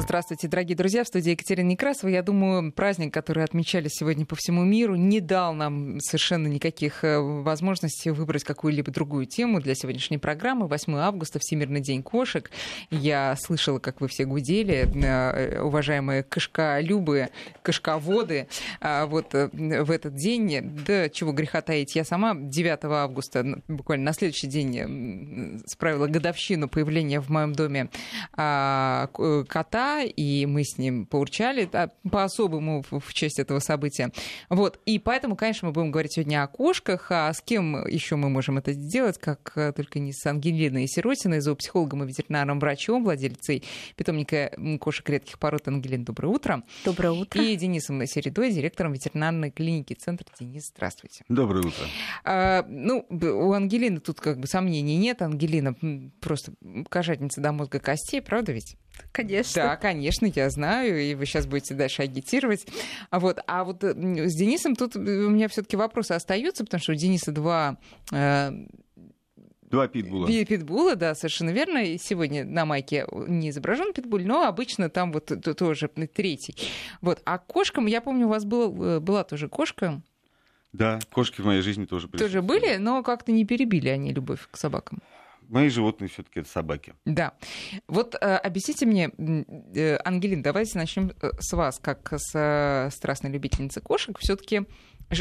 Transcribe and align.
Здравствуйте, 0.00 0.48
дорогие 0.48 0.76
друзья. 0.76 1.04
В 1.04 1.08
студии 1.08 1.32
Екатерина 1.32 1.68
Некрасова. 1.68 2.08
Я 2.08 2.22
думаю, 2.22 2.72
праздник, 2.72 3.12
который 3.12 3.44
отмечали 3.44 3.88
сегодня 3.88 4.24
по 4.24 4.34
всему 4.34 4.64
миру, 4.64 4.96
не 4.96 5.20
дал 5.20 5.52
нам 5.52 6.00
совершенно 6.00 6.46
никаких 6.46 7.04
э, 7.04 7.18
возможностей 7.18 8.10
выбрать 8.10 8.42
какую-либо 8.42 8.90
другую 8.90 9.26
тему 9.26 9.60
для 9.60 9.74
сегодняшней 9.74 10.16
программы. 10.16 10.68
8 10.68 10.96
августа, 10.96 11.38
Всемирный 11.38 11.82
день 11.82 12.02
кошек. 12.02 12.50
Я 12.90 13.36
слышала, 13.36 13.78
как 13.78 14.00
вы 14.00 14.08
все 14.08 14.24
гудели, 14.24 14.88
э, 15.04 15.60
уважаемые 15.60 16.22
кошколюбы, 16.22 17.28
кошководы. 17.62 18.48
А 18.80 19.04
вот 19.04 19.34
э, 19.34 19.50
в 19.52 19.90
этот 19.90 20.14
день, 20.14 20.80
да 20.86 21.10
чего 21.10 21.32
греха 21.32 21.60
таить, 21.60 21.94
я 21.94 22.04
сама 22.04 22.34
9 22.34 22.84
августа, 22.84 23.60
буквально 23.68 24.06
на 24.06 24.12
следующий 24.14 24.46
день, 24.46 25.62
справила 25.66 26.06
годовщину 26.06 26.68
появления 26.68 27.20
в 27.20 27.28
моем 27.28 27.52
доме 27.52 27.90
а, 28.32 29.10
и 30.02 30.46
мы 30.46 30.64
с 30.64 30.78
ним 30.78 31.06
поурчали 31.06 31.68
по-особому 32.10 32.84
в 32.90 33.12
честь 33.12 33.38
этого 33.38 33.58
события. 33.58 34.12
Вот. 34.48 34.80
И 34.86 34.98
поэтому, 34.98 35.36
конечно, 35.36 35.68
мы 35.68 35.72
будем 35.72 35.90
говорить 35.90 36.14
сегодня 36.14 36.42
о 36.42 36.46
кошках, 36.48 37.10
а 37.10 37.32
с 37.32 37.40
кем 37.40 37.86
еще 37.86 38.16
мы 38.16 38.28
можем 38.28 38.58
это 38.58 38.72
сделать, 38.72 39.18
как 39.18 39.52
э, 39.56 39.72
только 39.72 39.98
не 39.98 40.12
с 40.12 40.24
Ангелиной 40.26 40.86
Сиротиной, 40.86 41.40
зоопсихологом 41.40 42.04
и 42.04 42.06
ветеринарным 42.06 42.58
врачом, 42.60 43.04
владельцей 43.04 43.64
питомника 43.96 44.52
кошек 44.80 45.08
редких 45.08 45.38
пород. 45.38 45.68
Ангелина, 45.68 46.04
доброе 46.04 46.28
утро. 46.28 46.62
Доброе 46.84 47.12
утро. 47.12 47.42
И 47.42 47.56
Денисом 47.56 48.04
Середой, 48.06 48.52
директором 48.52 48.92
ветеринарной 48.92 49.50
клиники 49.50 49.94
Центр. 49.94 50.24
Денис, 50.38 50.70
здравствуйте. 50.74 51.24
Доброе 51.28 51.60
утро. 51.60 51.84
А, 52.24 52.64
ну, 52.68 53.06
у 53.10 53.52
Ангелины 53.52 54.00
тут 54.00 54.20
как 54.20 54.38
бы 54.38 54.46
сомнений 54.46 54.96
нет. 54.96 55.22
Ангелина 55.22 55.74
просто 56.20 56.52
кошатница 56.88 57.40
до 57.40 57.52
мозга 57.52 57.78
костей, 57.78 58.20
правда 58.20 58.52
ведь? 58.52 58.76
Конечно. 59.12 59.62
Да, 59.62 59.76
конечно, 59.76 60.26
я 60.26 60.50
знаю, 60.50 61.00
и 61.02 61.14
вы 61.14 61.26
сейчас 61.26 61.46
будете 61.46 61.74
дальше 61.74 62.02
агитировать. 62.02 62.66
А 63.10 63.20
вот, 63.20 63.40
а 63.46 63.64
вот 63.64 63.82
с 63.82 64.34
Денисом 64.34 64.76
тут 64.76 64.96
у 64.96 65.00
меня 65.00 65.48
все-таки 65.48 65.76
вопросы 65.76 66.12
остаются, 66.12 66.64
потому 66.64 66.80
что 66.80 66.92
у 66.92 66.94
Дениса 66.94 67.32
два 67.32 67.78
э, 68.12 68.52
Два 69.70 69.86
питбула. 69.86 70.26
Питбула, 70.26 70.96
да, 70.96 71.14
совершенно 71.14 71.50
верно. 71.50 71.78
И 71.78 71.96
сегодня 71.96 72.44
на 72.44 72.64
майке 72.64 73.06
не 73.28 73.50
изображен 73.50 73.92
питбуль, 73.92 74.26
но 74.26 74.46
обычно 74.46 74.90
там 74.90 75.12
вот 75.12 75.32
тоже 75.56 75.88
третий. 75.88 76.56
Вот. 77.00 77.22
А 77.24 77.38
кошкам, 77.38 77.86
я 77.86 78.00
помню, 78.00 78.26
у 78.26 78.30
вас 78.30 78.44
был, 78.44 79.00
была 79.00 79.22
тоже 79.22 79.48
кошка. 79.48 80.02
Да, 80.72 80.98
кошки 81.12 81.40
в 81.40 81.46
моей 81.46 81.62
жизни 81.62 81.84
тоже 81.84 82.08
Тоже 82.08 82.42
были, 82.42 82.76
но 82.76 83.02
как-то 83.02 83.32
не 83.32 83.44
перебили 83.44 83.88
они 83.88 84.12
любовь 84.12 84.48
к 84.50 84.56
собакам 84.56 85.00
мои 85.50 85.68
животные 85.68 86.08
все-таки 86.08 86.40
это 86.40 86.48
собаки. 86.48 86.94
Да. 87.04 87.34
Вот 87.88 88.14
э, 88.14 88.18
объясните 88.18 88.86
мне, 88.86 89.10
э, 89.18 89.98
Ангелин, 90.04 90.42
давайте 90.42 90.78
начнем 90.78 91.10
э, 91.20 91.30
с 91.40 91.52
вас, 91.52 91.78
как 91.80 92.12
с 92.16 92.30
э, 92.34 92.90
страстной 92.90 93.32
любительницы 93.32 93.80
кошек. 93.80 94.16
Все-таки 94.18 94.62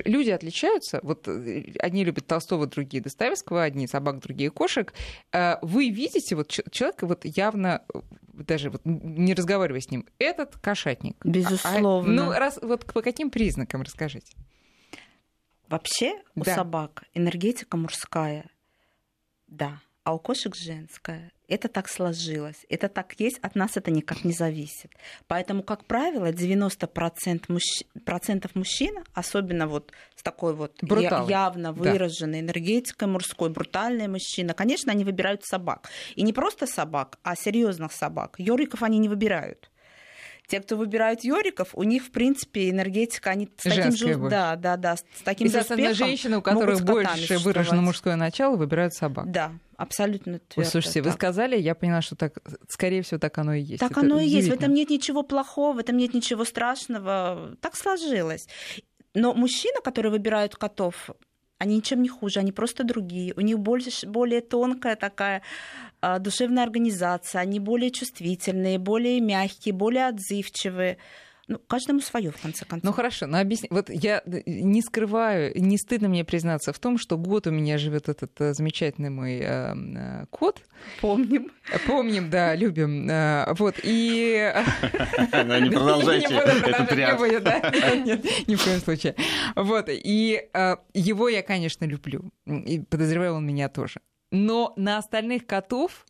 люди 0.05 0.29
отличаются. 0.29 0.99
Вот 1.03 1.27
э, 1.27 1.73
одни 1.79 2.03
любят 2.03 2.27
Толстого, 2.27 2.67
другие 2.67 3.01
Достоевского, 3.01 3.63
одни 3.63 3.87
собак, 3.87 4.19
другие 4.19 4.51
кошек. 4.51 4.93
Э, 5.31 5.55
вы 5.61 5.89
видите 5.89 6.35
вот 6.35 6.47
человека 6.47 7.07
вот 7.07 7.25
явно 7.25 7.83
даже 8.33 8.69
вот 8.69 8.81
не 8.85 9.33
разговаривая 9.33 9.81
с 9.81 9.91
ним, 9.91 10.05
этот 10.17 10.55
кошатник. 10.57 11.17
Безусловно. 11.25 12.23
А, 12.23 12.25
ну, 12.25 12.31
раз, 12.31 12.57
вот 12.61 12.85
по 12.85 13.01
каким 13.01 13.31
признакам 13.31 13.81
расскажите? 13.81 14.33
Вообще 15.67 16.13
у 16.35 16.43
да. 16.43 16.55
собак 16.55 17.03
энергетика 17.13 17.75
мужская. 17.75 18.49
Да 19.47 19.81
а 20.09 20.13
у 20.13 20.17
кошек 20.17 20.55
женская. 20.55 21.31
Это 21.47 21.67
так 21.67 21.87
сложилось, 21.87 22.65
это 22.67 22.89
так 22.89 23.13
есть, 23.19 23.37
от 23.43 23.53
нас 23.53 23.77
это 23.77 23.91
никак 23.91 24.23
не 24.23 24.33
зависит. 24.33 24.91
Поэтому, 25.27 25.61
как 25.61 25.85
правило, 25.85 26.31
90% 26.31 27.43
мужч... 27.47 27.83
процентов 28.05 28.55
мужчин, 28.55 29.03
особенно 29.13 29.67
вот 29.67 29.91
с 30.15 30.23
такой 30.23 30.55
вот 30.55 30.77
Бруталы. 30.81 31.29
явно 31.29 31.73
выраженной 31.73 32.41
да. 32.41 32.45
энергетикой 32.47 33.07
мужской, 33.07 33.51
брутальные 33.51 34.07
мужчины, 34.07 34.55
конечно, 34.55 34.91
они 34.91 35.03
выбирают 35.03 35.43
собак. 35.45 35.89
И 36.15 36.23
не 36.23 36.33
просто 36.33 36.65
собак, 36.65 37.19
а 37.21 37.35
серьезных 37.35 37.91
собак. 37.91 38.35
Йориков 38.39 38.81
они 38.81 38.97
не 38.97 39.09
выбирают. 39.09 39.69
Те, 40.47 40.59
кто 40.61 40.75
выбирают 40.75 41.23
Йориков, 41.23 41.69
у 41.73 41.83
них, 41.83 42.03
в 42.05 42.09
принципе, 42.09 42.71
энергетика, 42.71 43.29
они 43.29 43.47
с 43.57 43.61
таким 43.61 43.95
же, 43.95 44.15
да, 44.15 44.55
да, 44.55 44.77
да, 44.77 44.95
с 44.95 45.03
таким 45.23 45.47
и, 45.47 45.51
же 45.51 45.59
успехом 45.59 45.93
женщины, 45.93 46.37
у 46.37 46.41
которых 46.41 46.81
больше 46.81 47.37
выражено 47.37 47.83
мужское 47.83 48.15
начало, 48.15 48.55
выбирают 48.55 48.95
собак. 48.95 49.29
Да, 49.29 49.51
абсолютно 49.79 50.39
твердо. 50.39 50.69
Слушайте, 50.69 51.01
так. 51.01 51.11
вы 51.11 51.15
сказали, 51.15 51.57
я 51.57 51.73
поняла, 51.73 52.01
что 52.01 52.15
так, 52.15 52.37
скорее 52.67 53.01
всего, 53.01 53.19
так 53.19 53.37
оно 53.37 53.53
и 53.53 53.61
есть. 53.61 53.79
Так 53.79 53.91
Это 53.91 54.01
оно 54.01 54.19
и 54.19 54.27
есть. 54.27 54.49
В 54.49 54.53
этом 54.53 54.73
нет 54.73 54.89
ничего 54.89 55.23
плохого, 55.23 55.73
в 55.73 55.79
этом 55.79 55.97
нет 55.97 56.13
ничего 56.13 56.43
страшного. 56.45 57.55
Так 57.61 57.75
сложилось. 57.75 58.47
Но 59.13 59.33
мужчина, 59.33 59.81
который 59.81 60.11
выбирает 60.11 60.55
котов, 60.55 61.09
они 61.59 61.77
ничем 61.77 62.01
не 62.01 62.09
хуже, 62.09 62.39
они 62.39 62.51
просто 62.51 62.83
другие. 62.83 63.33
У 63.35 63.41
них 63.41 63.59
больше, 63.59 64.07
более 64.07 64.41
тонкая 64.41 64.95
такая 64.95 65.41
а, 66.01 66.19
душевная 66.19 66.63
организация, 66.63 67.41
они 67.41 67.59
более 67.59 67.91
чувствительные, 67.91 68.79
более 68.79 69.19
мягкие, 69.21 69.73
более 69.73 70.07
отзывчивые. 70.07 70.97
Ну, 71.49 71.57
каждому 71.57 71.99
свое, 71.99 72.29
в 72.29 72.39
конце 72.39 72.63
концов. 72.63 72.83
Ну 72.83 72.93
хорошо, 72.93 73.25
но 73.25 73.39
объясни. 73.39 73.69
Вот 73.71 73.89
я 73.89 74.21
не 74.45 74.83
скрываю, 74.83 75.51
не 75.59 75.79
стыдно 75.79 76.07
мне 76.07 76.23
признаться 76.23 76.71
в 76.71 76.77
том, 76.77 76.99
что 76.99 77.17
год 77.17 77.47
у 77.47 77.51
меня 77.51 77.79
живет 77.79 78.07
этот 78.07 78.39
э, 78.39 78.53
замечательный 78.53 79.09
мой 79.09 79.39
э, 79.39 79.73
э, 79.73 80.25
кот. 80.29 80.61
Помним. 81.01 81.51
Помним, 81.87 82.29
да, 82.29 82.53
любим. 82.53 83.09
Э, 83.09 83.51
вот, 83.57 83.77
и... 83.81 84.53
Не 85.33 85.69
продолжайте 85.75 86.35
этот 86.35 86.91
ряд. 86.91 87.19
Нет, 88.05 88.47
ни 88.47 88.53
в 88.53 88.63
коем 88.63 88.79
случае. 88.79 89.15
Вот, 89.55 89.85
и 89.89 90.49
э, 90.53 90.75
его 90.93 91.29
я, 91.29 91.41
конечно, 91.41 91.83
люблю. 91.85 92.31
И 92.45 92.79
подозреваю, 92.79 93.33
он 93.33 93.47
меня 93.47 93.69
тоже. 93.69 94.01
Но 94.29 94.73
на 94.75 94.99
остальных 94.99 95.47
котов, 95.47 96.05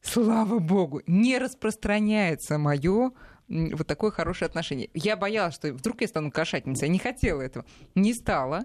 слава 0.00 0.60
богу, 0.60 1.02
не 1.06 1.36
распространяется 1.36 2.56
мое 2.56 3.12
вот 3.48 3.86
такое 3.86 4.10
хорошее 4.10 4.46
отношение. 4.46 4.90
Я 4.94 5.16
боялась, 5.16 5.54
что 5.54 5.72
вдруг 5.72 6.00
я 6.00 6.08
стану 6.08 6.30
кошатницей. 6.30 6.86
Я 6.86 6.92
не 6.92 6.98
хотела 6.98 7.40
этого. 7.42 7.64
Не 7.94 8.14
стала. 8.14 8.64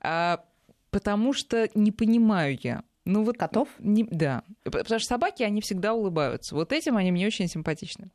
А, 0.00 0.44
потому 0.90 1.32
что 1.32 1.68
не 1.74 1.92
понимаю 1.92 2.58
я. 2.62 2.84
Ну 3.04 3.24
вот 3.24 3.36
котов? 3.36 3.68
Не, 3.78 4.04
да. 4.04 4.44
Потому 4.62 4.98
что 4.98 5.08
собаки, 5.08 5.42
они 5.42 5.60
всегда 5.60 5.94
улыбаются. 5.94 6.54
Вот 6.54 6.72
этим 6.72 6.96
они 6.96 7.12
мне 7.12 7.26
очень 7.26 7.48
симпатичны. 7.48 8.10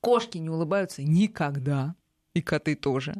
Кошки 0.00 0.38
не 0.38 0.50
улыбаются 0.50 1.02
никогда. 1.02 1.94
И 2.34 2.42
коты 2.42 2.74
тоже. 2.74 3.14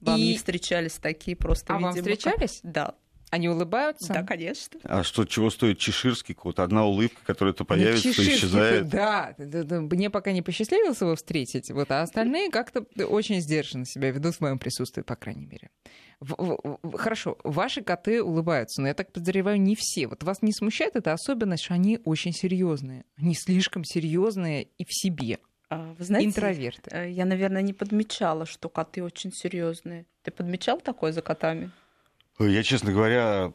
Вам 0.00 0.20
и... 0.20 0.28
не 0.28 0.36
встречались 0.36 0.94
такие 0.94 1.36
просто, 1.36 1.72
а 1.72 1.76
видимо, 1.76 1.92
вам 1.92 1.96
встречались? 1.96 2.60
Как... 2.62 2.72
Да. 2.72 2.94
Они 3.30 3.48
улыбаются? 3.48 4.12
Да, 4.12 4.22
конечно. 4.22 4.78
А 4.84 5.02
что, 5.02 5.24
чего 5.24 5.50
стоит 5.50 5.78
чеширский 5.78 6.34
кот? 6.34 6.60
Одна 6.60 6.86
улыбка, 6.86 7.20
которая 7.24 7.52
то 7.54 7.64
появится, 7.64 8.14
то 8.14 8.22
исчезает. 8.22 8.88
Да, 8.88 9.34
мне 9.38 10.10
пока 10.10 10.32
не 10.32 10.42
посчастливилось 10.42 11.00
его 11.00 11.16
встретить, 11.16 11.70
вот, 11.70 11.90
а 11.90 12.02
остальные 12.02 12.50
как-то 12.50 12.82
очень 13.06 13.40
сдержанно 13.40 13.84
себя 13.84 14.10
ведут 14.10 14.36
в 14.36 14.40
моем 14.40 14.58
присутствии, 14.58 15.02
по 15.02 15.16
крайней 15.16 15.46
мере. 15.46 15.70
Хорошо, 16.94 17.36
ваши 17.44 17.82
коты 17.82 18.22
улыбаются, 18.22 18.80
но 18.80 18.88
я 18.88 18.94
так 18.94 19.12
подозреваю, 19.12 19.60
не 19.60 19.76
все. 19.76 20.06
Вот 20.06 20.22
вас 20.22 20.40
не 20.40 20.52
смущает 20.52 20.96
эта 20.96 21.12
особенность, 21.12 21.64
что 21.64 21.74
они 21.74 22.00
очень 22.04 22.32
серьезные, 22.32 23.04
они 23.16 23.34
слишком 23.34 23.84
серьезные 23.84 24.68
и 24.78 24.84
в 24.84 24.88
себе. 24.90 25.38
А, 25.68 25.94
вы 25.98 26.04
знаете, 26.04 26.28
интроверты. 26.28 26.90
Э, 26.92 27.10
я, 27.10 27.24
наверное, 27.24 27.60
не 27.60 27.72
подмечала, 27.72 28.46
что 28.46 28.68
коты 28.68 29.02
очень 29.02 29.32
серьезные. 29.32 30.06
Ты 30.22 30.30
подмечал 30.30 30.80
такое 30.80 31.12
за 31.12 31.22
котами? 31.22 31.72
Я, 32.38 32.62
честно 32.62 32.92
говоря, 32.92 33.52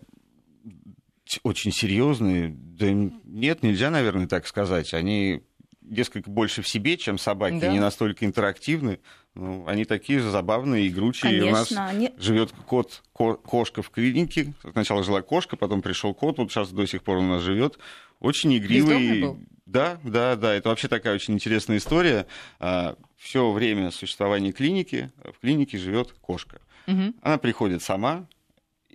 очень 1.44 1.72
серьезные. 1.72 2.50
Да 2.50 2.88
нет, 2.92 3.64
нельзя, 3.64 3.90
наверное, 3.90 4.28
так 4.28 4.48
сказать. 4.48 4.94
Они 4.94 5.44
несколько 5.82 6.30
больше 6.30 6.62
в 6.62 6.68
себе, 6.68 6.98
чем 6.98 7.18
собаки, 7.18 7.60
да. 7.60 7.72
не 7.72 7.80
настолько 7.80 8.26
интерактивны. 8.26 9.00
Ну, 9.34 9.66
они 9.68 9.86
такие 9.86 10.20
же 10.20 10.30
забавные, 10.30 10.88
игручие. 10.88 11.40
Конечно, 11.40 11.50
у 11.50 11.52
нас 11.52 11.72
они... 11.72 12.12
живет 12.18 12.52
кот, 12.66 13.04
ко, 13.14 13.36
кошка 13.36 13.82
в 13.82 13.90
клинике. 13.90 14.54
Сначала 14.72 15.04
жила 15.04 15.22
кошка, 15.22 15.56
потом 15.58 15.82
пришел 15.82 16.14
кот, 16.14 16.38
вот 16.38 16.52
сейчас 16.52 16.72
до 16.72 16.86
сих 16.86 17.04
пор 17.04 17.18
у 17.18 17.22
нас 17.22 17.42
живет. 17.42 17.78
Очень 18.20 18.58
игривый. 18.58 19.38
Да, 19.66 20.00
да, 20.04 20.36
да. 20.36 20.54
Это 20.54 20.70
вообще 20.70 20.88
такая 20.88 21.16
очень 21.16 21.34
интересная 21.36 21.78
история. 21.78 22.28
А, 22.60 22.96
Все 23.18 23.52
время 23.52 23.92
существования 23.92 24.52
клиники 24.52 25.12
в 25.24 25.40
клинике 25.40 25.78
живет 25.78 26.12
кошка. 26.20 26.60
Угу. 26.88 27.14
Она 27.22 27.38
приходит 27.38 27.82
сама, 27.82 28.28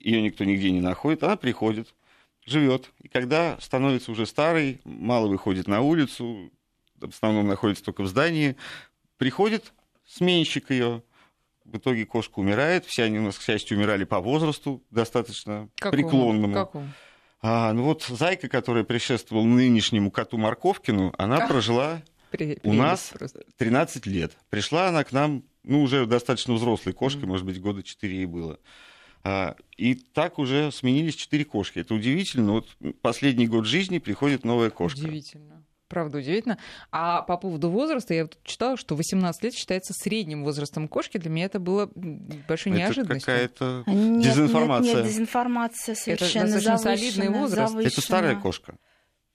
ее 0.06 0.22
никто 0.22 0.44
нигде 0.44 0.70
не 0.70 0.80
находит, 0.80 1.22
она 1.22 1.36
приходит, 1.36 1.94
живет. 2.44 2.90
И 3.00 3.08
когда 3.08 3.58
становится 3.60 4.12
уже 4.12 4.26
старой, 4.26 4.80
мало 4.84 5.26
выходит 5.26 5.66
на 5.66 5.80
улицу, 5.80 6.50
в 7.00 7.08
основном 7.08 7.48
находится 7.48 7.84
только 7.84 8.02
в 8.02 8.06
здании, 8.06 8.56
приходит 9.18 9.72
сменщик 10.06 10.70
ее, 10.70 11.02
в 11.64 11.78
итоге 11.78 12.06
кошка 12.06 12.38
умирает. 12.38 12.86
Все 12.86 13.02
они 13.02 13.18
у 13.18 13.22
нас, 13.22 13.36
к 13.36 13.42
счастью, 13.42 13.76
умирали 13.76 14.04
по 14.04 14.20
возрасту 14.20 14.82
достаточно 14.90 15.68
Какому? 15.76 16.02
преклонному. 16.02 16.54
Какому? 16.54 16.88
А, 17.42 17.72
ну 17.72 17.82
вот 17.82 18.04
зайка, 18.04 18.48
которая 18.48 18.84
предшествовала 18.84 19.44
нынешнему 19.44 20.10
коту 20.10 20.38
Марковкину, 20.38 21.12
она 21.18 21.38
а? 21.38 21.48
прожила 21.48 22.02
У 22.62 22.72
нас 22.72 23.12
13 23.56 24.06
лет. 24.06 24.32
Пришла 24.50 24.88
она 24.88 25.04
к 25.04 25.12
нам, 25.12 25.42
ну, 25.64 25.82
уже 25.82 26.06
достаточно 26.06 26.54
взрослой 26.54 26.92
кошкой, 26.92 27.22
mm-hmm. 27.22 27.26
может 27.26 27.46
быть, 27.46 27.60
года 27.60 27.82
4 27.82 28.16
ей 28.16 28.26
было. 28.26 28.58
А, 29.28 29.56
и 29.76 29.96
так 29.96 30.38
уже 30.38 30.70
сменились 30.70 31.16
четыре 31.16 31.44
кошки. 31.44 31.80
Это 31.80 31.94
удивительно. 31.94 32.52
Вот 32.52 32.68
последний 33.02 33.48
год 33.48 33.66
жизни 33.66 33.98
приходит 33.98 34.44
новая 34.44 34.70
кошка. 34.70 35.00
Удивительно. 35.00 35.64
Правда, 35.88 36.18
удивительно. 36.18 36.58
А 36.92 37.22
по 37.22 37.36
поводу 37.36 37.68
возраста, 37.68 38.14
я 38.14 38.22
вот 38.22 38.38
читала, 38.44 38.76
что 38.76 38.94
18 38.94 39.42
лет 39.42 39.54
считается 39.54 39.94
средним 39.94 40.44
возрастом 40.44 40.86
кошки. 40.86 41.18
Для 41.18 41.30
меня 41.30 41.46
это 41.46 41.58
было 41.58 41.90
большой 42.46 42.70
это 42.72 42.80
неожиданностью. 42.80 43.26
какая-то 43.26 43.82
дезинформация. 43.86 44.94
Нет, 44.94 45.04
нет, 45.04 45.12
дезинформация 45.12 45.94
совершенно 45.96 46.46
Это 46.46 46.64
достаточно 46.64 46.96
солидный 46.96 47.28
возраст. 47.40 47.72
Завышена. 47.72 47.92
Это 47.92 48.00
старая 48.00 48.36
кошка. 48.36 48.76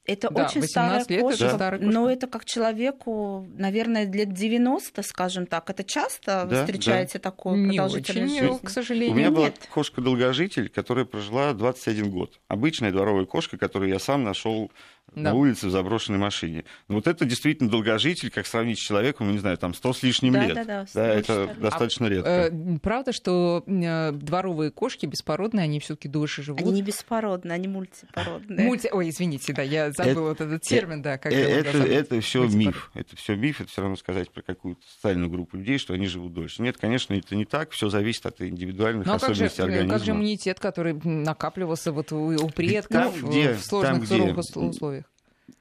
Это 0.06 0.30
да, 0.32 0.46
очень 0.46 0.64
старая 0.64 1.06
лет 1.08 1.22
кошка, 1.22 1.46
это 1.46 1.56
старая 1.56 1.80
кошка, 1.80 1.94
но 1.94 2.10
это 2.10 2.28
как 2.28 2.46
человеку, 2.46 3.48
наверное, 3.56 4.12
лет 4.12 4.34
90, 4.34 5.04
скажем 5.04 5.46
так. 5.46 5.70
Это 5.70 5.84
часто 5.84 6.48
да, 6.50 6.66
встречаете 6.66 7.20
да. 7.20 7.30
такую 7.30 7.68
Не 7.68 7.80
очень, 7.80 8.60
к 8.60 8.70
сожалению. 8.70 9.14
У 9.14 9.16
меня 9.16 9.28
Нет. 9.28 9.36
была 9.36 9.52
кошка-долгожитель, 9.72 10.70
которая 10.70 11.06
прожила 11.06 11.54
21 11.54 12.10
год. 12.10 12.40
Обычная 12.48 12.92
дворовая 12.92 13.26
кошка, 13.26 13.58
которую 13.58 13.92
я 13.92 14.00
сам 14.00 14.24
нашел 14.24 14.72
да. 15.16 15.22
на 15.22 15.34
улице 15.34 15.68
в 15.68 15.72
заброшенной 15.72 16.20
машине. 16.20 16.64
Но 16.88 16.96
вот 16.96 17.08
это 17.08 17.26
действительно 17.26 17.70
долгожитель, 17.70 18.30
как 18.30 18.48
сравнить 18.48 18.80
с 18.80 18.82
человеком, 18.82 19.28
ну, 19.28 19.34
не 19.34 19.40
знаю, 19.40 19.58
там 19.58 19.74
100 19.74 19.94
с 19.94 20.04
лишним 20.04 20.34
да, 20.34 20.46
лет. 20.46 20.56
Да, 20.56 20.64
да, 20.64 20.86
да 20.94 21.08
это 21.08 21.44
а, 21.44 21.56
достаточно 21.56 22.06
редко. 22.08 22.30
Э, 22.30 22.80
правда, 22.82 23.12
что 23.12 23.64
э, 23.66 24.12
дворовые 24.12 24.72
кошки 24.72 25.06
беспородные, 25.06 25.64
они 25.64 25.80
все 25.80 25.96
таки 25.96 26.08
дольше 26.08 26.44
живут? 26.44 26.62
Они 26.62 26.72
не 26.72 26.82
беспородные, 26.82 27.56
они 27.56 27.68
мультипородные. 27.68 28.66
Мульти... 28.66 28.90
Ой, 28.92 29.10
извините, 29.10 29.54
да, 29.54 29.62
я 29.62 29.92
забыла 29.92 30.30
вот 30.30 30.42
этот 30.42 30.62
термин, 30.62 31.02
да. 31.02 31.18
Как 31.18 31.32
э, 31.32 31.36
это 31.36 31.78
это 31.80 32.22
все 32.22 32.48
миф. 32.48 32.92
Это 32.94 33.16
все 33.16 33.36
миф, 33.36 33.62
это 33.62 33.70
все 33.70 33.82
равно 33.82 33.96
сказать 33.96 34.32
про 34.32 34.42
какую-то 34.42 34.82
социальную 34.96 35.30
группу 35.30 35.58
людей, 35.58 35.78
что 35.78 35.94
они 35.94 36.08
живут 36.08 36.34
дольше. 36.34 36.62
Нет, 36.62 36.78
конечно, 36.78 37.14
это 37.14 37.36
не 37.36 37.46
так, 37.46 37.72
все 37.72 37.90
зависит 37.90 38.26
от 38.26 38.42
индивидуальных 38.42 39.06
Но 39.06 39.16
особенностей 39.16 39.46
как 39.46 39.56
же, 39.56 39.64
организма. 39.64 39.94
как 39.94 40.06
же 40.06 40.12
иммунитет, 40.12 40.60
который 40.60 40.94
накапливался 40.94 41.92
вот 41.92 42.12
у, 42.12 42.18
у 42.18 42.50
предков 42.50 43.14
там, 43.14 43.30
где, 43.30 43.54
в 43.54 43.64
сложных 43.64 44.08
там, 44.08 44.20
где 44.20 44.34
условиях? 44.34 45.01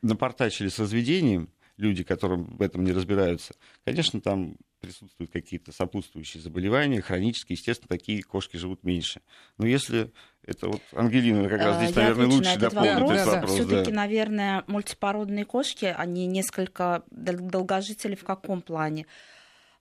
Напортачили 0.03 0.69
с 0.69 0.79
разведением, 0.79 1.51
люди, 1.77 2.05
которые 2.05 2.43
в 2.43 2.63
этом 2.63 2.85
не 2.85 2.93
разбираются, 2.93 3.55
конечно, 3.85 4.21
там 4.21 4.57
присутствуют 4.81 5.31
какие-то 5.31 5.73
сопутствующие 5.73 6.43
заболевания, 6.43 7.01
хронические, 7.01 7.57
естественно, 7.57 7.89
такие 7.89 8.23
кошки 8.23 8.57
живут 8.57 8.83
меньше. 8.83 9.21
Но 9.59 9.67
если 9.67 10.11
это 10.45 10.69
вот 10.69 10.81
Ангелина 10.93 11.49
как 11.49 11.61
раз 11.61 11.77
здесь, 11.77 11.97
Я 11.97 12.03
наверное, 12.03 12.27
лучше 12.27 12.51
на 12.51 12.55
этот 12.55 12.73
дополнит 12.73 12.95
вопрос. 12.95 13.13
этот 13.13 13.35
вопрос. 13.35 13.55
Все-таки, 13.55 13.91
да. 13.91 13.97
наверное, 13.97 14.65
мультипородные 14.67 15.45
кошки, 15.45 15.95
они 15.97 16.27
несколько 16.27 17.05
долгожители 17.11 18.15
в 18.15 18.25
каком 18.25 18.63
плане? 18.63 19.07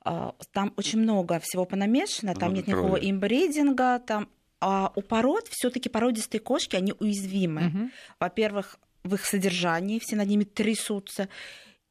А, 0.01 0.35
там 0.51 0.73
очень 0.75 0.99
много 0.99 1.39
всего 1.39 1.65
понамешано, 1.65 2.33
там 2.33 2.49
много 2.49 2.57
нет 2.57 2.67
никакого 2.67 2.97
крови. 2.97 3.09
имбридинга, 3.09 3.99
там 3.99 4.29
а 4.61 4.91
у 4.95 5.01
пород 5.01 5.47
все-таки 5.49 5.87
породистые 5.87 6.41
кошки, 6.41 6.75
они 6.75 6.93
уязвимы. 6.99 7.67
Угу. 7.67 7.89
Во-первых, 8.19 8.77
в 9.03 9.15
их 9.15 9.25
содержании, 9.25 9.99
все 9.99 10.15
над 10.15 10.27
ними 10.27 10.43
трясутся. 10.43 11.29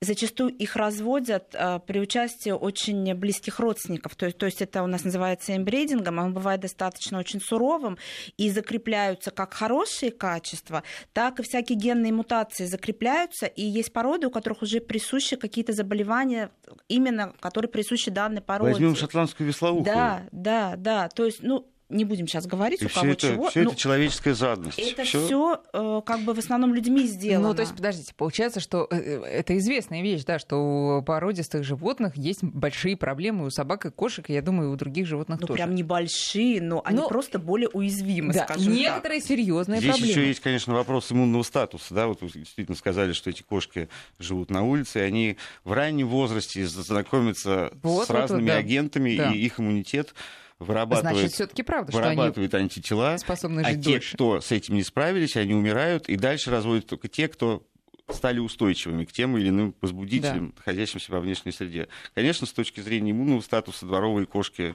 Зачастую 0.00 0.50
их 0.50 0.76
разводят 0.76 1.56
а, 1.58 1.80
при 1.80 1.98
участии 1.98 2.50
очень 2.50 3.12
близких 3.14 3.58
родственников. 3.58 4.14
То, 4.14 4.30
то 4.30 4.46
есть 4.46 4.62
это 4.62 4.84
у 4.84 4.86
нас 4.86 5.02
называется 5.02 5.56
эмбрейдингом, 5.56 6.18
он 6.18 6.34
бывает 6.34 6.60
достаточно 6.60 7.18
очень 7.18 7.40
суровым, 7.40 7.98
и 8.36 8.48
закрепляются 8.48 9.32
как 9.32 9.54
хорошие 9.54 10.12
качества, 10.12 10.84
так 11.12 11.40
и 11.40 11.42
всякие 11.42 11.76
генные 11.76 12.12
мутации 12.12 12.66
закрепляются, 12.66 13.46
и 13.46 13.64
есть 13.64 13.92
породы, 13.92 14.28
у 14.28 14.30
которых 14.30 14.62
уже 14.62 14.78
присущи 14.80 15.34
какие-то 15.34 15.72
заболевания, 15.72 16.52
именно 16.86 17.34
которые 17.40 17.68
присущи 17.68 18.12
данной 18.12 18.40
породе. 18.40 18.74
Возьмем 18.74 18.94
шотландскую 18.94 19.48
веслоуху. 19.48 19.82
Да, 19.82 20.28
да, 20.30 20.76
да. 20.76 21.08
То 21.08 21.24
есть, 21.24 21.42
ну, 21.42 21.66
не 21.88 22.04
будем 22.04 22.26
сейчас 22.26 22.46
говорить, 22.46 22.82
и 22.82 22.86
у 22.86 22.88
кого 22.88 23.12
это, 23.12 23.28
чего. 23.28 23.50
Все 23.50 23.62
это 23.62 23.74
человеческая 23.74 24.34
жадность. 24.34 24.78
Это 24.78 25.04
все 25.04 25.62
э, 25.72 26.00
как 26.04 26.20
бы 26.20 26.34
в 26.34 26.38
основном 26.38 26.74
людьми 26.74 27.06
сделано. 27.06 27.48
Ну, 27.48 27.54
то 27.54 27.62
есть, 27.62 27.74
подождите, 27.74 28.12
получается, 28.14 28.60
что 28.60 28.86
э, 28.90 28.96
э, 28.96 29.24
это 29.24 29.56
известная 29.56 30.02
вещь, 30.02 30.24
да, 30.24 30.38
что 30.38 30.98
у 30.98 31.02
породистых 31.02 31.64
животных 31.64 32.16
есть 32.16 32.44
большие 32.44 32.96
проблемы 32.96 33.46
у 33.46 33.50
собак 33.50 33.86
и 33.86 33.90
кошек, 33.90 34.28
и 34.28 34.34
я 34.34 34.42
думаю, 34.42 34.70
и 34.70 34.72
у 34.72 34.76
других 34.76 35.06
животных 35.06 35.40
ну, 35.40 35.46
тоже. 35.46 35.56
прям 35.56 35.74
небольшие, 35.74 36.60
но 36.60 36.82
они 36.84 36.98
ну, 36.98 37.08
просто 37.08 37.38
более 37.38 37.68
уязвимы, 37.70 38.34
да, 38.34 38.44
скажем 38.44 38.74
некоторые 38.74 39.20
так. 39.20 39.28
серьезные 39.28 39.80
Здесь 39.80 39.92
проблемы. 39.92 40.12
еще 40.12 40.28
есть, 40.28 40.40
конечно, 40.40 40.74
вопрос 40.74 41.10
иммунного 41.10 41.42
статуса, 41.42 41.94
да, 41.94 42.06
вот 42.06 42.20
вы 42.20 42.28
действительно 42.28 42.76
сказали, 42.76 43.12
что 43.12 43.30
эти 43.30 43.42
кошки 43.42 43.88
живут 44.18 44.50
на 44.50 44.62
улице, 44.62 44.98
и 44.98 45.02
они 45.02 45.36
в 45.64 45.72
раннем 45.72 46.08
возрасте 46.08 46.66
знакомятся 46.66 47.72
вот, 47.82 48.06
с 48.06 48.10
разными 48.10 48.42
вот, 48.42 48.48
да. 48.48 48.56
агентами, 48.56 49.16
да. 49.16 49.32
и 49.32 49.38
их 49.38 49.58
иммунитет 49.58 50.14
вырабатывает, 50.58 51.16
Значит, 51.16 51.32
все-таки 51.32 51.62
правда, 51.62 51.92
вырабатывает 51.92 52.50
что 52.50 52.56
они 52.56 52.64
антитела, 52.64 53.16
способны 53.18 53.60
а 53.60 53.70
жить 53.70 53.84
те, 53.84 53.90
дольше. 53.92 54.14
кто 54.14 54.40
с 54.40 54.52
этим 54.52 54.74
не 54.74 54.82
справились, 54.82 55.36
они 55.36 55.54
умирают, 55.54 56.08
и 56.08 56.16
дальше 56.16 56.50
разводят 56.50 56.86
только 56.86 57.08
те, 57.08 57.28
кто 57.28 57.64
стали 58.08 58.38
устойчивыми 58.38 59.04
к 59.04 59.12
тем 59.12 59.36
или 59.36 59.50
иным 59.50 59.74
возбудителям, 59.80 60.50
да. 60.50 60.56
находящимся 60.56 61.12
во 61.12 61.20
внешней 61.20 61.52
среде. 61.52 61.88
Конечно, 62.14 62.46
с 62.46 62.52
точки 62.52 62.80
зрения 62.80 63.12
иммунного 63.12 63.40
статуса 63.40 63.86
дворовые 63.86 64.26
кошки 64.26 64.74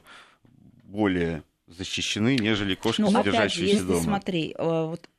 более 0.83 1.44
защищены, 1.68 2.38
нежели 2.38 2.75
кошки, 2.75 3.01
ну, 3.01 3.12
содержащиеся 3.12 3.39
опять 3.39 3.53
же, 3.53 3.65
если 3.65 3.88
дома. 3.88 4.03
Смотри, 4.03 4.56
э, 4.57 4.85
вот 4.85 5.09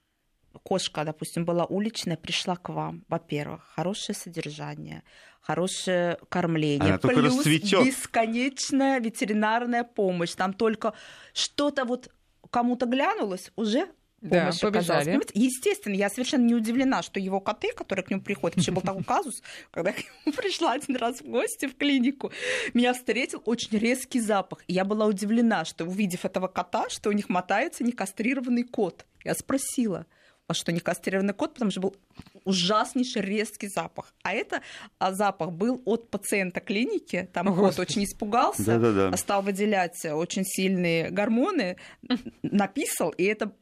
кошка, 0.63 1.05
допустим, 1.05 1.45
была 1.45 1.65
уличная, 1.65 2.17
пришла 2.17 2.57
к 2.57 2.69
вам, 2.69 3.05
во-первых, 3.09 3.65
хорошее 3.75 4.17
содержание, 4.17 5.03
хорошее 5.45 6.19
кормление, 6.31 6.95
Она 6.95 6.99
плюс 6.99 7.37
расцветет. 7.37 7.85
бесконечная 7.85 8.99
ветеринарная 8.99 9.85
помощь. 9.85 10.33
Там 10.33 10.55
только 10.55 10.95
что-то 11.35 11.85
вот 11.85 12.11
кому-то 12.51 12.87
глянулось, 12.87 13.51
уже 13.55 13.89
помощь 14.23 14.61
да, 14.61 14.69
оказалась. 14.69 15.05
Понимаете? 15.05 15.33
Естественно, 15.35 15.95
я 15.95 16.09
совершенно 16.09 16.45
не 16.45 16.55
удивлена, 16.55 17.03
что 17.03 17.21
его 17.21 17.41
коты, 17.41 17.73
которые 17.77 18.05
к 18.05 18.11
нему 18.11 18.23
приходят, 18.23 18.57
еще 18.57 18.73
был 18.73 18.81
такой 18.81 19.05
казус, 19.05 19.43
когда 19.71 19.91
я 19.91 19.97
к 19.97 19.99
нему 19.99 20.33
пришла 20.37 20.73
один 20.73 20.97
раз 20.97 21.21
в 21.21 21.27
гости 21.27 21.67
в 21.67 21.77
клинику, 21.77 22.33
меня 22.73 22.95
встретил 22.95 23.43
очень 23.45 23.77
резкий 23.79 24.21
запах. 24.21 24.65
И 24.67 24.73
я 24.73 24.87
была 24.87 25.05
удивлена, 25.05 25.67
что 25.67 25.85
увидев 25.85 26.25
этого 26.25 26.49
кота, 26.49 26.89
что 26.89 27.11
у 27.11 27.13
них 27.13 27.29
мотается 27.29 27.85
некастрированный 27.85 28.65
кот. 28.65 29.05
Я 29.25 29.35
спросила, 29.35 30.07
что 30.53 30.73
не 30.73 30.81
кастрированный 30.81 31.33
кот, 31.33 31.55
потому 31.55 31.71
что 31.71 31.81
был 31.81 31.97
ужаснейший 32.45 33.23
резкий 33.23 33.69
запах. 33.69 34.13
А 34.23 34.33
это 34.33 34.61
а 34.99 35.13
запах 35.13 35.53
был 35.53 35.81
от 35.87 36.11
пациента 36.11 36.61
клиники. 36.61 37.29
Там 37.33 37.49
О, 37.49 37.55
кот 37.55 37.79
очень 37.79 38.05
испугался, 38.05 38.65
Да-да-да. 38.79 39.17
стал 39.17 39.43
выделять 39.43 40.05
очень 40.05 40.45
сильные 40.45 41.11
гормоны, 41.11 41.77
написал, 42.43 43.11
и 43.11 43.25
это 43.25 43.53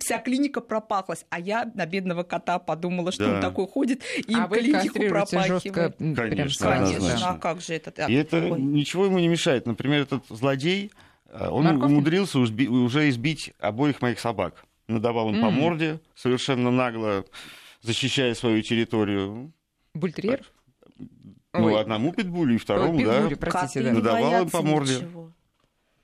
вся 0.00 0.18
клиника 0.18 0.60
пропахлась. 0.60 1.24
А 1.30 1.38
я 1.38 1.70
на 1.74 1.86
бедного 1.86 2.22
кота 2.24 2.58
подумала, 2.58 3.12
что 3.12 3.24
Да. 3.26 3.34
он 3.36 3.40
такой 3.40 3.66
ходит 3.68 4.02
и 4.16 4.34
а 4.34 4.48
клинику 4.48 4.98
пропахивает. 5.08 5.62
жестко, 5.64 5.90
Конечно, 5.98 6.16
Конечно, 6.16 6.74
однозначно. 6.74 7.30
а 7.30 7.38
как 7.38 7.60
же 7.60 7.74
это? 7.74 8.06
И 8.06 8.14
это 8.14 8.38
Ой. 8.38 8.60
ничего 8.60 9.04
ему 9.06 9.18
не 9.20 9.28
мешает. 9.28 9.66
Например, 9.66 10.02
этот 10.02 10.24
злодей, 10.28 10.90
э, 11.26 11.48
он 11.48 11.64
Морковки? 11.64 11.86
умудрился 11.92 12.38
уже 12.40 13.08
избить 13.10 13.52
обоих 13.60 14.00
моих 14.02 14.18
собак. 14.20 14.64
Надавал 14.92 15.30
им 15.30 15.40
по 15.40 15.50
Мгм. 15.50 15.60
морде, 15.60 16.00
совершенно 16.14 16.70
нагло 16.70 17.24
защищая 17.80 18.34
свою 18.34 18.62
территорию. 18.62 19.52
Бультерьер? 19.94 20.44
Ну, 21.54 21.64
Ой. 21.66 21.80
одному 21.80 22.12
питбулю 22.12 22.54
и 22.54 22.58
второму, 22.58 22.96
Ой, 22.96 23.04
да. 23.04 23.14
питбулю, 23.16 23.36
простите, 23.36 23.80
Коты 23.80 23.82
да. 23.82 23.90
не 23.90 23.96
Надавал 23.96 24.42
им 24.44 24.50
по 24.50 24.62
морде. 24.62 24.96
ничего. 24.96 25.32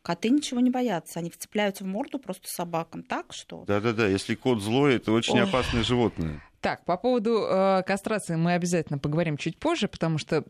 Коты 0.02 0.30
ничего 0.30 0.60
не 0.60 0.70
боятся. 0.70 1.18
Они 1.20 1.30
вцепляются 1.30 1.84
в 1.84 1.86
морду 1.86 2.18
просто 2.18 2.48
собакам. 2.48 3.02
Так 3.02 3.32
что? 3.32 3.64
Да-да-да, 3.66 4.06
если 4.06 4.34
кот 4.34 4.60
злой, 4.62 4.96
это 4.96 5.12
очень 5.12 5.34
Ой. 5.40 5.42
опасное 5.48 5.82
животное. 5.82 6.42
Так, 6.60 6.84
по 6.84 6.96
поводу 6.96 7.46
э, 7.48 7.82
кастрации 7.86 8.34
мы 8.34 8.54
обязательно 8.54 8.98
поговорим 8.98 9.36
чуть 9.36 9.58
позже, 9.58 9.86
потому 9.86 10.18
что 10.18 10.42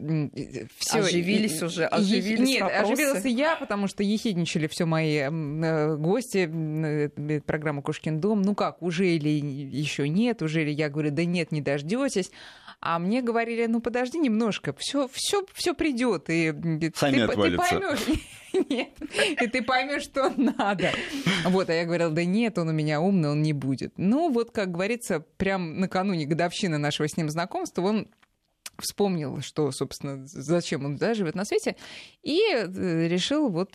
все 0.79 1.01
Оживились 1.01 1.63
уже, 1.63 1.85
оживились 1.85 2.49
Нет, 2.49 2.63
вопросы. 2.63 2.93
оживилась 2.93 3.25
и 3.27 3.31
я, 3.31 3.57
потому 3.57 3.89
что 3.89 4.03
ехидничали 4.03 4.69
все 4.69 4.87
мои 4.87 5.17
э, 5.17 5.97
гости 5.97 6.47
м, 6.47 6.85
э, 6.85 7.41
программы 7.41 7.83
«Кошкин 7.83 8.21
дом». 8.21 8.41
Ну 8.41 8.55
как, 8.55 8.81
уже 8.81 9.09
или 9.09 9.29
еще 9.29 10.09
нет, 10.09 10.41
уже 10.41 10.63
или 10.63 10.71
я 10.71 10.89
говорю, 10.89 11.11
да 11.11 11.27
нет, 11.27 11.53
не 11.53 11.61
дождетесь. 11.61 12.31
А 12.81 12.99
мне 13.01 13.23
говорили, 13.23 13.67
ну 13.67 13.81
подожди 13.81 14.19
немножко, 14.19 14.73
все, 14.79 15.09
все, 15.13 15.45
все 15.53 15.75
придет, 15.75 16.31
и 16.31 16.55
Сами 16.95 17.27
ты, 17.27 17.27
ты 17.27 17.37
поймешь, 17.57 18.21
нет, 18.71 18.91
и 19.43 19.47
ты 19.49 19.63
поймешь, 19.63 20.05
что 20.05 20.33
надо. 20.37 20.93
Вот, 21.45 21.69
а 21.71 21.75
я 21.75 21.85
говорила, 21.85 22.11
да 22.13 22.25
нет, 22.25 22.57
он 22.57 22.69
у 22.69 22.73
меня 22.73 23.01
умный, 23.01 23.31
он 23.31 23.43
не 23.43 23.53
будет. 23.53 23.93
Ну 23.97 24.31
вот, 24.31 24.53
как 24.53 24.71
говорится, 24.71 25.25
прям 25.39 25.81
накануне 25.81 25.99
годовщины 26.15 26.79
нашего 26.79 27.09
с 27.09 27.17
ним 27.17 27.29
знакомства, 27.31 27.83
он 27.83 28.09
вспомнил, 28.81 29.41
что, 29.41 29.73
собственно, 29.73 30.25
зачем 30.25 30.85
он 30.85 30.95
да, 30.95 31.13
живет 31.13 31.35
на 31.35 31.45
свете, 31.45 31.75
и 32.23 32.41
э, 32.53 33.09
решил 33.09 33.49
вот 33.49 33.75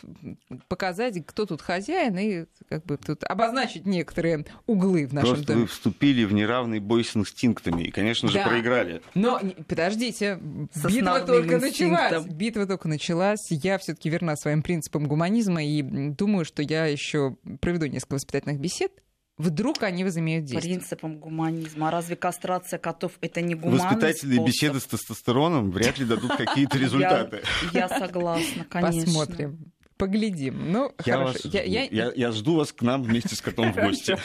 показать, 0.70 1.26
кто 1.26 1.46
тут 1.46 1.62
хозяин, 1.62 2.18
и 2.18 2.46
как 2.70 2.86
бы 2.86 2.96
тут 2.96 3.26
обозначить 3.26 3.86
некоторые 3.86 4.46
углы 4.66 5.06
в 5.06 5.14
нашем 5.14 5.32
Просто 5.32 5.48
доме. 5.48 5.62
вы 5.62 5.68
вступили 5.68 6.24
в 6.24 6.32
неравный 6.32 6.80
бой 6.80 7.04
с 7.04 7.18
инстинктами, 7.18 7.84
и, 7.84 7.92
конечно 7.92 8.30
же, 8.30 8.36
Да. 8.36 8.48
проиграли. 8.48 9.02
Но 9.14 9.42
подождите, 9.68 10.40
С 10.74 10.86
битва 10.86 11.20
только 11.20 11.58
началась. 11.60 11.72
инстинктом. 12.14 12.30
Битва 12.38 12.66
только 12.66 12.88
началась. 12.88 13.46
Я 13.52 13.78
все-таки 13.80 14.10
верна 14.10 14.38
своим 14.38 14.62
принципам 14.62 15.08
гуманизма 15.10 15.66
и 15.66 15.82
думаю, 15.82 16.46
что 16.46 16.62
я 16.64 16.86
еще 16.86 17.36
проведу 17.60 17.88
несколько 17.88 18.14
воспитательных 18.14 18.58
бесед. 18.62 18.94
Вдруг 19.38 19.82
они 19.84 20.04
возымеют 20.04 20.46
действие. 20.46 20.76
Принципом 20.76 21.18
гуманизма. 21.18 21.88
А 21.88 21.92
разве 21.92 22.16
кастрация 22.16 22.78
котов 22.78 23.14
это 23.22 23.42
не 23.42 23.56
гуманный 23.56 23.80
Воспитательные 23.84 24.36
способ? 24.36 24.48
беседы 24.54 24.80
с 24.80 24.86
тестостероном 24.86 25.72
вряд 25.72 25.98
ли 25.98 26.06
дадут 26.06 26.36
какие-то 26.36 26.78
результаты. 26.80 27.42
Я, 27.74 27.88
я 27.88 28.00
согласна, 28.00 28.66
конечно. 28.70 29.06
Посмотрим. 29.06 29.72
Поглядим. 29.98 30.72
Ну, 30.72 30.92
Я, 31.06 31.14
хорошо. 31.14 31.34
вас 31.34 31.46
Я- 31.46 31.62
жду. 31.64 31.72
я- 31.72 31.84
Я- 31.86 32.12
я 32.16 32.32
жду 32.32 32.56
вас 32.58 32.72
к 32.74 32.82
нам 32.82 33.04
вместе 33.04 33.36
с 33.36 33.42
котом 33.42 33.72
в 33.74 33.76
гости. 33.76 34.18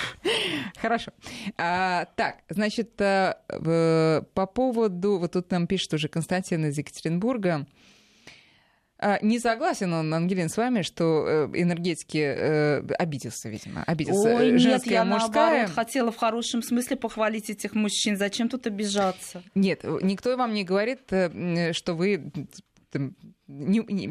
Хорошо. 0.80 1.12
А, 1.56 2.06
так, 2.16 2.38
значит, 2.48 3.00
а, 3.00 3.38
в- 3.48 4.26
по 4.34 4.46
поводу... 4.46 5.18
Вот 5.18 5.32
тут 5.32 5.50
нам 5.50 5.66
пишет 5.66 5.92
уже 5.94 6.08
Константин 6.08 6.66
из 6.66 6.76
Екатеринбурга. 6.78 7.66
А, 9.00 9.18
Не 9.22 9.38
согласен 9.38 9.92
он, 9.92 10.12
Ангелин, 10.12 10.48
с 10.48 10.56
вами, 10.56 10.82
что 10.82 11.24
э, 11.26 11.48
энергетики 11.54 12.18
э, 12.18 12.78
обиделся, 12.98 13.48
видимо. 13.48 13.84
Обиделся. 13.86 14.36
Ой, 14.36 14.50
нет, 14.52 14.60
Женская, 14.60 14.90
я 14.94 15.04
мужская. 15.04 15.50
наоборот 15.50 15.70
хотела 15.74 16.10
в 16.10 16.16
хорошем 16.16 16.62
смысле 16.62 16.96
похвалить 16.96 17.48
этих 17.48 17.74
мужчин. 17.74 18.16
Зачем 18.16 18.48
тут 18.48 18.66
обижаться? 18.66 19.42
Нет, 19.54 19.84
никто 20.02 20.36
вам 20.36 20.52
не 20.52 20.64
говорит, 20.64 21.00
э, 21.12 21.72
что 21.72 21.94
вы 21.94 22.32
там, 22.90 23.14
не, 23.46 23.80
не- 23.86 24.06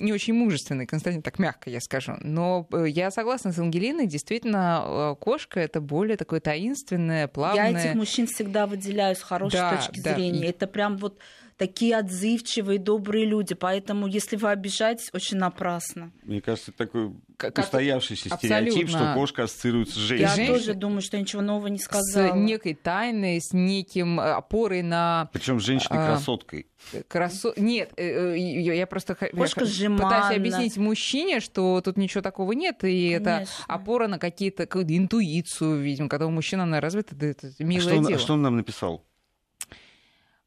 не- 0.00 0.12
очень 0.12 0.34
мужественный, 0.34 0.86
Константин, 0.86 1.20
так 1.20 1.38
мягко 1.40 1.68
я 1.68 1.80
скажу. 1.80 2.14
Но 2.20 2.66
э, 2.72 2.86
я 2.88 3.10
согласна 3.10 3.52
с 3.52 3.58
Ангелиной, 3.58 4.06
действительно, 4.06 5.16
кошка 5.20 5.60
это 5.60 5.80
более 5.80 6.16
такое 6.16 6.40
таинственное, 6.40 7.28
плавное. 7.28 7.72
Я 7.72 7.78
этих 7.80 7.94
мужчин 7.94 8.26
всегда 8.26 8.66
выделяю 8.66 9.16
с 9.16 9.20
хорошей 9.22 9.56
Да, 9.56 9.76
точки 9.76 10.00
да. 10.00 10.14
зрения. 10.14 10.46
Это 10.46 10.66
прям 10.66 10.96
вот 10.96 11.18
такие 11.56 11.96
отзывчивые, 11.96 12.78
добрые 12.78 13.26
люди. 13.26 13.54
Поэтому, 13.54 14.06
если 14.06 14.36
вы 14.36 14.50
обижаетесь, 14.50 15.10
очень 15.12 15.36
напрасно. 15.38 16.10
Мне 16.24 16.40
кажется, 16.40 16.70
это 16.70 16.78
такой 16.86 17.12
Как- 17.36 17.58
устоявшийся 17.58 18.34
абсолютно. 18.34 18.70
стереотип, 18.70 18.88
что 18.88 19.14
кошка 19.14 19.44
ассоциируется 19.44 19.94
с 19.94 20.02
Я 20.02 20.06
женщиной. 20.08 20.34
женщина- 20.36 20.56
тоже 20.58 20.74
думаю, 20.74 21.00
что 21.00 21.16
я 21.16 21.22
ничего 21.22 21.42
нового 21.42 21.66
не 21.68 21.78
с 21.78 21.82
сказала. 21.84 22.34
некой 22.36 22.74
тайной, 22.74 23.40
с 23.40 23.52
неким 23.52 24.20
э, 24.20 24.24
опорой 24.32 24.82
на 24.82 25.28
Причем 25.32 25.60
с 25.60 25.64
женщиной 25.64 25.98
А, 25.98 26.06
красоткой. 26.06 26.66
красоту. 27.08 27.60
Нет, 27.60 27.92
э, 27.96 28.34
э, 28.34 28.38
я 28.38 28.74
я 28.74 28.86
просто 28.86 29.16
я 29.20 29.28
Кошка 29.28 29.64
жеманна. 29.64 30.04
пытаюсь 30.04 30.36
объяснить 30.36 30.76
мужчине, 30.76 31.40
что 31.40 31.80
тут 31.80 31.96
ничего 31.96 32.20
такого 32.22 32.52
нет, 32.52 32.84
и 32.84 33.08
это 33.08 33.24
Конечно. 33.24 33.64
опора 33.68 34.06
на 34.08 34.18
какие-то 34.18 34.66
какую-то 34.66 34.96
интуицию, 34.96 35.80
видимо, 35.80 36.08
когда 36.08 36.26
у 36.26 36.30
мужчины 36.30 36.62
она 36.62 36.80
развита, 36.80 37.14
это 37.24 37.50
А 37.58 37.62
милое 37.62 37.80
что, 37.82 37.96
он, 37.98 38.04
дело. 38.06 38.16
а 38.16 38.18
что 38.18 38.32
он 38.34 38.42
нам 38.42 38.56
написал? 38.56 39.04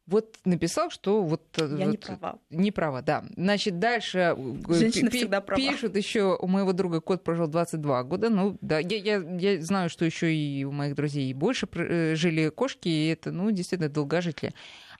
Вот 0.07 0.37
написал, 0.45 0.89
что 0.89 1.21
вот 1.21 1.43
э, 1.57 1.75
Я 1.77 1.85
не 1.85 1.91
вот 1.91 1.99
права. 1.99 2.39
Не 2.49 2.71
права, 2.71 3.01
да. 3.01 3.25
Значит, 3.35 3.77
дальше 3.79 4.35
э, 4.37 4.73
Женщина 4.73 5.11
пи- 5.11 5.17
всегда 5.17 5.41
права. 5.41 5.57
пишут 5.61 5.97
еще 5.97 6.37
у 6.41 6.47
моего 6.47 6.71
друга 6.73 7.01
кот 7.01 7.23
прожил 7.23 7.47
22 7.47 8.03
года. 8.03 8.29
Ну, 8.29 8.57
да, 8.61 8.79
я, 8.79 8.95
я, 8.97 9.17
я 9.37 9.61
знаю, 9.61 9.89
что 9.89 10.05
еще 10.05 10.33
и 10.33 10.63
у 10.63 10.71
моих 10.71 10.95
друзей 10.95 11.33
больше 11.33 11.67
э, 11.73 12.15
жили 12.15 12.49
кошки, 12.49 12.87
и 12.87 13.07
это, 13.09 13.31
ну, 13.31 13.51
действительно, 13.51 13.89
долгожители. 13.89 14.53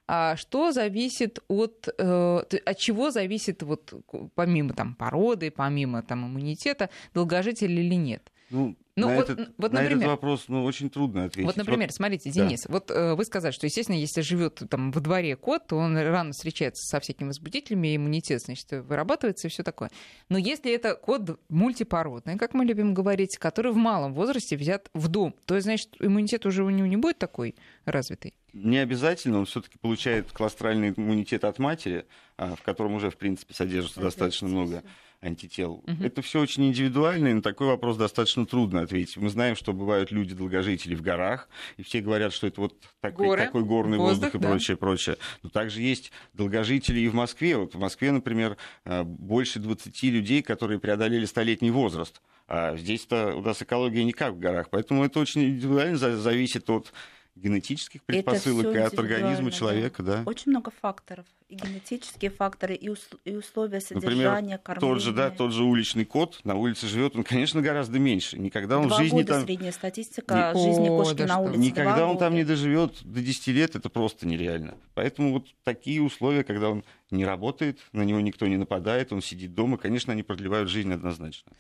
А 0.10 0.36
что 0.38 0.72
зависит 0.72 1.40
от... 1.48 1.88
э, 1.98 2.40
от 2.66 2.78
чего 2.78 3.12
зависит, 3.12 3.64
вот, 3.64 3.94
помимо 4.36 4.74
там 4.74 4.96
породы, 4.96 5.52
помимо 5.52 6.02
там 6.04 6.26
иммунитета, 6.28 6.90
долгожитель 7.14 7.72
или 7.72 7.96
нет? 7.96 8.32
Ну, 8.50 8.76
Ну, 8.98 9.10
на, 9.10 9.16
вот- 9.16 9.30
этот, 9.30 9.50
вот, 9.60 9.72
на 9.72 9.82
например. 9.82 9.98
этот 9.98 10.10
вопрос 10.10 10.46
ну, 10.48 10.64
очень 10.64 10.90
трудно 10.90 11.26
ответить. 11.26 11.46
Вот, 11.46 11.56
например, 11.56 11.92
смотрите, 11.92 12.32
да. 12.32 12.48
Денис, 12.48 12.66
вот 12.68 12.90
э, 12.90 13.14
вы 13.14 13.24
сказали, 13.26 13.52
что, 13.52 13.68
естественно, 13.68 13.96
если 13.96 14.22
живет 14.22 14.64
там 14.72 14.92
во 14.92 15.00
дворе 15.00 15.36
кот, 15.36 15.68
то 15.68 15.76
он 15.78 15.96
рано 15.96 16.32
встречается 16.32 16.84
со 16.84 17.00
всякими 17.00 17.28
возбудителями, 17.28 17.96
иммунитет, 17.96 18.42
значит, 18.42 18.72
вырабатывается 18.72 19.48
и 19.48 19.52
все 19.52 19.62
такое. 19.62 19.92
Но 20.30 20.40
если 20.40 20.74
это 20.74 20.96
кот 20.96 21.40
мультипородный, 21.50 22.40
как 22.40 22.56
мы 22.56 22.66
любим 22.66 22.96
говорить, 22.96 23.38
который 23.38 23.72
в 23.72 23.78
малом 23.78 24.16
возрасте 24.16 24.58
взят 24.58 24.90
в 24.96 25.08
дом, 25.10 25.36
то, 25.46 25.60
значит, 25.62 25.90
иммунитет 26.00 26.48
уже 26.48 26.64
у 26.64 26.70
него 26.72 26.88
не 26.88 26.98
будет 26.98 27.20
такой 27.20 27.54
развитый. 27.86 28.34
Не 28.64 28.80
обязательно, 28.80 29.40
он 29.40 29.46
все-таки 29.46 29.78
получает 29.78 30.32
кластральный 30.32 30.94
иммунитет 30.96 31.44
от 31.44 31.60
матери, 31.60 32.06
а, 32.38 32.56
в 32.56 32.62
котором 32.64 32.96
уже, 32.96 33.10
в 33.10 33.18
принципе, 33.18 33.54
содержится 33.54 34.02
достаточно 34.02 34.48
много 34.48 34.84
антител. 35.22 35.84
Мгм. 35.88 36.06
Это 36.06 36.22
все 36.22 36.40
очень 36.40 36.68
индивидуально, 36.68 37.30
и 37.30 37.34
на 37.34 37.42
такой 37.42 37.68
вопрос 37.68 37.98
достаточно 37.98 38.46
трудно 38.46 38.82
ответить. 38.82 39.18
Мы 39.18 39.30
знаем, 39.30 39.56
что 39.56 39.74
бывают 39.74 40.12
люди-долгожители 40.12 40.96
в 40.96 41.02
горах, 41.02 41.50
и 41.78 41.84
все 41.84 42.02
говорят, 42.02 42.34
что 42.34 42.48
это 42.48 42.62
вот 42.62 42.76
такой, 43.02 43.28
Горы, 43.28 43.46
такой 43.46 43.64
горный 43.64 43.98
воздух, 43.98 44.26
воздух, 44.26 44.36
и 44.36 44.44
да. 44.44 44.50
прочее, 44.50 44.78
прочее. 44.78 45.18
Но 45.44 45.50
также 45.50 45.82
есть 45.82 46.12
долгожители 46.34 47.00
и 47.00 47.08
в 47.08 47.16
Москве. 47.16 47.58
Вот 47.58 47.74
в 47.74 47.80
Москве, 47.80 48.12
например, 48.12 48.58
а, 48.86 49.04
больше 49.04 49.60
20 49.60 50.10
людей, 50.12 50.44
которые 50.44 50.80
преодолели 50.80 51.26
столетний 51.26 51.72
возраст. 51.72 52.22
А 52.48 52.78
здесь-то 52.78 53.36
у 53.36 53.42
нас 53.42 53.62
экология 53.62 54.04
не 54.04 54.14
как 54.14 54.34
в 54.34 54.40
горах, 54.40 54.70
поэтому 54.70 55.04
это 55.04 55.20
очень 55.20 55.44
индивидуально 55.44 55.98
за- 55.98 56.16
зависит 56.16 56.70
от 56.70 56.94
генетических 57.42 58.04
предпосылок 58.04 58.74
и 58.76 58.78
от 58.78 58.98
организма 58.98 59.52
человека, 59.52 60.04
да. 60.04 60.24
Очень 60.26 60.52
много 60.52 60.72
факторов. 60.82 61.26
И 61.50 61.56
генетические 61.56 62.30
факторы, 62.30 62.76
и, 62.76 62.90
ус- 62.90 63.08
и 63.24 63.34
условия 63.36 63.80
Например, 63.90 64.02
содержания, 64.12 64.58
кормления. 64.58 64.94
Тот 64.96 65.02
же, 65.02 65.14
да, 65.14 65.30
тот 65.30 65.54
же 65.54 65.64
уличный 65.64 66.04
кот 66.04 66.42
на 66.44 66.56
улице 66.56 66.88
живет, 66.88 67.16
он, 67.16 67.24
конечно, 67.24 67.62
гораздо 67.62 68.00
меньше. 68.00 68.38
Никогда 68.38 68.78
он 68.80 68.90
Два 68.90 68.98
в 68.98 69.02
жизни 69.02 69.22
года 69.22 69.34
там, 69.36 69.44
средняя 69.46 69.72
статистика 69.72 70.52
Ни- 70.54 70.62
жизни 70.62 70.90
О, 70.90 70.98
кошки 70.98 71.18
да 71.20 71.26
на 71.28 71.34
что 71.36 71.44
улице. 71.44 71.60
никогда 71.60 71.96
Два 71.96 72.08
он 72.08 72.18
там 72.18 72.34
не 72.34 72.42
года. 72.44 72.54
доживет 72.56 73.02
до 73.04 73.22
10 73.22 73.48
лет, 73.54 73.76
это 73.78 73.90
просто 73.90 74.28
нереально. 74.28 74.76
Поэтому 74.94 75.32
вот 75.34 75.46
такие 75.64 76.02
условия, 76.02 76.44
когда 76.44 76.70
он 76.70 76.84
не 77.12 77.26
работает, 77.26 77.80
на 77.92 78.04
него 78.04 78.20
никто 78.20 78.48
не 78.48 78.58
нападает, 78.58 79.14
он 79.14 79.22
сидит 79.22 79.54
дома, 79.54 79.78
конечно, 79.78 80.14
они 80.14 80.24
продлевают 80.24 80.70
жизнь 80.70 80.92
однозначно. 80.94 81.52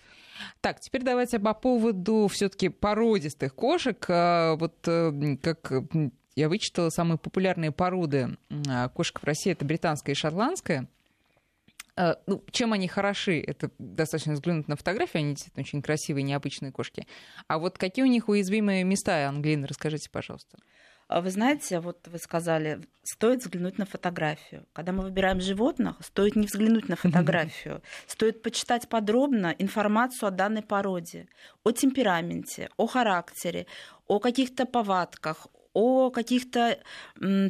Так, 0.62 0.80
теперь 0.80 1.04
давайте 1.04 1.39
по 1.39 1.54
поводу 1.54 2.27
все-таки 2.32 2.70
породистых 2.70 3.56
кошек. 3.56 4.04
А, 4.10 4.56
Вот 4.56 4.75
э, 4.88 5.38
как 5.42 5.72
я 6.36 6.50
вычитала, 6.50 6.89
самые 6.89 7.18
популярные 7.18 7.72
породы 7.72 8.38
м, 8.50 8.89
кошек 8.94 9.20
в 9.20 9.24
России 9.24 9.51
это 9.51 9.66
британская 9.66 10.12
и 10.12 10.16
шотландская. 10.16 10.88
А, 11.96 12.20
Ну, 12.27 12.44
чем 12.51 12.74
они 12.74 12.88
хороши, 12.88 13.39
это 13.39 13.72
достаточно 13.80 14.34
взглянуть 14.34 14.68
на 14.68 14.75
фотографии, 14.75 15.18
они 15.18 15.32
действительно 15.34 15.63
очень 15.63 15.82
красивые, 15.82 16.24
необычные 16.24 16.72
кошки. 16.72 17.08
А 17.48 17.58
вот 17.58 17.77
какие 17.80 18.06
у 18.06 18.08
них 18.08 18.30
уязвимые 18.30 18.84
места, 18.84 19.27
Ангелина, 19.27 19.66
расскажите, 19.68 20.10
пожалуйста. 20.12 20.60
А 21.07 21.21
Вы 21.21 21.31
знаете, 21.31 21.79
вот 21.79 22.05
вы 22.07 22.17
сказали, 22.17 22.81
стоит 23.03 23.41
взглянуть 23.41 23.77
на 23.77 23.85
фотографию. 23.85 24.65
Когда 24.73 24.91
мы 24.91 25.03
выбираем 25.03 25.39
животных, 25.39 25.95
стоит 26.01 26.35
не 26.35 26.47
взглянуть 26.47 26.89
на 26.89 26.97
фотографию, 26.97 27.81
стоит 28.07 28.41
почитать 28.41 28.89
подробно 28.89 29.55
информацию 29.57 30.27
о 30.27 30.31
данной 30.31 30.63
породе, 30.63 31.29
о 31.63 31.71
темпераменте, 31.71 32.69
о 32.75 32.87
характере, 32.87 33.67
о 34.07 34.19
каких-то 34.19 34.65
повадках, 34.65 35.47
о 35.73 36.09
каких-то 36.09 36.77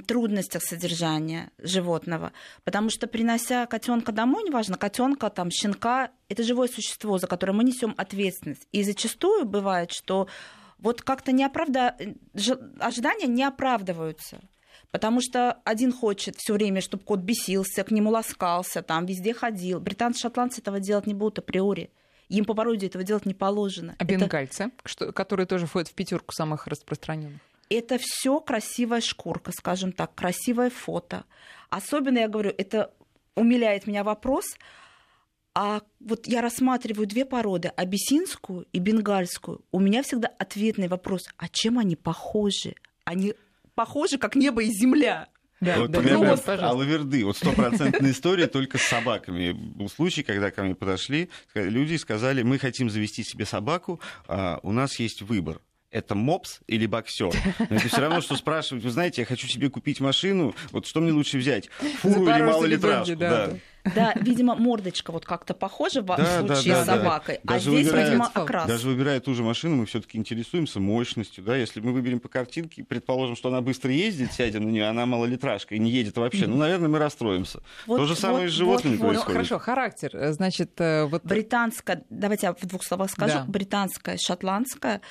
трудностях 0.06 0.62
содержания 0.62 1.50
животного. 1.58 2.34
Потому 2.64 2.92
что 2.92 3.08
принося 3.08 3.66
котенка 3.66 4.12
домой, 4.12 4.44
неважно, 4.44 4.78
котенка, 4.78 5.32
там, 5.32 5.50
щенка, 5.50 6.12
это 6.30 6.44
живое 6.44 6.68
существо, 6.68 7.18
за 7.18 7.26
которое 7.26 7.54
мы 7.54 7.64
несем 7.64 7.96
ответственность. 7.98 8.68
И 8.72 8.84
зачастую 8.84 9.46
бывает, 9.46 9.92
что 9.92 10.28
вот 10.80 11.02
как-то 11.02 11.32
не 11.32 11.44
оправда... 11.44 11.96
ожидания 12.80 13.28
не 13.28 13.44
оправдываются. 13.44 14.40
Потому 14.92 15.20
что 15.22 15.54
один 15.66 15.92
хочет 15.92 16.36
все 16.38 16.54
время, 16.54 16.82
чтобы 16.82 17.04
кот 17.04 17.20
бесился, 17.20 17.84
к 17.84 17.92
нему 17.92 18.10
ласкался, 18.10 18.82
там 18.82 19.06
везде 19.06 19.34
ходил. 19.34 19.80
Британцы, 19.80 20.22
шотландцы 20.22 20.62
этого 20.62 20.80
делать 20.80 21.08
не 21.08 21.14
будут 21.14 21.40
априори. 21.40 21.92
Им 22.30 22.46
по 22.46 22.54
породе 22.54 22.88
этого 22.88 23.04
делать 23.04 23.26
не 23.26 23.34
положено. 23.34 23.96
А 24.00 24.04
Это- 24.04 24.14
бенгальцы, 24.14 24.72
что, 24.86 25.12
которые 25.12 25.46
тоже 25.46 25.66
входят 25.66 25.90
в 25.90 25.94
пятерку 25.94 26.32
самых 26.34 26.68
распространенных. 26.68 27.40
это 27.70 27.98
все 28.00 28.40
красивая 28.40 29.02
шкурка, 29.02 29.52
скажем 29.52 29.92
так, 29.92 30.16
красивое 30.16 30.70
фото. 30.70 31.26
Особенно, 31.70 32.20
я 32.20 32.30
говорю, 32.30 32.54
это 32.58 32.94
умиляет 33.36 33.88
меня 33.88 34.06
вопрос, 34.06 34.46
а 35.60 35.82
вот 36.00 36.28
я 36.28 36.42
рассматриваю 36.42 37.08
две 37.08 37.26
породы, 37.26 37.70
абиссинскую 37.70 38.68
и 38.72 38.78
бенгальскую. 38.78 39.66
У 39.72 39.80
меня 39.80 40.04
всегда 40.04 40.28
ответный 40.28 40.88
вопрос, 40.88 41.28
а 41.38 41.50
чем 41.50 41.80
они 41.80 41.96
похожи? 41.96 42.76
Они 43.06 43.34
похожи, 43.74 44.20
как 44.20 44.36
небо 44.36 44.62
и 44.62 44.70
земля. 44.70 45.30
Да, 45.60 45.80
вот 45.80 45.90
да, 45.90 46.00
примерно 46.00 46.26
ну 46.26 46.30
вот, 46.30 46.44
пожалуйста. 46.44 46.70
Алаверды. 46.70 47.26
Вот 47.26 47.38
стопроцентная 47.38 48.12
история 48.12 48.46
только 48.46 48.78
с 48.78 48.84
собаками. 48.84 49.54
Был 49.54 49.90
случай, 49.90 50.22
когда 50.22 50.52
ко 50.52 50.62
мне 50.62 50.76
подошли, 50.76 51.32
люди 51.56 51.96
сказали, 51.96 52.44
мы 52.44 52.60
хотим 52.60 52.92
завести 52.92 53.24
себе 53.24 53.46
собаку, 53.46 54.00
а 54.28 54.60
у 54.62 54.72
нас 54.72 55.00
есть 55.00 55.24
выбор. 55.24 55.60
это 55.92 56.16
мопс 56.16 56.60
или 56.68 56.86
боксер. 56.86 57.34
Но 57.60 57.78
это 57.78 57.88
все 57.88 58.02
равно, 58.02 58.22
что 58.22 58.36
спрашивать, 58.36 58.84
вы 58.84 58.92
знаете, 58.92 59.22
я 59.22 59.26
хочу 59.26 59.48
себе 59.48 59.70
купить 59.70 60.00
машину, 60.00 60.56
вот 60.72 60.86
что 60.86 61.02
мне 61.02 61.12
лучше 61.12 61.38
взять, 61.38 61.70
фуру 62.02 62.30
или 62.30 62.42
малолитражку? 62.42 63.16
Да. 63.16 63.48
Да, 63.48 63.58
видимо, 64.16 64.56
мордочка 64.56 65.12
вот 65.12 65.26
как-то 65.26 65.54
похожа 65.54 66.02
в 66.02 66.06
да, 66.06 66.40
случае 66.40 66.74
да, 66.74 66.80
да, 66.80 66.84
с 66.84 66.86
собакой, 66.86 67.40
да. 67.44 67.56
а 67.56 67.60
здесь, 67.60 67.86
выбирая, 67.86 68.06
видимо, 68.06 68.32
окрас. 68.34 68.68
Даже 68.68 68.88
выбирая 68.88 69.20
ту 69.20 69.34
же 69.34 69.44
машину, 69.44 69.78
мы 69.78 69.86
все-таки 69.86 70.18
интересуемся 70.18 70.80
мощностью, 70.80 71.44
да, 71.44 71.56
если 71.56 71.80
мы 71.80 71.92
выберем 71.92 72.20
по 72.20 72.30
картинке, 72.30 72.84
предположим, 72.84 73.36
что 73.36 73.50
она 73.50 73.62
быстро 73.62 73.92
ездит, 73.92 74.34
сядем 74.34 74.66
на 74.66 74.70
нее, 74.70 74.88
она 74.88 75.06
малолитражка 75.06 75.76
и 75.76 75.80
не 75.80 75.92
едет 75.92 76.18
вообще, 76.18 76.44
mm-hmm. 76.44 76.48
ну, 76.48 76.58
наверное, 76.58 76.90
мы 76.90 77.00
расстроимся. 77.00 77.62
Вот, 77.86 77.98
То 77.98 78.06
же 78.06 78.16
самое 78.16 78.46
вот, 78.46 78.48
и 78.48 78.50
с 78.50 78.54
животными 78.54 78.96
вот, 78.98 79.08
происходит. 79.08 79.28
Ну, 79.28 79.34
хорошо, 79.34 79.60
характер, 79.60 80.32
значит, 80.32 80.80
э, 80.80 81.06
вот... 81.06 81.24
Британская, 81.24 82.04
давайте 82.10 82.48
я 82.48 82.54
в 82.54 82.66
двух 82.66 82.84
словах 82.84 83.10
скажу, 83.12 83.40
да. 83.40 83.46
британская, 83.48 84.18
шотландская, 84.18 85.02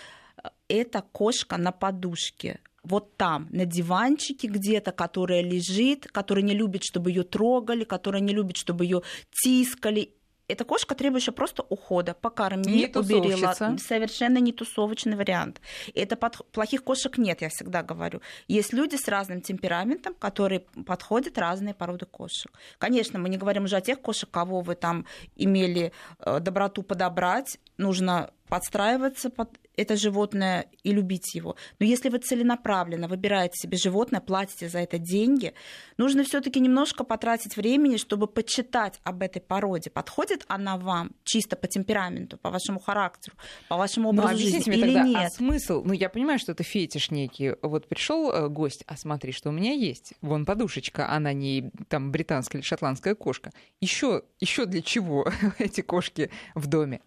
э, 0.43 0.49
это 0.69 1.03
кошка 1.13 1.57
на 1.57 1.73
подушке 1.73 2.61
вот 2.87 3.17
там, 3.17 3.49
на 3.51 3.67
диванчике 3.67 4.49
где-то, 4.49 4.93
которая 4.93 5.43
лежит, 5.43 6.07
которая 6.07 6.45
не 6.45 6.55
любит, 6.55 6.85
чтобы 6.85 7.11
ее 7.11 7.25
трогали, 7.25 7.85
которая 7.85 8.23
не 8.23 8.33
любит, 8.33 8.57
чтобы 8.57 8.85
ее 8.85 9.03
тискали. 9.31 10.13
Эта 10.49 10.65
кошка, 10.65 10.95
требующая 10.95 11.33
просто 11.33 11.65
ухода, 11.69 12.15
покорми, 12.15 12.63
не 12.73 12.87
уберила. 12.95 13.53
Совершенно 13.79 14.39
не 14.39 14.53
тусовочный 14.53 15.17
вариант. 15.17 15.61
Это 15.93 16.15
под... 16.15 16.47
плохих 16.53 16.85
кошек 16.85 17.19
нет, 17.19 17.43
я 17.43 17.49
всегда 17.49 17.83
говорю. 17.83 18.21
Есть 18.47 18.73
люди 18.73 18.95
с 18.95 19.09
разным 19.09 19.41
темпераментом, 19.41 20.15
которые 20.15 20.61
подходят 20.87 21.37
разные 21.37 21.75
породы 21.75 22.07
кошек. 22.07 22.53
Конечно, 22.79 23.19
мы 23.19 23.29
не 23.29 23.39
говорим 23.39 23.65
уже 23.65 23.77
о 23.77 23.81
тех 23.81 24.01
кошек, 24.01 24.31
кого 24.31 24.61
вы 24.61 24.77
там 24.77 25.05
имели 25.35 25.93
э, 26.21 26.39
доброту 26.39 26.85
подобрать. 26.85 27.59
Нужно 27.77 28.31
подстраиваться 28.49 29.31
под 29.31 29.49
это 29.77 29.97
животное 29.97 30.67
и 30.83 30.93
любить 30.93 31.35
его. 31.35 31.57
Но 31.79 31.87
если 31.87 32.09
вы 32.09 32.19
целенаправленно 32.19 33.09
выбираете 33.09 33.55
себе 33.57 33.77
животное, 33.77 34.21
платите 34.21 34.69
за 34.69 34.79
это 34.79 34.99
деньги, 34.99 35.55
нужно 35.99 36.25
все-таки 36.25 36.61
немножко 36.61 37.05
потратить 37.05 37.57
времени, 37.57 37.97
чтобы 37.97 38.27
почитать 38.27 39.01
об 39.05 39.23
этой 39.23 39.41
породе. 39.41 39.91
Подходит 39.91 40.45
она 40.49 40.77
вам 40.77 41.13
чисто 41.25 41.57
по 41.57 41.67
темпераменту, 41.67 42.39
по 42.39 42.51
вашему 42.51 42.81
характеру, 42.81 43.37
по 43.69 43.77
вашему 43.77 44.13
ну, 44.13 44.23
образу 44.23 44.43
ну, 44.43 44.51
жизни 44.51 44.71
мне 44.71 44.79
или 44.79 44.87
тогда, 44.87 45.03
а 45.03 45.07
нет? 45.07 45.17
А 45.27 45.31
смысл? 45.31 45.83
Ну, 45.85 45.93
я 45.93 46.09
понимаю, 46.09 46.39
что 46.39 46.53
это 46.53 46.63
фетиш 46.63 47.11
некий. 47.11 47.55
Вот 47.63 47.89
пришел 47.89 48.33
э, 48.33 48.49
гость, 48.49 48.85
а 48.87 48.97
смотри, 48.97 49.33
что 49.33 49.51
у 49.51 49.53
меня 49.53 49.73
есть. 49.73 50.15
Вон 50.21 50.45
подушечка, 50.45 51.11
она 51.11 51.33
не 51.33 51.71
там 51.89 52.13
британская 52.13 52.59
или 52.59 52.65
шотландская 52.65 53.15
кошка. 53.15 53.53
Еще, 53.81 54.23
еще 54.41 54.67
для 54.67 54.83
чего 54.83 55.31
эти 55.59 55.81
кошки 55.81 56.31
в 56.55 56.67
доме? 56.67 57.01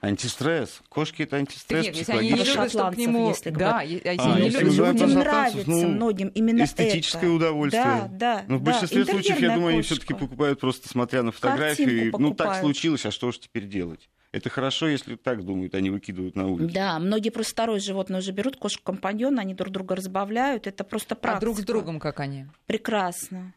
Антистресс. 0.00 0.80
Кошки 0.88 1.22
это 1.22 1.38
антистресс 1.38 1.86
Нет, 1.86 1.96
если 1.96 2.12
они 2.12 2.30
не 2.30 2.44
любят, 2.44 2.70
что 2.70 2.90
к 2.90 2.96
нему... 2.96 3.30
Если 3.30 3.50
да, 3.50 3.82
если 3.82 4.08
а, 4.08 4.34
они 4.34 4.44
если 4.44 4.64
любят, 4.64 4.92
людям 4.92 5.14
нравится 5.14 5.68
ну, 5.68 5.88
многим 5.88 6.28
именно 6.28 6.62
эстетическое 6.62 7.22
это. 7.22 7.32
удовольствие. 7.32 7.84
Да, 7.84 8.08
да. 8.12 8.44
Но 8.46 8.58
в 8.58 8.62
большинстве 8.62 9.04
да, 9.04 9.12
случаев, 9.12 9.40
я 9.40 9.54
думаю, 9.54 9.72
они 9.72 9.82
все-таки 9.82 10.14
покупают 10.14 10.60
просто 10.60 10.88
смотря 10.88 11.24
на 11.24 11.32
фотографии. 11.32 12.12
Ну, 12.16 12.32
так 12.32 12.60
случилось, 12.60 13.04
а 13.06 13.10
что 13.10 13.32
же 13.32 13.40
теперь 13.40 13.66
делать? 13.66 14.08
Это 14.30 14.50
хорошо, 14.50 14.88
если 14.88 15.16
так 15.16 15.42
думают, 15.42 15.74
они 15.74 15.90
выкидывают 15.90 16.36
на 16.36 16.46
улицу. 16.46 16.72
Да, 16.72 16.98
многие 16.98 17.30
просто 17.30 17.52
второе 17.52 17.80
животное 17.80 18.20
уже 18.20 18.30
берут, 18.30 18.56
кошку-компаньона, 18.56 19.40
они 19.40 19.54
друг 19.54 19.72
друга 19.72 19.96
разбавляют. 19.96 20.66
Это 20.66 20.84
просто 20.84 21.16
практика. 21.16 21.38
А 21.38 21.40
друг 21.40 21.58
с 21.58 21.64
другом 21.64 21.98
как 21.98 22.20
они? 22.20 22.46
Прекрасно. 22.66 23.54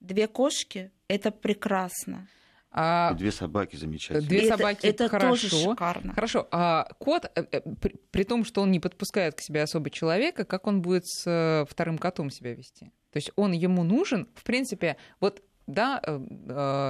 Две 0.00 0.26
кошки— 0.26 0.90
это 1.08 1.30
прекрасно. 1.30 2.26
А... 2.74 3.12
Две 3.14 3.30
собаки 3.30 3.76
замечательно. 3.76 4.26
Две 4.26 4.48
собаки 4.48 4.86
это, 4.86 5.04
это 5.04 5.08
хорошо. 5.10 5.50
Тоже 5.50 5.70
шикарно. 5.70 6.14
Хорошо. 6.14 6.48
А 6.50 6.88
кот, 6.98 7.30
э, 7.34 7.44
э, 7.52 7.60
при, 7.80 7.96
при 8.10 8.24
том, 8.24 8.44
что 8.44 8.62
он 8.62 8.70
не 8.70 8.80
подпускает 8.80 9.34
к 9.34 9.40
себе 9.40 9.62
особо 9.62 9.90
человека, 9.90 10.44
как 10.44 10.66
он 10.66 10.80
будет 10.80 11.06
с 11.06 11.24
э, 11.26 11.66
вторым 11.68 11.98
котом 11.98 12.30
себя 12.30 12.54
вести? 12.54 12.86
То 13.12 13.18
есть 13.18 13.30
он 13.36 13.52
ему 13.52 13.84
нужен, 13.84 14.26
в 14.34 14.42
принципе, 14.42 14.96
вот 15.20 15.42
да, 15.66 16.00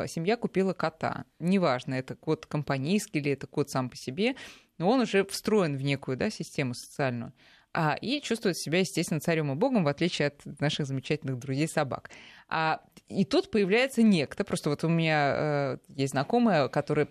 семья 0.09 0.37
купила 0.39 0.73
кота. 0.73 1.27
Неважно, 1.39 1.95
это 1.95 2.15
кот 2.17 2.47
компанейский 2.47 3.21
или 3.21 3.33
это 3.33 3.47
кот 3.47 3.69
сам 3.69 3.91
по 3.91 3.97
себе, 3.97 4.35
но 4.79 4.89
он 4.89 5.01
уже 5.01 5.25
встроен 5.27 5.77
в 5.77 5.83
некую 5.83 6.17
да, 6.17 6.31
систему 6.31 6.75
социальную. 6.75 7.35
А, 7.75 7.97
и 8.01 8.21
чувствует 8.21 8.59
себя, 8.59 8.81
естественно, 8.81 9.21
царем 9.21 9.51
и 9.51 9.55
богом, 9.55 9.85
в 9.85 9.89
отличие 9.89 10.29
от 10.29 10.61
наших 10.61 10.87
замечательных 10.87 11.39
друзей 11.39 11.69
собак. 11.69 12.11
А, 12.49 12.83
и 13.09 13.25
тут 13.25 13.51
появляется 13.51 14.03
некто. 14.03 14.45
Просто 14.45 14.69
вот 14.69 14.85
у 14.85 14.89
меня 14.89 15.35
э, 15.35 15.79
есть 15.89 16.13
знакомая, 16.13 16.69
которая 16.69 17.09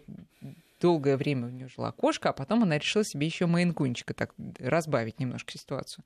долгое 0.80 1.18
время 1.18 1.48
у 1.48 1.50
нее 1.50 1.68
жила 1.68 1.92
кошка, 1.92 2.30
а 2.30 2.34
потом 2.34 2.64
она 2.64 2.78
решила 2.78 3.04
себе 3.04 3.26
еще 3.28 3.46
мейнкунчика 3.46 4.14
так 4.14 4.34
разбавить 4.60 5.20
немножко 5.20 5.58
ситуацию. 5.58 6.04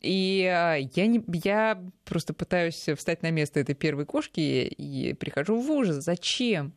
И 0.00 0.40
э, 0.40 0.88
я, 0.94 1.06
не, 1.06 1.22
я 1.44 1.82
просто 2.04 2.32
пытаюсь 2.32 2.88
встать 2.96 3.22
на 3.22 3.30
место 3.30 3.60
этой 3.60 3.74
первой 3.74 4.06
кошки 4.06 4.40
и 4.40 5.12
прихожу 5.14 5.60
в 5.60 5.70
ужас. 5.70 6.02
Зачем? 6.02 6.72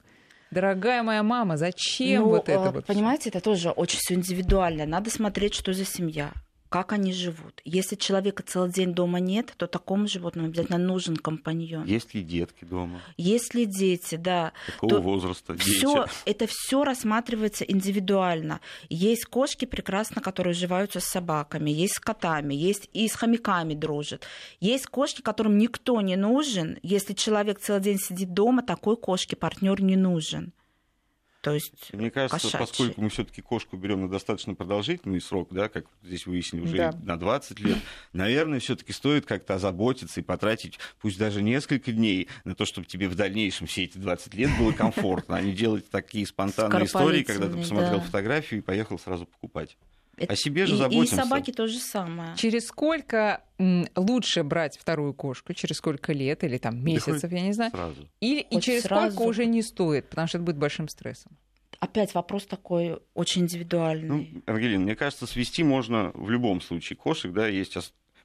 Дорогая 0.49 1.01
моя 1.01 1.23
мама, 1.23 1.55
зачем 1.55 2.23
ну, 2.23 2.29
вот 2.29 2.49
это 2.49 2.65
э, 2.65 2.71
вот? 2.71 2.85
Понимаете, 2.85 3.29
это 3.29 3.39
тоже 3.39 3.69
очень 3.69 3.99
все 3.99 4.15
индивидуально. 4.15 4.85
Надо 4.85 5.09
смотреть, 5.09 5.53
что 5.53 5.71
за 5.71 5.85
семья 5.85 6.33
как 6.71 6.93
они 6.93 7.11
живут. 7.11 7.61
Если 7.65 7.97
человека 7.97 8.43
целый 8.43 8.71
день 8.71 8.93
дома 8.93 9.19
нет, 9.19 9.53
то 9.57 9.67
такому 9.67 10.07
животному 10.07 10.47
обязательно 10.47 10.77
нужен 10.77 11.17
компаньон. 11.17 11.83
Есть 11.83 12.13
ли 12.13 12.23
детки 12.23 12.63
дома? 12.63 13.01
Есть 13.17 13.53
ли 13.53 13.65
дети, 13.65 14.15
да. 14.15 14.53
Какого 14.67 14.89
то 14.89 15.01
возраста 15.01 15.53
всё, 15.57 16.05
Это 16.23 16.47
все 16.47 16.85
рассматривается 16.85 17.65
индивидуально. 17.65 18.61
Есть 18.89 19.25
кошки 19.25 19.65
прекрасно, 19.65 20.21
которые 20.21 20.53
уживаются 20.53 21.01
с 21.01 21.05
собаками, 21.05 21.69
есть 21.69 21.95
с 21.95 21.99
котами, 21.99 22.53
есть 22.53 22.89
и 22.93 23.09
с 23.09 23.15
хомяками 23.15 23.73
дружат. 23.73 24.25
Есть 24.61 24.87
кошки, 24.87 25.21
которым 25.21 25.57
никто 25.57 25.99
не 25.99 26.15
нужен. 26.15 26.79
Если 26.83 27.13
человек 27.13 27.59
целый 27.59 27.81
день 27.81 27.99
сидит 27.99 28.33
дома, 28.33 28.63
такой 28.63 28.95
кошке 28.95 29.35
партнер 29.35 29.81
не 29.81 29.97
нужен. 29.97 30.53
То 31.41 31.55
есть 31.55 31.91
Мне 31.91 32.11
кажется, 32.11 32.39
кошачьи. 32.39 32.59
поскольку 32.59 33.01
мы 33.01 33.09
все-таки 33.09 33.41
кошку 33.41 33.75
берем 33.75 34.01
на 34.01 34.09
достаточно 34.09 34.53
продолжительный 34.53 35.19
срок, 35.19 35.49
да, 35.51 35.69
как 35.69 35.85
здесь 36.03 36.27
выяснили, 36.27 36.61
уже 36.61 36.77
да. 36.77 36.93
на 37.01 37.17
20 37.17 37.59
лет, 37.59 37.77
наверное, 38.13 38.59
все-таки 38.59 38.93
стоит 38.93 39.25
как-то 39.25 39.55
озаботиться 39.55 40.19
и 40.19 40.23
потратить, 40.23 40.77
пусть 41.01 41.17
даже 41.17 41.41
несколько 41.41 41.91
дней, 41.91 42.27
на 42.43 42.53
то, 42.53 42.65
чтобы 42.65 42.85
тебе 42.85 43.09
в 43.09 43.15
дальнейшем 43.15 43.65
все 43.65 43.85
эти 43.85 43.97
20 43.97 44.35
лет 44.35 44.51
было 44.59 44.71
комфортно, 44.71 45.35
а 45.35 45.41
не 45.41 45.51
делать 45.51 45.89
такие 45.89 46.27
спонтанные 46.27 46.85
истории, 46.85 47.23
когда 47.23 47.49
ты 47.49 47.57
посмотрел 47.57 47.97
да. 47.97 48.01
фотографию 48.01 48.59
и 48.59 48.63
поехал 48.63 48.99
сразу 48.99 49.25
покупать. 49.25 49.77
О 50.29 50.35
себе 50.35 50.65
же 50.65 50.75
заботимся. 50.75 51.15
И, 51.15 51.19
и 51.19 51.21
собаки 51.21 51.51
то 51.51 51.67
же 51.67 51.77
самое. 51.77 52.35
Через 52.35 52.67
сколько 52.67 53.43
лучше 53.95 54.43
брать 54.43 54.77
вторую 54.77 55.13
кошку? 55.13 55.53
Через 55.53 55.77
сколько 55.77 56.13
лет 56.13 56.43
или 56.43 56.57
там 56.57 56.83
месяцев, 56.83 57.29
да 57.29 57.37
я 57.37 57.43
не 57.43 57.53
знаю? 57.53 57.71
Сразу. 57.71 58.09
Или 58.19 58.45
Хоть 58.49 58.57
и 58.57 58.61
через 58.61 58.83
сразу. 58.83 59.13
сколько 59.13 59.29
уже 59.29 59.45
не 59.45 59.61
стоит, 59.61 60.09
потому 60.09 60.27
что 60.27 60.37
это 60.37 60.45
будет 60.45 60.57
большим 60.57 60.87
стрессом? 60.87 61.37
Опять 61.79 62.13
вопрос 62.13 62.45
такой 62.45 62.99
очень 63.15 63.41
индивидуальный. 63.41 64.07
Ну, 64.07 64.41
Ангелина, 64.45 64.83
мне 64.83 64.95
кажется, 64.95 65.25
свести 65.25 65.63
можно 65.63 66.11
в 66.13 66.29
любом 66.29 66.61
случае 66.61 66.97
кошек, 66.97 67.31
да, 67.31 67.47
есть 67.47 67.75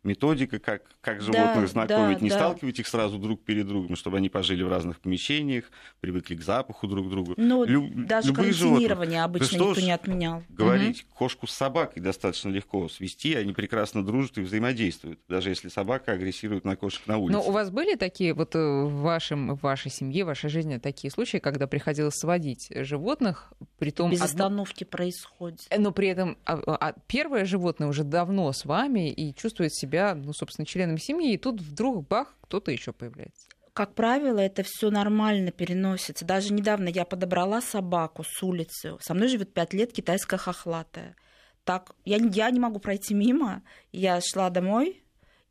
методика, 0.07 0.59
как, 0.59 0.83
как 1.01 1.21
животных 1.21 1.63
да, 1.63 1.67
знакомить, 1.67 2.19
да, 2.19 2.25
не 2.25 2.31
да. 2.31 2.37
сталкивать 2.37 2.79
их 2.79 2.87
сразу 2.87 3.19
друг 3.19 3.45
перед 3.45 3.67
другом, 3.67 3.97
чтобы 3.97 4.17
они 4.17 4.29
пожили 4.29 4.63
в 4.63 4.69
разных 4.69 5.01
помещениях, 5.01 5.65
привыкли 6.01 6.37
к 6.37 6.43
запаху 6.43 6.87
друг 6.87 7.11
друга. 7.11 7.35
Ну, 7.37 7.65
Лю- 7.65 7.91
даже 7.95 8.33
карантинирование 8.33 9.25
обычно 9.25 9.57
никто 9.57 9.81
не 9.81 9.91
отменял. 9.91 10.43
Говорить, 10.49 11.03
угу. 11.03 11.19
кошку 11.19 11.47
с 11.47 11.53
собакой 11.53 12.03
достаточно 12.03 12.49
легко 12.49 12.89
свести, 12.89 13.35
они 13.35 13.53
прекрасно 13.53 14.05
дружат 14.05 14.39
и 14.39 14.41
взаимодействуют, 14.43 15.21
даже 15.29 15.51
если 15.51 15.69
собака 15.69 16.13
агрессирует 16.13 16.65
на 16.65 16.77
кошек 16.77 17.07
на 17.07 17.19
улице. 17.19 17.39
Но 17.39 17.43
у 17.43 17.51
вас 17.51 17.71
были 17.71 17.97
такие, 17.97 18.33
вот 18.33 18.55
э, 18.55 18.59
в, 18.59 19.03
вашем, 19.03 19.57
в 19.57 19.61
вашей 19.63 19.91
семье, 19.91 20.25
в 20.25 20.29
вашей 20.29 20.49
жизни 20.49 20.79
такие 20.79 21.11
случаи, 21.11 21.39
когда 21.39 21.67
приходилось 21.67 22.15
сводить 22.15 22.69
животных, 22.71 23.53
при 23.79 23.91
том... 23.91 24.11
Без 24.11 24.21
одно... 24.21 24.45
остановки 24.45 24.85
происходит. 24.85 25.67
Но 25.77 25.91
при 25.91 26.09
этом 26.09 26.39
а, 26.45 26.61
а, 26.67 26.95
первое 27.07 27.45
животное 27.45 27.89
уже 27.89 28.05
давно 28.05 28.53
с 28.53 28.65
вами 28.65 29.11
и 29.11 29.35
чувствует 29.35 29.75
себя 29.75 29.96
себя, 29.97 30.15
ну, 30.15 30.33
собственно, 30.33 30.67
членами 30.67 30.99
семьи, 30.99 31.33
и 31.33 31.39
тут 31.39 31.61
вдруг 31.61 32.07
бах, 32.07 32.37
кто-то 32.43 32.71
еще 32.71 32.93
появляется. 32.93 33.49
Как 33.73 33.95
правило, 33.95 34.39
это 34.39 34.63
все 34.63 34.91
нормально 34.91 35.51
переносится. 35.51 36.25
Даже 36.25 36.53
недавно 36.53 36.89
я 36.89 37.05
подобрала 37.05 37.61
собаку 37.61 38.25
с 38.25 38.43
улицы. 38.43 38.97
Со 39.01 39.13
мной 39.13 39.29
живет 39.29 39.53
пять 39.53 39.75
лет 39.75 39.93
китайская 39.93 40.39
хохлатая. 40.39 41.15
Так, 41.65 41.93
я, 42.05 42.17
я 42.17 42.51
не 42.51 42.61
могу 42.61 42.79
пройти 42.79 43.13
мимо. 43.13 43.63
Я 43.93 44.21
шла 44.23 44.49
домой, 44.49 45.03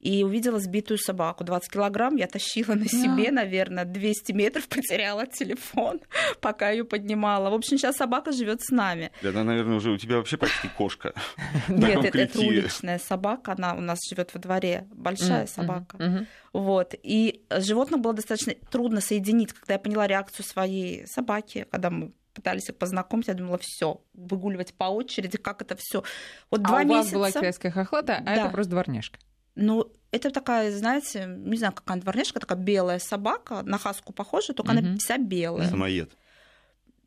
и 0.05 0.23
увидела 0.23 0.59
сбитую 0.59 0.99
собаку. 0.99 1.43
20 1.43 1.71
килограмм 1.71 2.15
я 2.15 2.27
тащила 2.27 2.75
на 2.75 2.87
себе, 2.87 3.29
yeah. 3.29 3.31
наверное, 3.31 3.85
200 3.85 4.33
метров 4.33 4.67
потеряла 4.69 5.25
телефон, 5.25 5.99
пока 6.41 6.69
ее 6.69 6.83
поднимала. 6.83 7.49
В 7.49 7.55
общем, 7.55 7.79
сейчас 7.79 7.95
собака 7.95 8.31
живет 8.31 8.61
с 8.61 8.69
нами. 8.69 9.11
Она, 9.23 9.43
наверное, 9.43 9.77
уже 9.77 9.89
у 9.89 9.97
тебя 9.97 10.17
вообще 10.17 10.37
почти 10.37 10.67
кошка. 10.67 11.15
Нет, 11.67 12.05
это, 12.05 12.19
это 12.19 12.39
уличная 12.39 12.99
собака, 12.99 13.53
она 13.53 13.73
у 13.73 13.81
нас 13.81 13.97
живет 14.07 14.31
во 14.35 14.39
дворе, 14.39 14.87
большая 14.93 15.47
собака. 15.47 16.27
Вот. 16.53 16.93
И 17.01 17.43
животных 17.49 17.99
было 17.99 18.13
достаточно 18.13 18.53
трудно 18.69 19.01
соединить, 19.01 19.53
когда 19.53 19.73
я 19.73 19.79
поняла 19.79 20.05
реакцию 20.05 20.45
своей 20.45 21.07
собаки, 21.07 21.65
когда 21.71 21.89
мы 21.89 22.11
пытались 22.35 22.69
их 22.69 22.77
познакомить, 22.77 23.27
я 23.27 23.33
думала, 23.33 23.57
все, 23.57 24.01
выгуливать 24.13 24.73
по 24.75 24.85
очереди, 24.85 25.37
как 25.37 25.63
это 25.63 25.75
все. 25.79 26.03
Вот 26.51 26.61
а 26.61 26.67
два 26.67 26.81
у 26.81 26.83
месяца... 26.83 26.95
вас 26.95 27.11
была 27.11 27.31
китайская 27.31 27.71
хохлата, 27.71 28.17
а 28.17 28.21
да. 28.21 28.35
это 28.35 28.49
просто 28.49 28.71
дворняжка. 28.71 29.17
Ну, 29.55 29.91
это 30.11 30.29
такая, 30.31 30.71
знаете, 30.71 31.25
не 31.25 31.57
знаю, 31.57 31.73
какая 31.73 31.99
дворняжка, 31.99 32.39
такая 32.39 32.57
белая 32.57 32.99
собака, 32.99 33.61
на 33.63 33.77
хаску 33.77 34.13
похожа, 34.13 34.53
только 34.53 34.71
угу. 34.71 34.79
она 34.79 34.97
вся 34.97 35.17
белая. 35.17 35.69
Самоед. 35.69 36.11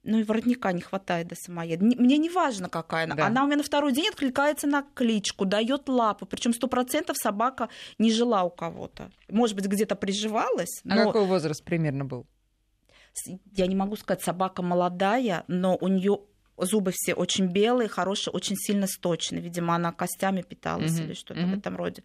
Ну 0.04 0.18
и 0.18 0.22
воротника 0.22 0.72
не 0.72 0.80
хватает 0.80 1.28
до 1.28 1.34
самоеда. 1.34 1.84
Мне 1.84 2.16
не 2.16 2.30
важно, 2.30 2.68
какая 2.68 3.04
она. 3.04 3.14
Да. 3.14 3.26
Она 3.26 3.42
у 3.42 3.46
меня 3.46 3.58
на 3.58 3.62
второй 3.62 3.92
день 3.92 4.08
откликается 4.08 4.66
на 4.66 4.82
кличку, 4.94 5.44
дает 5.44 5.88
лапы. 5.88 6.24
Причем 6.24 6.54
сто 6.54 6.66
процентов 6.66 7.16
собака 7.18 7.68
не 7.98 8.10
жила 8.10 8.44
у 8.44 8.50
кого-то. 8.50 9.10
Может 9.28 9.54
быть, 9.56 9.66
где-то 9.66 9.96
приживалась. 9.96 10.80
А 10.84 10.94
но... 10.94 11.06
какой 11.06 11.26
возраст 11.26 11.62
примерно 11.62 12.06
был? 12.06 12.26
Я 13.52 13.66
не 13.66 13.74
могу 13.74 13.96
сказать, 13.96 14.22
собака 14.22 14.62
молодая, 14.62 15.44
но 15.48 15.76
у 15.78 15.88
нее 15.88 16.20
зубы 16.56 16.92
все 16.94 17.14
очень 17.14 17.46
белые, 17.46 17.88
хорошие, 17.88 18.32
очень 18.32 18.56
сильно 18.56 18.86
сточные. 18.86 19.42
Видимо, 19.42 19.74
она 19.74 19.92
костями 19.92 20.42
питалась 20.42 20.98
mm-hmm. 20.98 21.04
или 21.04 21.14
что-то 21.14 21.40
mm-hmm. 21.40 21.54
в 21.54 21.58
этом 21.58 21.76
роде. 21.76 22.02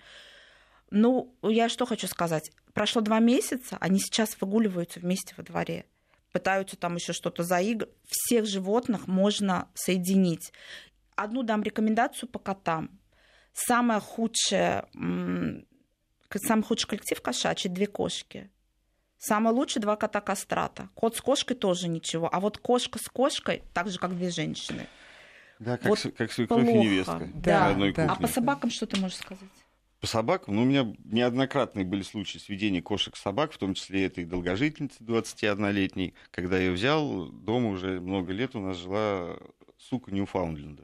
Ну, 0.95 1.35
я 1.41 1.69
что 1.69 1.85
хочу 1.85 2.07
сказать. 2.07 2.51
Прошло 2.73 3.01
два 3.01 3.19
месяца, 3.19 3.77
они 3.79 3.99
сейчас 3.99 4.37
выгуливаются 4.39 4.99
вместе 4.99 5.33
во 5.35 5.43
дворе 5.43 5.85
пытаются 6.33 6.75
там 6.75 6.95
еще 6.95 7.13
что-то 7.13 7.43
заигрывать. 7.43 7.95
Всех 8.05 8.45
животных 8.45 9.07
можно 9.07 9.69
соединить. 9.75 10.51
Одну 11.15 11.43
дам 11.43 11.63
рекомендацию 11.63 12.27
по 12.27 12.39
котам. 12.39 12.89
Самое 13.53 13.99
худшее, 13.99 14.87
самый 16.31 16.63
худший 16.63 16.89
коллектив 16.89 17.21
кошачий– 17.21 17.69
две 17.71 17.85
кошки. 17.85 18.49
Самое 19.19 19.55
лучшее 19.55 19.81
два 19.81 19.95
кота 19.95 20.19
кастрата. 20.19 20.89
Кот 20.95 21.15
с 21.15 21.21
кошкой 21.21 21.55
тоже 21.55 21.87
ничего. 21.87 22.27
А 22.33 22.39
вот 22.39 22.57
кошка 22.57 22.99
с 22.99 23.07
кошкой, 23.07 23.63
так 23.73 23.87
же, 23.89 23.99
как 23.99 24.17
две 24.17 24.31
женщины. 24.31 24.87
Да, 25.59 25.77
как, 25.77 25.85
вот 25.85 26.13
как 26.17 26.31
свекровь 26.31 26.67
и 26.67 26.73
невестка. 26.73 27.29
Да, 27.35 27.73
да. 27.73 28.11
А 28.11 28.15
по 28.15 28.27
собакам 28.27 28.71
что 28.71 28.87
ты 28.87 28.99
можешь 28.99 29.17
сказать? 29.17 29.62
По 30.03 30.07
собакам, 30.07 30.57
ну, 30.57 30.63
у 30.63 30.65
меня 30.65 30.93
неоднократные 31.05 31.85
были 31.85 32.01
случаи 32.01 32.37
сведения 32.37 32.81
кошек-собак, 32.81 33.53
в 33.53 33.57
том 33.57 33.73
числе 33.73 34.05
этой 34.05 34.25
долгожительницы 34.25 35.01
21-летней. 35.01 36.13
Когда 36.29 36.59
я 36.59 36.73
взял, 36.73 37.27
дома 37.27 37.69
уже 37.69 38.01
много 38.01 38.33
лет 38.33 38.53
у 38.53 38.59
нас 38.59 38.75
жила 38.75 39.37
сука 39.77 40.13
Ньюфаундленда. 40.13 40.83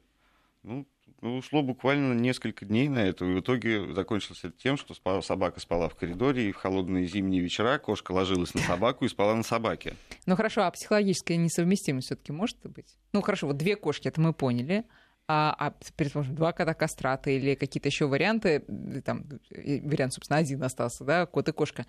Ну, 0.64 0.88
ну, 1.20 1.36
ушло 1.36 1.62
буквально 1.62 2.14
несколько 2.14 2.66
дней 2.66 2.88
на 2.88 3.00
это. 3.00 3.26
И 3.26 3.34
в 3.34 3.42
итоге 3.42 3.94
закончилось 3.94 4.40
это 4.44 4.54
тем, 4.58 4.78
что 4.78 4.94
спала, 4.94 5.22
собака 5.22 5.60
спала 5.60 5.90
в 5.90 5.96
коридоре, 5.96 6.48
и 6.48 6.52
в 6.54 6.56
холодные 6.56 7.06
зимние 7.06 7.42
вечера 7.42 7.78
кошка 7.78 8.14
ложилась 8.14 8.54
на 8.54 8.62
собаку 8.62 9.04
и 9.04 9.10
спала 9.10 9.36
на 9.36 9.44
собаке. 9.44 9.98
Ну 10.28 10.38
хорошо, 10.38 10.64
а 10.64 10.72
психологическая 10.72 11.36
несовместимость 11.36 12.08
все-таки 12.08 12.32
может 12.32 12.58
быть? 12.64 12.96
Ну 13.12 13.22
хорошо, 13.22 13.48
вот 13.48 13.58
две 13.58 13.76
кошки, 13.76 14.08
это 14.08 14.22
мы 14.22 14.32
поняли 14.32 14.86
а, 15.32 15.56
а 15.60 15.76
предположим, 15.96 16.34
два 16.34 16.54
кота 16.54 16.74
кастрата 16.74 17.30
или 17.30 17.54
какие-то 17.54 17.88
еще 17.88 18.08
варианты, 18.08 18.64
там, 19.06 19.26
вариант, 19.52 20.14
собственно, 20.14 20.40
один 20.40 20.64
остался, 20.64 21.04
да, 21.04 21.28
кот 21.28 21.48
и 21.48 21.52
кошка, 21.52 21.86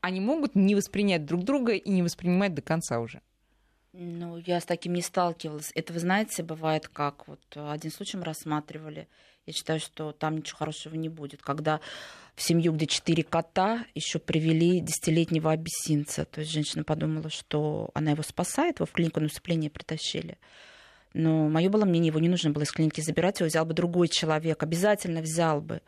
они 0.00 0.20
могут 0.20 0.54
не 0.54 0.74
воспринять 0.74 1.26
друг 1.26 1.44
друга 1.44 1.74
и 1.74 1.90
не 1.90 2.02
воспринимать 2.02 2.54
до 2.54 2.62
конца 2.62 3.00
уже? 3.00 3.20
Ну, 3.92 4.38
я 4.38 4.58
с 4.58 4.64
таким 4.64 4.94
не 4.94 5.02
сталкивалась. 5.02 5.70
Это, 5.74 5.92
вы 5.92 5.98
знаете, 5.98 6.42
бывает 6.42 6.88
как. 6.88 7.28
Вот 7.28 7.40
один 7.54 7.90
случай 7.90 8.16
мы 8.16 8.24
рассматривали. 8.24 9.06
Я 9.44 9.52
считаю, 9.52 9.80
что 9.80 10.12
там 10.12 10.36
ничего 10.36 10.56
хорошего 10.56 10.94
не 10.94 11.10
будет. 11.10 11.42
Когда 11.42 11.80
в 12.36 12.42
семью, 12.42 12.72
где 12.72 12.86
четыре 12.86 13.22
кота, 13.22 13.84
еще 13.94 14.18
привели 14.18 14.80
десятилетнего 14.80 15.50
абиссинца. 15.50 16.24
То 16.24 16.40
есть 16.40 16.52
женщина 16.52 16.84
подумала, 16.84 17.28
что 17.28 17.90
она 17.92 18.12
его 18.12 18.22
спасает, 18.22 18.78
его 18.78 18.86
в 18.86 18.92
клинику 18.92 19.20
на 19.20 19.26
усыпление 19.26 19.70
притащили. 19.70 20.38
Но 21.14 21.48
мое 21.48 21.70
было 21.70 21.84
мнение, 21.84 22.08
его 22.08 22.20
не 22.20 22.28
нужно 22.28 22.50
было 22.50 22.62
из 22.62 22.72
клиники 22.72 23.00
забирать, 23.00 23.40
его 23.40 23.48
взял 23.48 23.64
бы 23.64 23.74
другой 23.74 24.08
человек, 24.08 24.62
обязательно 24.62 25.20
взял 25.20 25.60
бы. 25.60 25.80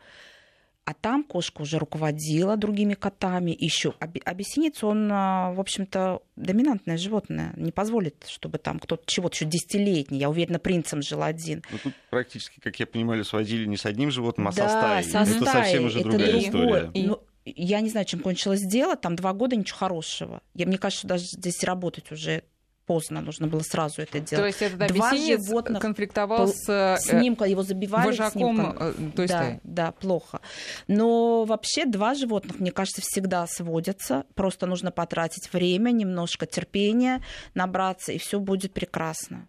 А 0.83 0.95
там 0.95 1.23
кошка 1.23 1.61
уже 1.61 1.77
руководила 1.77 2.57
другими 2.57 2.95
котами. 2.95 3.55
Еще 3.57 3.93
обесинец, 3.99 4.83
он, 4.83 5.09
а, 5.11 5.53
в 5.53 5.59
общем-то, 5.59 6.23
доминантное 6.35 6.97
животное. 6.97 7.53
Не 7.55 7.71
позволит, 7.71 8.25
чтобы 8.27 8.57
там 8.57 8.79
кто-то 8.79 9.03
чего-то 9.05 9.35
еще 9.35 9.45
десятилетний. 9.45 10.19
Я 10.19 10.29
уверена, 10.29 10.57
принцем 10.57 11.03
жил 11.03 11.21
один. 11.21 11.63
Ну, 11.71 11.77
тут 11.77 11.93
практически, 12.09 12.59
как 12.59 12.79
я 12.79 12.87
понимаю, 12.87 13.23
сводили 13.23 13.65
не 13.67 13.77
с 13.77 13.85
одним 13.85 14.09
животным, 14.09 14.47
а 14.47 14.51
да, 14.53 14.67
со 14.67 14.69
стаей. 14.69 15.03
Со 15.03 15.25
стаей. 15.25 15.41
Это 15.41 15.51
совсем 15.51 15.85
уже 15.85 15.99
это 15.99 16.09
другая 16.09 16.31
другое. 16.31 16.41
история. 16.41 16.91
И... 16.95 17.07
Ну, 17.07 17.19
я 17.45 17.81
не 17.81 17.89
знаю, 17.89 18.05
чем 18.07 18.19
кончилось 18.19 18.61
дело. 18.61 18.95
Там 18.95 19.15
два 19.15 19.33
года 19.33 19.55
ничего 19.55 19.77
хорошего. 19.77 20.41
Я, 20.55 20.65
мне 20.65 20.79
кажется, 20.79 21.07
даже 21.07 21.25
здесь 21.25 21.63
работать 21.63 22.11
уже 22.11 22.43
поздно, 22.85 23.21
нужно 23.21 23.47
было 23.47 23.61
сразу 23.61 24.01
это 24.01 24.19
делать. 24.19 24.41
То 24.41 24.45
есть 24.45 24.61
этот 24.61 24.93
Два 24.93 25.15
животных 25.15 25.81
конфликтовал 25.81 26.47
с... 26.47 26.69
Э, 26.69 26.97
с 26.99 27.11
ним, 27.13 27.37
его 27.45 27.63
забивали. 27.63 28.07
Вожаком 28.07 28.31
с 28.31 28.35
ним, 28.35 28.75
э, 28.79 28.93
то 29.15 29.21
есть 29.21 29.33
да, 29.33 29.59
да, 29.63 29.91
плохо. 29.91 30.41
Но 30.87 31.45
вообще 31.45 31.85
два 31.85 32.13
животных, 32.13 32.59
мне 32.59 32.71
кажется, 32.71 33.01
всегда 33.01 33.45
сводятся. 33.47 34.25
Просто 34.35 34.65
нужно 34.65 34.91
потратить 34.91 35.51
время, 35.53 35.91
немножко 35.91 36.45
терпения, 36.45 37.23
набраться, 37.53 38.11
и 38.11 38.17
все 38.17 38.39
будет 38.39 38.73
прекрасно. 38.73 39.47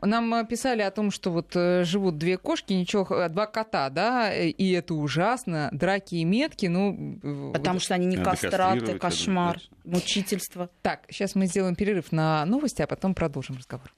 Нам 0.00 0.34
э, 0.34 0.44
писали 0.46 0.82
о 0.82 0.90
том, 0.90 1.10
что 1.10 1.30
вот 1.30 1.54
э, 1.54 1.84
живут 1.84 2.18
две 2.18 2.36
кошки, 2.36 2.72
ничего, 2.72 3.06
э, 3.10 3.28
два 3.28 3.46
кота, 3.46 3.88
да, 3.88 4.34
и 4.34 4.70
это 4.72 4.94
ужасно, 4.94 5.68
драки 5.72 6.16
и 6.16 6.24
метки, 6.24 6.66
ну... 6.66 7.52
Потому 7.52 7.74
вот... 7.74 7.82
что 7.82 7.94
они 7.94 8.06
не 8.06 8.16
Надо 8.16 8.30
кастраты, 8.30 8.98
кошмар, 8.98 9.60
мучительство. 9.84 10.70
Так, 10.82 11.04
сейчас 11.08 11.34
мы 11.34 11.46
сделаем 11.46 11.76
перерыв 11.76 12.10
на 12.10 12.44
новости, 12.46 12.82
а 12.82 12.86
потом 12.86 13.14
продолжим 13.14 13.56
разговор. 13.56 13.92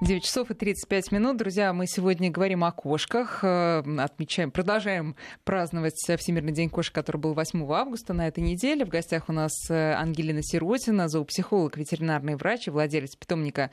9 0.00 0.24
часов 0.24 0.50
и 0.50 0.54
35 0.54 1.12
минут. 1.12 1.36
Друзья, 1.36 1.72
мы 1.72 1.86
сегодня 1.86 2.28
говорим 2.28 2.64
о 2.64 2.72
кошках. 2.72 3.44
Отмечаем, 3.44 4.50
продолжаем 4.50 5.14
праздновать 5.44 5.94
Всемирный 5.94 6.52
день 6.52 6.70
кошек, 6.70 6.92
который 6.92 7.18
был 7.18 7.34
8 7.34 7.72
августа 7.72 8.12
на 8.12 8.26
этой 8.26 8.42
неделе. 8.42 8.84
В 8.84 8.88
гостях 8.88 9.28
у 9.28 9.32
нас 9.32 9.52
Ангелина 9.70 10.42
Сиротина, 10.42 11.08
зоопсихолог, 11.08 11.76
ветеринарный 11.76 12.34
врач 12.34 12.66
и 12.66 12.70
владелец 12.70 13.14
питомника 13.14 13.70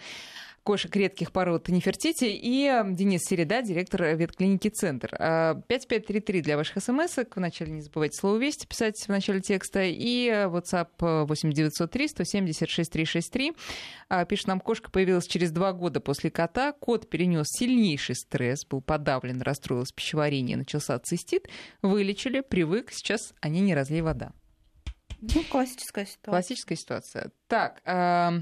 кошек 0.70 0.96
редких 0.96 1.32
пород 1.32 1.68
Нефертити, 1.70 2.26
и 2.26 2.72
Денис 2.92 3.24
Середа, 3.24 3.64
директор 3.64 4.04
ветклиники 4.16 4.68
«Центр». 4.68 5.10
5533 5.68 6.42
для 6.44 6.58
ваших 6.58 6.84
смс 6.84 7.18
-ок. 7.18 7.32
Вначале 7.36 7.72
не 7.72 7.82
забывайте 7.82 8.16
слово 8.16 8.38
«Вести» 8.38 8.68
писать 8.68 9.04
в 9.04 9.10
начале 9.10 9.42
текста. 9.42 9.82
И 9.82 10.28
э, 10.28 10.46
WhatsApp 10.46 11.26
8903 11.26 12.08
176 12.10 12.92
363. 12.92 13.54
Пишет 14.28 14.46
нам, 14.46 14.60
кошка 14.60 14.92
появилась 14.92 15.26
через 15.26 15.50
два 15.50 15.74
года 15.74 16.02
после 16.02 16.30
кота. 16.30 16.72
Кот 16.74 17.10
перенес 17.10 17.48
сильнейший 17.48 18.14
стресс, 18.14 18.64
был 18.64 18.82
подавлен, 18.82 19.42
расстроилось 19.42 19.92
пищеварение, 19.92 20.56
начался 20.56 21.00
цистит. 21.00 21.50
Вылечили, 21.82 22.42
привык, 22.42 22.92
сейчас 22.92 23.34
они 23.42 23.62
не 23.62 23.74
разлей 23.74 24.02
вода. 24.02 24.34
Ну, 25.20 25.44
классическая 25.50 26.06
ситуация. 26.06 26.30
Классическая 26.30 26.76
ситуация. 26.76 27.32
Так, 27.48 27.82
э, 27.86 28.42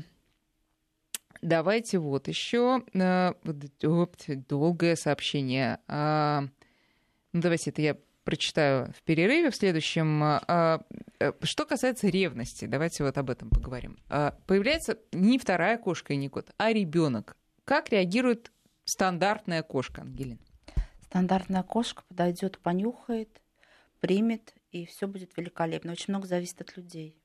Давайте 1.48 1.98
вот 2.00 2.28
еще 2.28 2.84
э, 2.94 3.34
долгое 4.50 4.96
сообщение. 4.98 5.80
А, 5.88 6.44
ну, 7.32 7.40
давайте 7.40 7.70
это 7.70 7.82
я 7.82 7.98
прочитаю 8.26 8.92
в 8.92 9.02
перерыве 9.04 9.50
в 9.50 9.56
следующем. 9.56 10.24
А, 10.24 10.82
э, 11.22 11.32
что 11.44 11.66
касается 11.66 12.10
ревности, 12.10 12.66
давайте 12.66 13.06
вот 13.06 13.18
об 13.18 13.30
этом 13.30 13.50
поговорим. 13.50 13.98
А, 14.10 14.38
появляется 14.46 15.00
не 15.14 15.40
вторая 15.40 15.78
кошка 15.78 16.12
и 16.12 16.18
не 16.18 16.28
кот, 16.28 16.52
а 16.58 16.74
ребенок. 16.74 17.38
Как 17.64 17.92
реагирует 17.92 18.52
стандартная 18.84 19.64
кошка, 19.64 20.02
Ангелина? 20.02 20.42
Стандартная 21.06 21.64
кошка 21.64 22.04
подойдет, 22.10 22.60
понюхает, 22.60 23.42
примет, 24.02 24.54
и 24.74 24.86
все 24.86 25.08
будет 25.08 25.38
великолепно. 25.38 25.94
Очень 25.94 26.08
много 26.10 26.28
зависит 26.28 26.60
от 26.60 26.76
людей. 26.76 27.16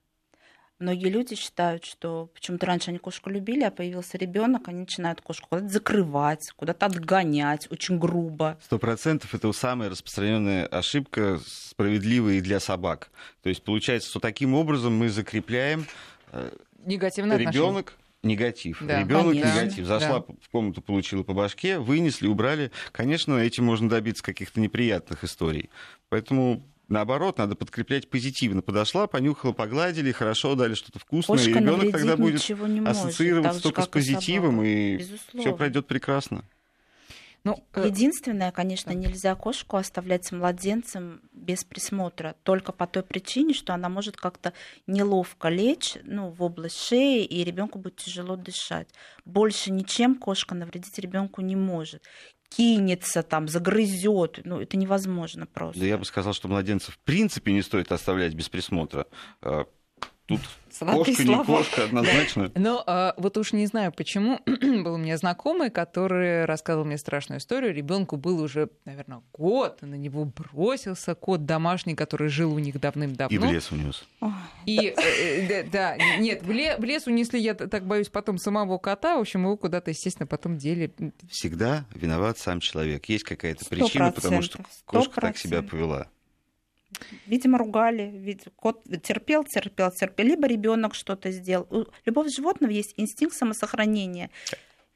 Многие 0.82 1.10
люди 1.10 1.36
считают, 1.36 1.84
что 1.84 2.28
почему-то 2.34 2.66
раньше 2.66 2.90
они 2.90 2.98
кошку 2.98 3.30
любили, 3.30 3.62
а 3.62 3.70
появился 3.70 4.18
ребенок, 4.18 4.66
они 4.66 4.80
начинают 4.80 5.20
кошку 5.20 5.46
куда-то 5.48 5.68
закрывать, 5.68 6.50
куда-то 6.56 6.86
отгонять, 6.86 7.70
очень 7.70 8.00
грубо. 8.00 8.58
Сто 8.64 8.80
процентов 8.80 9.32
это 9.32 9.52
самая 9.52 9.90
распространенная 9.90 10.66
ошибка, 10.66 11.38
справедливая 11.46 12.34
и 12.34 12.40
для 12.40 12.58
собак. 12.58 13.12
То 13.44 13.48
есть 13.48 13.62
получается, 13.62 14.10
что 14.10 14.18
таким 14.18 14.54
образом 14.54 14.96
мы 14.96 15.08
закрепляем 15.08 15.86
э, 16.32 16.50
негативный 16.84 17.38
ребенок 17.38 17.96
негатив. 18.24 18.82
Да, 18.82 19.00
Ребенок 19.00 19.34
негатив. 19.34 19.86
Зашла 19.86 20.18
да. 20.18 20.34
в 20.40 20.48
комнату, 20.48 20.82
получила 20.82 21.22
по 21.22 21.32
башке, 21.32 21.78
вынесли, 21.78 22.26
убрали. 22.26 22.72
Конечно, 22.90 23.34
этим 23.34 23.64
можно 23.64 23.88
добиться 23.88 24.24
каких-то 24.24 24.60
неприятных 24.60 25.22
историй. 25.22 25.70
Поэтому 26.08 26.64
Наоборот, 26.92 27.38
надо 27.38 27.56
подкреплять 27.56 28.10
позитивно. 28.10 28.60
Подошла, 28.60 29.06
понюхала, 29.06 29.52
погладили, 29.52 30.12
хорошо, 30.12 30.54
дали 30.54 30.74
что-то 30.74 30.98
вкусное. 30.98 31.38
Кошка 31.38 31.50
и 31.50 31.54
ребенок 31.54 31.90
тогда 31.90 32.18
будет 32.18 32.46
не 32.46 32.86
ассоциироваться 32.86 33.62
только 33.62 33.80
с 33.80 33.88
позитивом, 33.88 34.62
и, 34.62 34.96
и 34.96 35.18
все 35.38 35.56
пройдет 35.56 35.86
прекрасно. 35.86 36.44
Ну, 37.44 37.64
э, 37.72 37.86
Единственное, 37.86 38.52
конечно, 38.52 38.90
нельзя 38.90 39.34
кошку 39.34 39.78
оставлять 39.78 40.26
с 40.26 40.32
младенцем 40.32 41.22
без 41.32 41.64
присмотра, 41.64 42.36
только 42.42 42.72
по 42.72 42.86
той 42.86 43.02
причине, 43.02 43.54
что 43.54 43.72
она 43.72 43.88
может 43.88 44.18
как-то 44.18 44.52
неловко 44.86 45.48
лечь 45.48 45.96
ну, 46.04 46.28
в 46.28 46.42
область 46.42 46.76
шеи, 46.76 47.24
и 47.24 47.42
ребенку 47.42 47.78
будет 47.78 47.96
тяжело 47.96 48.36
дышать. 48.36 48.88
Больше 49.24 49.72
ничем 49.72 50.14
кошка 50.16 50.54
навредить 50.54 50.98
ребенку 50.98 51.40
не 51.40 51.56
может 51.56 52.02
кинется, 52.56 53.22
там, 53.22 53.48
загрызет. 53.48 54.40
Ну, 54.44 54.60
это 54.60 54.76
невозможно 54.76 55.46
просто. 55.46 55.80
Да 55.80 55.86
я 55.86 55.98
бы 55.98 56.04
сказал, 56.04 56.32
что 56.32 56.48
младенцев 56.48 56.94
в 56.94 56.98
принципе 57.00 57.52
не 57.52 57.62
стоит 57.62 57.92
оставлять 57.92 58.34
без 58.34 58.48
присмотра. 58.48 59.06
Тут 60.36 60.48
Сладкие 60.72 61.16
кошка, 61.16 61.22
слова. 61.22 61.38
не 61.38 61.44
кошка, 61.44 61.84
однозначно. 61.84 62.52
Но 62.56 62.82
а, 62.86 63.14
вот 63.18 63.36
уж 63.36 63.52
не 63.52 63.66
знаю 63.66 63.92
почему, 63.92 64.40
был 64.46 64.94
у 64.94 64.96
меня 64.96 65.18
знакомый, 65.18 65.70
который 65.70 66.46
рассказывал 66.46 66.86
мне 66.86 66.96
страшную 66.96 67.40
историю. 67.40 67.74
Ребенку 67.74 68.16
был 68.16 68.40
уже, 68.42 68.70
наверное, 68.86 69.22
год, 69.34 69.82
на 69.82 69.94
него 69.96 70.24
бросился 70.24 71.14
кот 71.14 71.44
домашний, 71.44 71.94
который 71.94 72.28
жил 72.28 72.54
у 72.54 72.58
них 72.58 72.80
давным-давно. 72.80 73.34
И 73.34 73.38
в 73.38 73.52
лес 73.52 73.70
унес. 73.70 74.04
И, 74.64 74.94
э, 74.96 75.46
э, 75.48 75.64
да, 75.64 75.96
нет, 76.18 76.42
в, 76.42 76.50
лес 76.50 77.06
унесли, 77.06 77.38
я 77.38 77.54
так 77.54 77.86
боюсь, 77.86 78.08
потом 78.08 78.38
самого 78.38 78.78
кота. 78.78 79.18
В 79.18 79.20
общем, 79.20 79.42
его 79.42 79.58
куда-то, 79.58 79.90
естественно, 79.90 80.26
потом 80.26 80.56
дели. 80.56 80.92
Всегда 81.28 81.84
виноват 81.94 82.38
сам 82.38 82.60
человек. 82.60 83.04
Есть 83.06 83.24
какая-то 83.24 83.66
причина, 83.66 84.10
потому 84.10 84.40
что 84.40 84.60
кошка 84.86 85.20
так 85.20 85.36
себя 85.36 85.62
повела. 85.62 86.08
Видимо, 87.26 87.58
ругали, 87.58 88.38
кот 88.56 88.82
терпел, 89.02 89.44
терпел, 89.44 89.90
терпел, 89.90 90.26
либо 90.26 90.46
ребенок 90.46 90.94
что-то 90.94 91.30
сделал. 91.30 91.66
У 91.70 91.84
любого 92.04 92.28
животного 92.28 92.70
есть 92.70 92.94
инстинкт 92.96 93.36
самосохранения. 93.36 94.30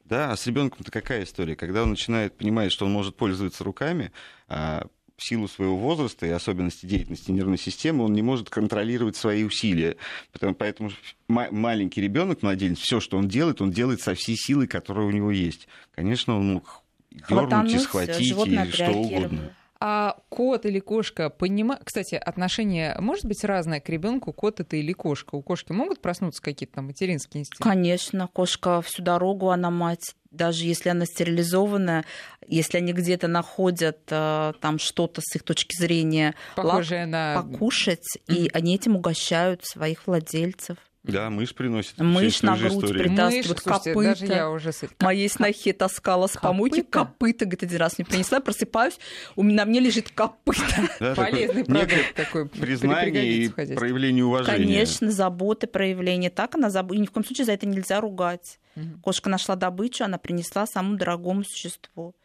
Да, 0.05 0.31
а 0.31 0.37
с 0.37 0.47
ребенком-то 0.47 0.91
какая 0.91 1.23
история? 1.23 1.55
Когда 1.55 1.83
он 1.83 1.89
начинает 1.89 2.37
понимать, 2.37 2.71
что 2.71 2.85
он 2.85 2.93
может 2.93 3.17
пользоваться 3.17 3.63
руками, 3.63 4.11
а 4.47 4.87
в 5.17 5.23
силу 5.23 5.47
своего 5.47 5.75
возраста 5.75 6.25
и 6.27 6.29
особенностей 6.29 6.87
деятельности 6.87 7.31
нервной 7.31 7.57
системы 7.57 8.05
он 8.05 8.13
не 8.13 8.21
может 8.21 8.49
контролировать 8.49 9.15
свои 9.15 9.43
усилия. 9.43 9.97
Поэтому, 10.31 10.55
поэтому 10.55 10.91
маленький 11.27 12.01
ребенок, 12.01 12.43
младенец, 12.43 12.77
все, 12.77 12.99
что 12.99 13.17
он 13.17 13.27
делает, 13.27 13.59
он 13.59 13.71
делает 13.71 13.99
со 13.99 14.13
всей 14.13 14.35
силой, 14.37 14.67
которая 14.67 15.05
у 15.05 15.11
него 15.11 15.31
есть. 15.31 15.67
Конечно, 15.95 16.37
он 16.37 16.53
мог 16.53 16.83
дернуть 17.09 17.73
и 17.73 17.79
схватить, 17.79 18.21
и 18.21 18.71
что 18.71 18.91
угодно. 18.91 19.51
А 19.79 20.17
кот 20.29 20.65
или 20.65 20.79
кошка 20.79 21.29
понимает... 21.29 21.81
Кстати, 21.83 22.15
отношение 22.15 22.95
может 22.99 23.25
быть 23.25 23.43
разное 23.43 23.79
к 23.79 23.89
ребенку, 23.89 24.33
кот 24.33 24.59
это 24.59 24.75
или 24.75 24.93
кошка. 24.93 25.35
У 25.35 25.41
кошки 25.41 25.71
могут 25.71 26.01
проснуться 26.01 26.41
какие-то 26.41 26.75
там 26.75 26.87
материнские 26.87 27.41
инстинкты? 27.41 27.63
Конечно, 27.63 28.27
кошка 28.27 28.81
всю 28.81 29.03
дорогу, 29.03 29.49
она 29.49 29.69
мать. 29.69 30.15
Даже 30.31 30.65
если 30.65 30.89
она 30.89 31.05
стерилизованная, 31.05 32.05
если 32.47 32.77
они 32.77 32.93
где-то 32.93 33.27
находят 33.27 33.99
э, 34.09 34.53
там 34.59 34.77
что-то 34.77 35.21
с 35.23 35.35
их 35.35 35.43
точки 35.43 35.75
зрения 35.75 36.35
Похожее 36.55 37.01
лак, 37.01 37.09
на... 37.09 37.41
покушать, 37.41 38.19
и 38.27 38.49
они 38.53 38.75
этим 38.75 38.95
угощают 38.95 39.65
своих 39.65 40.05
владельцев. 40.05 40.77
Да, 41.07 41.29
мышь 41.29 41.53
приносит. 41.53 41.97
Мышь 41.97 42.41
на 42.41 42.57
грудь 42.57 42.73
истории. 42.73 43.03
притаскивает, 43.03 43.45
слушайте, 43.59 43.93
копыта. 43.93 44.09
Даже 44.09 44.25
я 44.25 44.49
уже... 44.49 44.71
Моей 44.99 45.29
снохе 45.29 45.73
таскала 45.73 46.27
с 46.27 46.33
помойки 46.33 46.81
копыта, 46.81 47.45
говорит, 47.45 47.63
один 47.63 47.77
раз 47.79 47.97
мне 47.97 48.05
принесла, 48.05 48.39
просыпаюсь, 48.39 48.99
у 49.35 49.43
меня 49.43 49.57
на 49.57 49.65
мне 49.65 49.79
лежит 49.79 50.09
копыто. 50.09 50.61
Да, 50.99 51.15
Полезный 51.15 51.65
продукт 51.65 52.15
такой. 52.15 52.47
Признание 52.47 53.25
и 53.25 53.49
проявление 53.49 54.25
уважения. 54.25 54.57
Конечно, 54.57 55.11
заботы, 55.11 55.67
проявление. 55.67 56.29
Так 56.29 56.55
она 56.55 56.69
заб... 56.69 56.91
И 56.91 56.97
ни 56.97 57.05
в 57.05 57.11
коем 57.11 57.25
случае 57.25 57.45
за 57.45 57.53
это 57.53 57.65
нельзя 57.65 58.01
ругать. 58.01 58.59
Угу. 58.75 59.01
Кошка 59.01 59.29
нашла 59.29 59.55
добычу, 59.55 60.03
она 60.03 60.17
принесла 60.17 60.65
самому 60.65 60.97
дорогому 60.97 61.43
существу. 61.43 62.15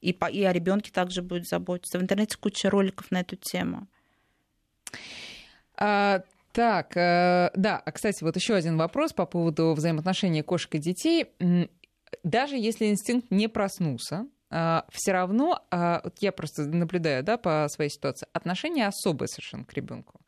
И, 0.00 0.12
по... 0.12 0.26
и 0.26 0.42
о 0.42 0.52
ребенке 0.52 0.90
также 0.90 1.22
будет 1.22 1.46
заботиться. 1.46 1.98
В 1.98 2.02
интернете 2.02 2.36
куча 2.38 2.70
роликов 2.70 3.10
на 3.10 3.20
эту 3.20 3.36
тему. 3.36 3.86
А, 5.76 6.22
так, 6.52 6.96
э, 6.96 7.50
да, 7.54 7.78
а, 7.84 7.92
кстати, 7.92 8.24
вот 8.24 8.36
еще 8.36 8.54
один 8.54 8.76
вопрос 8.76 9.12
по 9.12 9.26
поводу 9.26 9.72
взаимоотношений 9.72 10.42
кошек 10.42 10.74
и 10.74 10.78
детей. 10.78 11.26
Даже 12.24 12.56
если 12.56 12.86
инстинкт 12.86 13.30
не 13.30 13.48
проснулся, 13.48 14.26
э, 14.50 14.82
все 14.92 15.12
равно, 15.12 15.62
вот 15.70 16.18
я 16.20 16.32
просто 16.32 16.64
наблюдаю 16.66 17.22
да, 17.22 17.36
по 17.36 17.66
своей 17.70 17.90
ситуации, 17.90 18.26
отношение 18.32 18.86
особое 18.86 19.28
совершенно 19.28 19.64
к 19.64 19.72
ребенку. 19.74 20.20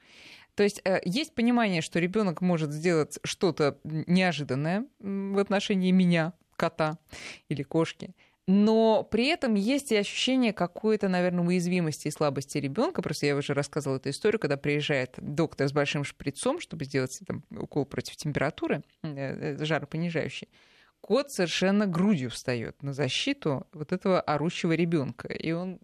То 0.55 0.63
есть 0.63 0.81
э, 0.85 1.01
есть 1.05 1.35
понимание, 1.35 1.81
что 1.81 1.99
ребенок 1.99 2.41
может 2.41 2.73
сделать 2.73 3.19
что-то 3.25 3.79
неожиданное 3.85 4.87
в 4.99 5.39
отношении 5.39 5.91
меня, 5.91 6.35
кота 6.57 6.99
или 7.49 7.63
кошки 7.63 8.15
но 8.49 9.05
при 9.05 9.27
этом 9.27 9.55
есть 9.55 9.93
и 9.93 9.97
ощущение 9.97 10.53
какой-то, 10.53 11.09
наверное, 11.09 11.45
уязвимости 11.45 12.09
и 12.09 12.11
слабости 12.11 12.59
ребенка. 12.59 13.01
Просто 13.01 13.27
я 13.27 13.37
уже 13.37 13.55
рассказывала 13.55 13.99
эту 13.99 14.11
историю, 14.11 14.41
когда 14.41 14.57
приезжает 14.57 15.15
доктор 15.19 15.69
с 15.69 15.73
большим 15.73 16.03
шприцом, 16.03 16.59
чтобы 16.59 16.85
сделать 16.85 17.21
там, 17.27 17.45
укол 17.51 17.87
против 17.87 18.17
температуры, 18.17 18.83
э, 19.03 19.57
э, 19.59 19.65
жаропонижающий. 19.65 20.49
Кот 21.01 21.31
совершенно 21.31 21.87
грудью 21.87 22.31
встает 22.31 22.83
на 22.83 22.93
защиту 22.93 23.67
вот 23.73 23.93
этого 23.93 24.21
орущего 24.21 24.73
ребенка. 24.73 25.29
И 25.29 25.53
он 25.53 25.79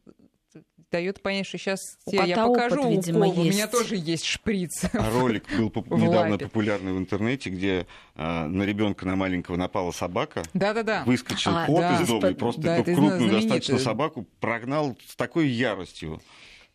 дает 0.90 1.22
понять, 1.22 1.46
что 1.46 1.58
сейчас 1.58 1.98
у 2.06 2.12
я 2.12 2.46
покажу 2.46 2.80
опыт, 2.80 3.06
видимо, 3.06 3.26
укол, 3.26 3.44
есть. 3.44 3.54
у 3.54 3.58
меня 3.58 3.68
тоже 3.68 3.96
есть 3.96 4.24
шприц. 4.24 4.84
А 4.92 5.10
ролик 5.10 5.44
был 5.58 5.70
недавно 5.96 6.38
популярный 6.38 6.92
в 6.92 6.98
интернете, 6.98 7.50
где 7.50 7.86
а, 8.14 8.46
на 8.46 8.62
ребенка 8.62 9.06
на 9.06 9.16
маленького 9.16 9.56
напала 9.56 9.90
собака. 9.90 10.42
Да-да-да. 10.54 11.04
Выскочил 11.04 11.52
а, 11.54 11.66
кот 11.66 11.80
да. 11.80 12.02
из 12.02 12.08
дома 12.08 12.28
и 12.28 12.34
просто 12.34 12.60
да, 12.62 12.78
эту 12.78 12.94
крупную 12.94 13.30
достаточно 13.30 13.78
собаку 13.78 14.26
прогнал 14.40 14.96
с 15.06 15.16
такой 15.16 15.48
яростью. 15.48 16.20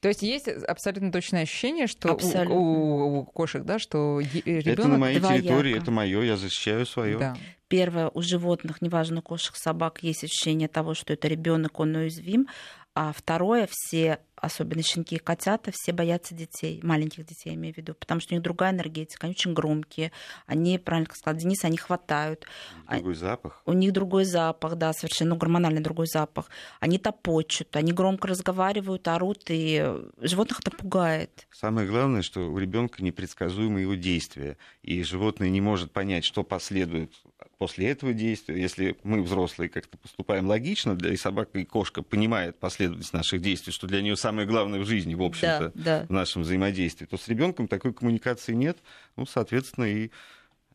То 0.03 0.09
есть 0.09 0.21
есть 0.21 0.49
абсолютно 0.49 1.13
точное 1.13 1.43
ощущение, 1.43 1.87
что 1.87 2.13
у, 2.13 2.53
у, 2.53 3.19
у 3.19 3.23
кошек, 3.23 3.63
да, 3.63 3.79
что 3.79 4.19
ребенок 4.19 4.67
это 4.67 4.87
на 4.89 4.97
моей 4.97 5.19
территории, 5.21 5.77
это 5.77 5.91
мое, 5.91 6.23
я 6.23 6.35
защищаю 6.35 6.85
свое. 6.85 7.17
Да. 7.17 7.37
Первое, 7.69 8.11
у 8.13 8.21
животных, 8.21 8.81
неважно, 8.81 9.21
кошек, 9.21 9.55
собак, 9.55 9.99
есть 10.01 10.25
ощущение 10.25 10.67
того, 10.67 10.93
что 10.93 11.13
это 11.13 11.29
ребенок, 11.29 11.79
он 11.79 11.95
уязвим. 11.95 12.47
А 12.95 13.11
второе, 13.11 13.67
все, 13.71 14.19
особенно 14.35 14.83
щенки 14.83 15.15
и 15.15 15.19
котята, 15.19 15.71
все 15.73 15.91
боятся 15.93 16.35
детей, 16.35 16.79
маленьких 16.83 17.25
детей, 17.25 17.49
я 17.49 17.55
имею 17.55 17.73
в 17.73 17.77
виду, 17.77 17.95
потому 17.95 18.19
что 18.19 18.33
у 18.33 18.35
них 18.35 18.43
другая 18.43 18.71
энергетика, 18.71 19.25
они 19.25 19.31
очень 19.31 19.53
громкие, 19.53 20.11
они, 20.45 20.77
правильно 20.77 21.07
как 21.07 21.15
сказал 21.15 21.39
Денис, 21.39 21.63
они 21.63 21.77
хватают. 21.77 22.45
Другой 22.87 23.15
запах. 23.15 23.63
У 23.65 23.73
них 23.73 23.93
другой 23.93 24.25
запах, 24.25 24.75
да, 24.75 24.93
совершенно 24.93 25.31
ну, 25.31 25.37
гормональный 25.37 25.81
другой 25.81 26.05
запах. 26.07 26.49
Они 26.79 26.99
топочут, 26.99 27.75
они 27.75 27.93
громко 27.93 28.27
разговаривают, 28.27 29.07
орут, 29.07 29.45
и 29.47 29.91
животных 30.19 30.59
это 30.59 30.69
пугает. 30.69 31.47
Самое 31.51 31.87
главное, 31.87 32.21
что 32.21 32.41
у 32.41 32.57
ребенка 32.59 33.03
непредсказуемые 33.03 33.83
его 33.83 33.95
действия, 33.95 34.57
и 34.83 35.01
животное 35.01 35.49
не 35.49 35.61
может 35.61 35.91
понять, 35.91 36.25
что 36.25 36.43
последует 36.43 37.13
после 37.57 37.89
этого 37.89 38.13
действия, 38.13 38.59
если 38.59 38.97
мы, 39.03 39.21
взрослые, 39.21 39.69
как-то 39.69 39.97
поступаем 39.97 40.47
логично, 40.47 40.95
да 40.95 41.11
и 41.11 41.17
собака 41.17 41.59
и 41.59 41.65
кошка 41.65 42.01
понимает 42.01 42.59
последовательность 42.59 43.13
наших 43.13 43.41
действий, 43.41 43.73
что 43.73 43.87
для 43.87 44.01
нее 44.01 44.15
самое 44.15 44.47
главное 44.47 44.79
в 44.79 44.85
жизни, 44.85 45.15
в 45.15 45.23
общем-то, 45.23 45.71
да, 45.75 45.99
да. 45.99 46.05
в 46.07 46.11
нашем 46.11 46.43
взаимодействии, 46.43 47.05
то 47.05 47.17
с 47.17 47.27
ребенком 47.27 47.67
такой 47.67 47.93
коммуникации 47.93 48.53
нет, 48.53 48.77
ну, 49.15 49.25
соответственно, 49.25 49.85
и 49.85 50.11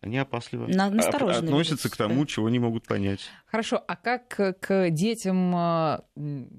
они 0.00 0.18
опасливо 0.18 0.66
относятся 0.66 1.90
к 1.90 1.96
тому, 1.96 2.24
чего 2.26 2.48
не 2.48 2.58
могут 2.58 2.86
понять. 2.86 3.20
Хорошо, 3.46 3.82
а 3.86 3.96
как 3.96 4.28
к 4.60 4.90
детям 4.90 5.52
а, 5.54 6.04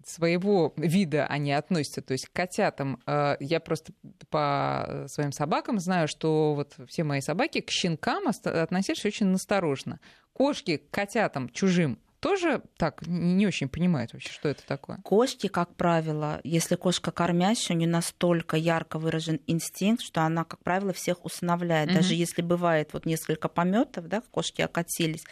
своего 0.06 0.74
вида 0.78 1.26
они 1.28 1.54
относятся? 1.54 2.02
То 2.02 2.14
есть 2.14 2.28
к 2.28 2.34
котятам? 2.34 3.02
А, 3.06 3.38
я 3.40 3.60
просто 3.60 3.94
по 4.30 5.06
своим 5.08 5.32
собакам 5.32 5.80
знаю, 5.80 6.08
что 6.08 6.54
вот 6.56 6.76
все 6.88 7.04
мои 7.04 7.22
собаки 7.22 7.62
к 7.62 7.70
щенкам 7.72 8.26
относились 8.28 9.06
очень 9.06 9.28
насторожно. 9.28 10.00
Кошки 10.34 10.78
к 10.78 10.90
котятам 10.90 11.50
чужим 11.50 12.00
тоже 12.20 12.62
так 12.78 13.06
не 13.08 13.48
очень 13.48 13.70
понимают 13.70 14.14
вообще, 14.14 14.32
что 14.32 14.50
это 14.50 14.66
такое? 14.66 14.98
Кошки, 15.04 15.48
как 15.48 15.76
правило, 15.76 16.42
если 16.44 16.76
кошка 16.76 17.12
кормящая, 17.12 17.76
у 17.76 17.80
нее 17.80 17.90
настолько 17.90 18.58
ярко 18.58 19.00
выражен 19.00 19.40
инстинкт, 19.48 20.04
что 20.04 20.22
она, 20.22 20.44
как 20.44 20.60
правило, 20.64 20.94
всех 20.94 21.26
усыновляет. 21.26 21.90
Угу. 21.90 21.98
Даже 21.98 22.14
если 22.14 22.42
бывает 22.42 22.90
вот 22.94 23.06
несколько 23.06 23.48
пометов, 23.48 24.08
да, 24.08 24.22
кошки 24.32 24.62
окатились, 24.62 25.24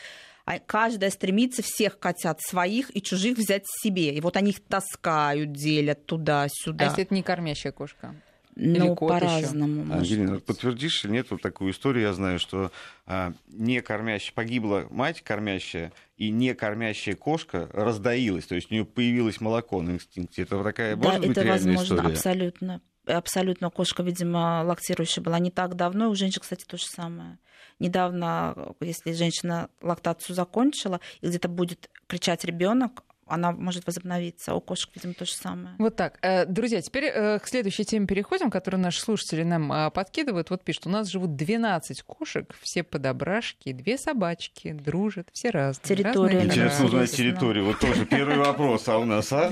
а 0.46 0.60
каждая 0.60 1.10
стремится 1.10 1.62
всех 1.62 2.00
котят 2.00 2.40
своих 2.42 2.96
и 2.96 3.02
чужих 3.02 3.38
взять 3.38 3.66
себе. 3.66 4.14
И 4.14 4.22
вот 4.22 4.38
они 4.38 4.52
их 4.52 4.64
таскают, 4.64 5.52
делят 5.52 6.06
туда-сюда. 6.06 6.86
А 6.86 6.88
если 6.88 7.04
это 7.04 7.14
не 7.14 7.22
кормящая 7.22 7.74
кошка? 7.74 8.16
Ну, 8.60 8.96
по-разному. 8.96 9.94
Ангелина, 9.94 10.40
подтвердишь 10.40 11.06
или 11.06 11.12
нет 11.12 11.28
вот 11.30 11.42
такую 11.42 11.72
историю? 11.72 12.06
Я 12.06 12.14
знаю, 12.14 12.40
что 12.40 12.72
а, 13.06 13.34
не 13.48 13.82
кормящая, 13.82 14.34
погибла 14.34 14.88
мать 14.90 15.22
кормящая, 15.22 15.94
и 16.18 16.32
не 16.32 16.56
кормящая 16.56 17.16
кошка 17.16 17.70
раздоилась, 17.72 18.48
то 18.48 18.56
есть 18.56 18.72
у 18.72 18.74
нее 18.74 18.86
появилось 18.86 19.40
молоко 19.42 19.82
на 19.82 19.92
инстинкте. 19.92 20.42
Это 20.42 20.64
такая 20.64 20.96
да, 20.96 21.04
может 21.04 21.28
быть 21.28 21.38
это 21.38 21.48
возможно, 21.48 21.84
история? 21.84 22.14
абсолютно. 22.14 22.82
Абсолютно 23.06 23.70
кошка, 23.70 24.04
видимо, 24.04 24.64
лактирующая 24.66 25.24
была 25.24 25.40
не 25.40 25.52
так 25.52 25.76
давно, 25.76 26.06
и 26.06 26.08
у 26.10 26.16
женщин, 26.16 26.42
кстати, 26.42 26.66
то 26.66 26.78
же 26.78 26.86
самое. 26.86 27.38
Недавно, 27.80 28.74
если 28.82 29.14
женщина 29.14 29.70
лактацию 29.82 30.36
закончила, 30.36 31.00
и 31.22 31.28
где-то 31.28 31.48
будет 31.48 31.90
кричать 32.08 32.44
ребенок, 32.44 33.04
она 33.30 33.52
может 33.52 33.86
возобновиться. 33.86 34.54
У 34.54 34.62
кошек, 34.62 34.90
видимо, 34.96 35.14
то 35.14 35.26
же 35.26 35.34
самое. 35.34 35.76
Вот 35.78 35.96
так. 35.96 36.20
Э, 36.22 36.46
друзья, 36.46 36.82
теперь 36.82 37.06
э, 37.06 37.40
к 37.40 37.48
следующей 37.48 37.86
теме 37.86 38.08
переходим, 38.08 38.50
которую 38.50 38.82
наши 38.82 39.02
слушатели 39.02 39.44
нам 39.44 39.72
а, 39.72 39.90
подкидывают. 39.90 40.50
Вот 40.50 40.64
пишут, 40.64 40.88
у 40.88 40.90
нас 40.90 41.08
живут 41.08 41.36
12 41.36 42.04
кошек, 42.04 42.56
все 42.62 42.84
подобрашки, 42.84 43.72
две 43.72 43.98
собачки, 43.98 44.72
дружат, 44.72 45.30
все 45.34 45.50
разные. 45.50 45.98
Территория. 45.98 46.44
Интересно 46.44 46.86
узнать 46.86 47.12
территорию. 47.12 47.66
Вот 47.66 47.80
тоже 47.80 48.06
первый 48.06 48.38
вопрос, 48.38 48.88
а 48.88 48.98
у 48.98 49.06
нас, 49.06 49.32
а? 49.32 49.52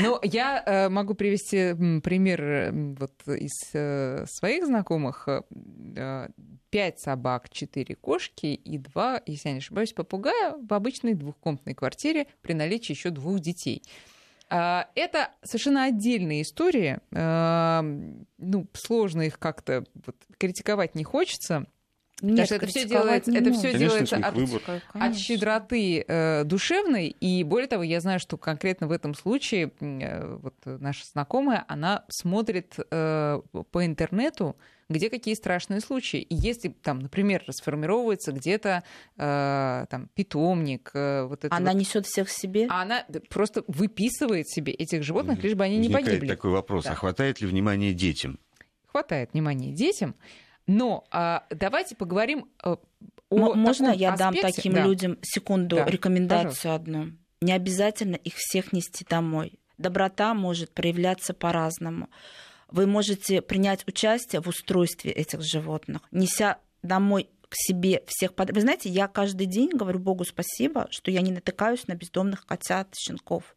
Ну, 0.00 0.18
я 0.22 0.62
э, 0.64 0.88
могу 0.88 1.14
привести 1.14 2.00
пример 2.00 2.72
вот 2.98 3.12
из 3.26 4.30
своих 4.30 4.66
знакомых. 4.66 5.28
Пять 6.72 7.00
собак, 7.00 7.50
четыре 7.50 7.94
кошки 7.94 8.46
и 8.46 8.78
два, 8.78 9.20
если 9.26 9.50
я 9.50 9.52
не 9.52 9.58
ошибаюсь, 9.58 9.92
попугая 9.92 10.54
в 10.56 10.72
обычной 10.72 11.12
двухкомнатной 11.12 11.74
квартире 11.74 12.28
при 12.40 12.54
наличии 12.54 12.81
еще 12.90 13.10
двух 13.10 13.40
детей. 13.40 13.82
А, 14.48 14.88
это 14.94 15.30
совершенно 15.42 15.84
отдельные 15.84 16.42
истории. 16.42 16.98
А, 17.14 17.82
ну, 18.38 18.66
сложно 18.74 19.22
их 19.22 19.38
как-то 19.38 19.84
вот, 20.06 20.16
критиковать 20.38 20.94
не 20.94 21.04
хочется. 21.04 21.66
Нет, 22.22 22.52
это 22.52 22.66
все 22.66 22.86
делается, 22.86 23.32
это 23.32 23.52
все 23.52 23.76
делается 23.76 24.16
от, 24.16 24.36
от 24.94 25.16
щедроты 25.16 26.04
э, 26.06 26.44
душевной. 26.44 27.08
И 27.08 27.42
более 27.42 27.66
того, 27.66 27.82
я 27.82 28.00
знаю, 28.00 28.20
что 28.20 28.36
конкретно 28.36 28.86
в 28.86 28.92
этом 28.92 29.14
случае 29.14 29.72
э, 29.80 30.36
вот 30.36 30.54
наша 30.64 31.04
знакомая, 31.04 31.64
она 31.66 32.04
смотрит 32.10 32.76
э, 32.78 33.40
по 33.72 33.84
интернету 33.86 34.56
где 34.88 35.10
какие 35.10 35.34
страшные 35.34 35.80
случаи. 35.80 36.20
И 36.20 36.34
если 36.34 36.68
там, 36.68 37.00
например, 37.00 37.44
расформировывается 37.46 38.32
где-то 38.32 38.82
э, 39.16 39.86
там 39.88 40.08
питомник, 40.14 40.90
э, 40.94 41.24
вот 41.24 41.44
это 41.44 41.54
она 41.54 41.72
вот, 41.72 41.80
несет 41.80 42.06
всех 42.06 42.30
себе, 42.30 42.66
а 42.68 42.82
она 42.82 43.04
просто 43.28 43.64
выписывает 43.66 44.48
себе 44.48 44.72
этих 44.72 45.02
животных, 45.02 45.42
лишь 45.42 45.54
бы 45.54 45.64
они 45.64 45.78
Возникает 45.78 46.04
не 46.04 46.10
погибли. 46.10 46.28
такой 46.28 46.50
вопрос: 46.50 46.84
да. 46.84 46.92
а 46.92 46.94
хватает 46.94 47.40
ли 47.40 47.46
внимания 47.46 47.92
детям? 47.92 48.38
Хватает 48.86 49.32
внимания 49.32 49.72
детям, 49.72 50.14
но 50.66 51.04
а, 51.10 51.44
давайте 51.50 51.96
поговорим 51.96 52.48
э, 52.62 52.76
о 53.30 53.54
Можно 53.54 53.92
я 53.92 54.12
аспекте? 54.12 54.42
дам 54.42 54.52
таким 54.52 54.72
да. 54.74 54.84
людям 54.84 55.18
секунду 55.22 55.76
да. 55.76 55.86
рекомендацию 55.86 56.54
Пожалуйста. 56.54 56.74
одну? 56.74 57.12
Не 57.40 57.52
обязательно 57.52 58.16
их 58.16 58.34
всех 58.36 58.72
нести 58.72 59.04
домой. 59.08 59.58
Доброта 59.78 60.34
может 60.34 60.70
проявляться 60.72 61.34
по-разному 61.34 62.08
вы 62.72 62.86
можете 62.86 63.42
принять 63.42 63.86
участие 63.86 64.40
в 64.40 64.48
устройстве 64.48 65.12
этих 65.12 65.42
животных, 65.42 66.02
неся 66.10 66.58
домой 66.82 67.28
к 67.48 67.54
себе 67.54 68.02
всех 68.06 68.34
под... 68.34 68.50
Вы 68.52 68.62
знаете, 68.62 68.88
я 68.88 69.08
каждый 69.08 69.46
день 69.46 69.70
говорю 69.70 69.98
Богу 69.98 70.24
спасибо, 70.24 70.88
что 70.90 71.10
я 71.10 71.20
не 71.20 71.32
натыкаюсь 71.32 71.86
на 71.86 71.94
бездомных 71.94 72.46
котят, 72.46 72.94
щенков. 72.96 73.54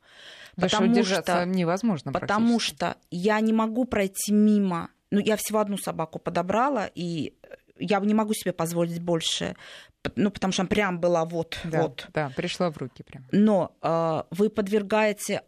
Потому 0.55 1.03
что 1.03 1.45
невозможно. 1.45 2.11
Потому 2.11 2.59
что 2.59 2.97
я 3.09 3.39
не 3.39 3.53
могу 3.53 3.85
пройти 3.85 4.33
мимо. 4.33 4.89
Ну, 5.11 5.19
я 5.19 5.37
всего 5.37 5.59
одну 5.59 5.77
собаку 5.77 6.19
подобрала, 6.19 6.89
и 6.93 7.35
я 7.77 7.99
не 7.99 8.13
могу 8.13 8.33
себе 8.33 8.51
позволить 8.51 9.01
больше, 9.01 9.55
ну, 10.15 10.31
потому 10.31 10.51
что 10.53 10.63
она 10.63 10.69
прям 10.69 10.99
была 10.99 11.25
вот, 11.25 11.59
да, 11.63 11.83
вот. 11.83 12.07
Да, 12.13 12.31
пришла 12.35 12.71
в 12.71 12.77
руки 12.77 13.03
прям. 13.03 13.25
Но 13.31 13.75
э, 13.81 14.23
вы 14.31 14.49
подвергаете, 14.49 15.41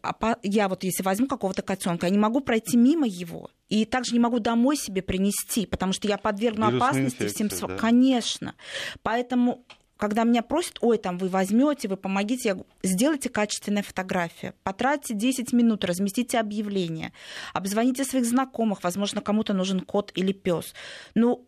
я 0.44 0.68
вот 0.68 0.84
если 0.84 1.04
возьму 1.04 1.28
какого-то 1.28 1.62
котенка, 1.62 2.08
я 2.08 2.12
не 2.12 2.18
могу 2.18 2.42
пройти 2.42 2.78
мимо 2.78 3.08
его, 3.08 3.50
и 3.70 3.86
также 3.86 4.14
не 4.14 4.20
могу 4.20 4.40
домой 4.40 4.78
себе 4.78 5.02
принести, 5.02 5.66
потому 5.66 5.94
что 5.94 6.08
я 6.08 6.18
подвергну 6.18 6.68
Вирусная 6.68 6.90
опасности 6.90 7.28
всем 7.28 7.50
своим. 7.50 7.76
Да. 7.76 7.82
Конечно. 7.82 8.56
Поэтому 9.02 9.66
когда 9.98 10.24
меня 10.24 10.44
просят, 10.44 10.78
ой, 10.82 10.98
там 10.98 11.18
вы 11.18 11.28
возьмете, 11.28 11.88
вы 11.88 11.98
помогите, 11.98 12.50
я 12.50 12.54
говорю, 12.54 12.70
сделайте 12.84 13.30
качественную 13.30 13.84
фотографию, 13.84 14.54
потратьте 14.64 15.14
10 15.14 15.54
минут, 15.54 15.84
разместите 15.84 16.40
объявление, 16.40 17.14
обзвоните 17.54 18.06
своих 18.06 18.26
знакомых, 18.26 18.84
возможно, 18.84 19.22
кому-то 19.22 19.54
нужен 19.54 19.80
кот 19.82 20.12
или 20.16 20.32
пес. 20.32 20.74
Ну, 21.16 21.46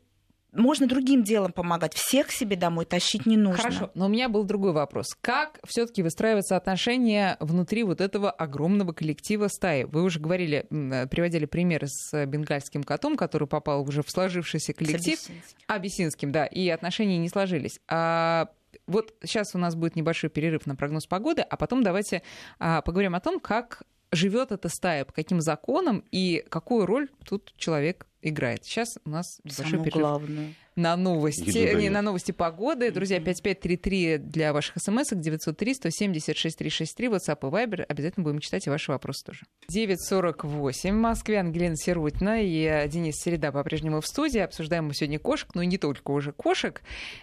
можно 0.51 0.87
другим 0.87 1.23
делом 1.23 1.51
помогать. 1.51 1.93
Всех 1.93 2.31
себе 2.31 2.55
домой 2.55 2.85
тащить 2.85 3.25
не 3.25 3.37
нужно. 3.37 3.61
Хорошо, 3.61 3.91
но 3.93 4.05
у 4.05 4.09
меня 4.09 4.29
был 4.29 4.43
другой 4.43 4.71
вопрос. 4.71 5.15
Как 5.21 5.59
все-таки 5.67 6.01
выстраиваются 6.01 6.55
отношения 6.55 7.37
внутри 7.39 7.83
вот 7.83 8.01
этого 8.01 8.31
огромного 8.31 8.93
коллектива 8.93 9.47
стаи? 9.47 9.83
Вы 9.83 10.03
уже 10.03 10.19
говорили, 10.19 10.65
приводили 10.69 11.45
примеры 11.45 11.87
с 11.87 12.25
бенгальским 12.25 12.83
котом, 12.83 13.15
который 13.15 13.47
попал 13.47 13.81
уже 13.83 14.01
в 14.03 14.09
сложившийся 14.09 14.73
коллектив. 14.73 15.19
С 15.19 15.27
абиссинским. 15.27 15.57
абиссинским, 15.67 16.31
да, 16.31 16.45
и 16.45 16.69
отношения 16.69 17.17
не 17.17 17.29
сложились. 17.29 17.79
А 17.87 18.49
вот 18.87 19.13
сейчас 19.23 19.55
у 19.55 19.57
нас 19.57 19.75
будет 19.75 19.95
небольшой 19.95 20.29
перерыв 20.29 20.65
на 20.65 20.75
прогноз 20.75 21.05
погоды, 21.05 21.41
а 21.41 21.57
потом 21.57 21.83
давайте 21.83 22.23
а, 22.59 22.81
поговорим 22.81 23.15
о 23.15 23.19
том, 23.19 23.39
как 23.39 23.83
живет 24.11 24.51
эта 24.51 24.69
стая, 24.69 25.05
по 25.05 25.13
каким 25.13 25.41
законам 25.41 26.03
и 26.11 26.43
какую 26.49 26.85
роль 26.85 27.09
тут 27.25 27.53
человек 27.57 28.07
играет. 28.21 28.65
Сейчас 28.65 28.97
у 29.05 29.09
нас 29.09 29.39
небольшой 29.43 29.83
перерыв 29.83 29.93
главное. 29.93 30.53
на 30.75 30.95
новости, 30.95 31.75
не 31.75 31.89
на 31.89 32.01
новости 32.01 32.31
погоды. 32.31 32.91
Друзья, 32.91 33.19
5533 33.19 34.17
для 34.17 34.53
ваших 34.53 34.75
смс 34.77 35.09
903 35.11 35.73
176 35.73 36.57
363 36.57 37.07
WhatsApp 37.07 37.39
и 37.41 37.51
Viber. 37.51 37.83
Обязательно 37.83 38.23
будем 38.23 38.39
читать 38.39 38.67
и 38.67 38.69
ваши 38.69 38.91
вопросы 38.91 39.25
тоже. 39.25 39.41
9.48 39.71 40.91
в 40.91 40.95
Москве. 40.95 41.39
Ангелина 41.39 41.75
Серутина 41.75 42.41
и 42.41 42.87
Денис 42.89 43.15
Середа 43.15 43.51
по-прежнему 43.51 44.01
в 44.01 44.07
студии. 44.07 44.39
Обсуждаем 44.39 44.87
мы 44.87 44.93
сегодня 44.93 45.19
кошек, 45.19 45.49
но 45.55 45.61
и 45.61 45.67
не 45.67 45.77
только 45.77 46.11
уже 46.11 46.31
кошек. 46.31 46.81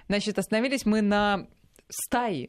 Значит, 0.09 0.39
остановились 0.39 0.87
мы 0.87 1.03
на 1.03 1.47
стае 1.89 2.49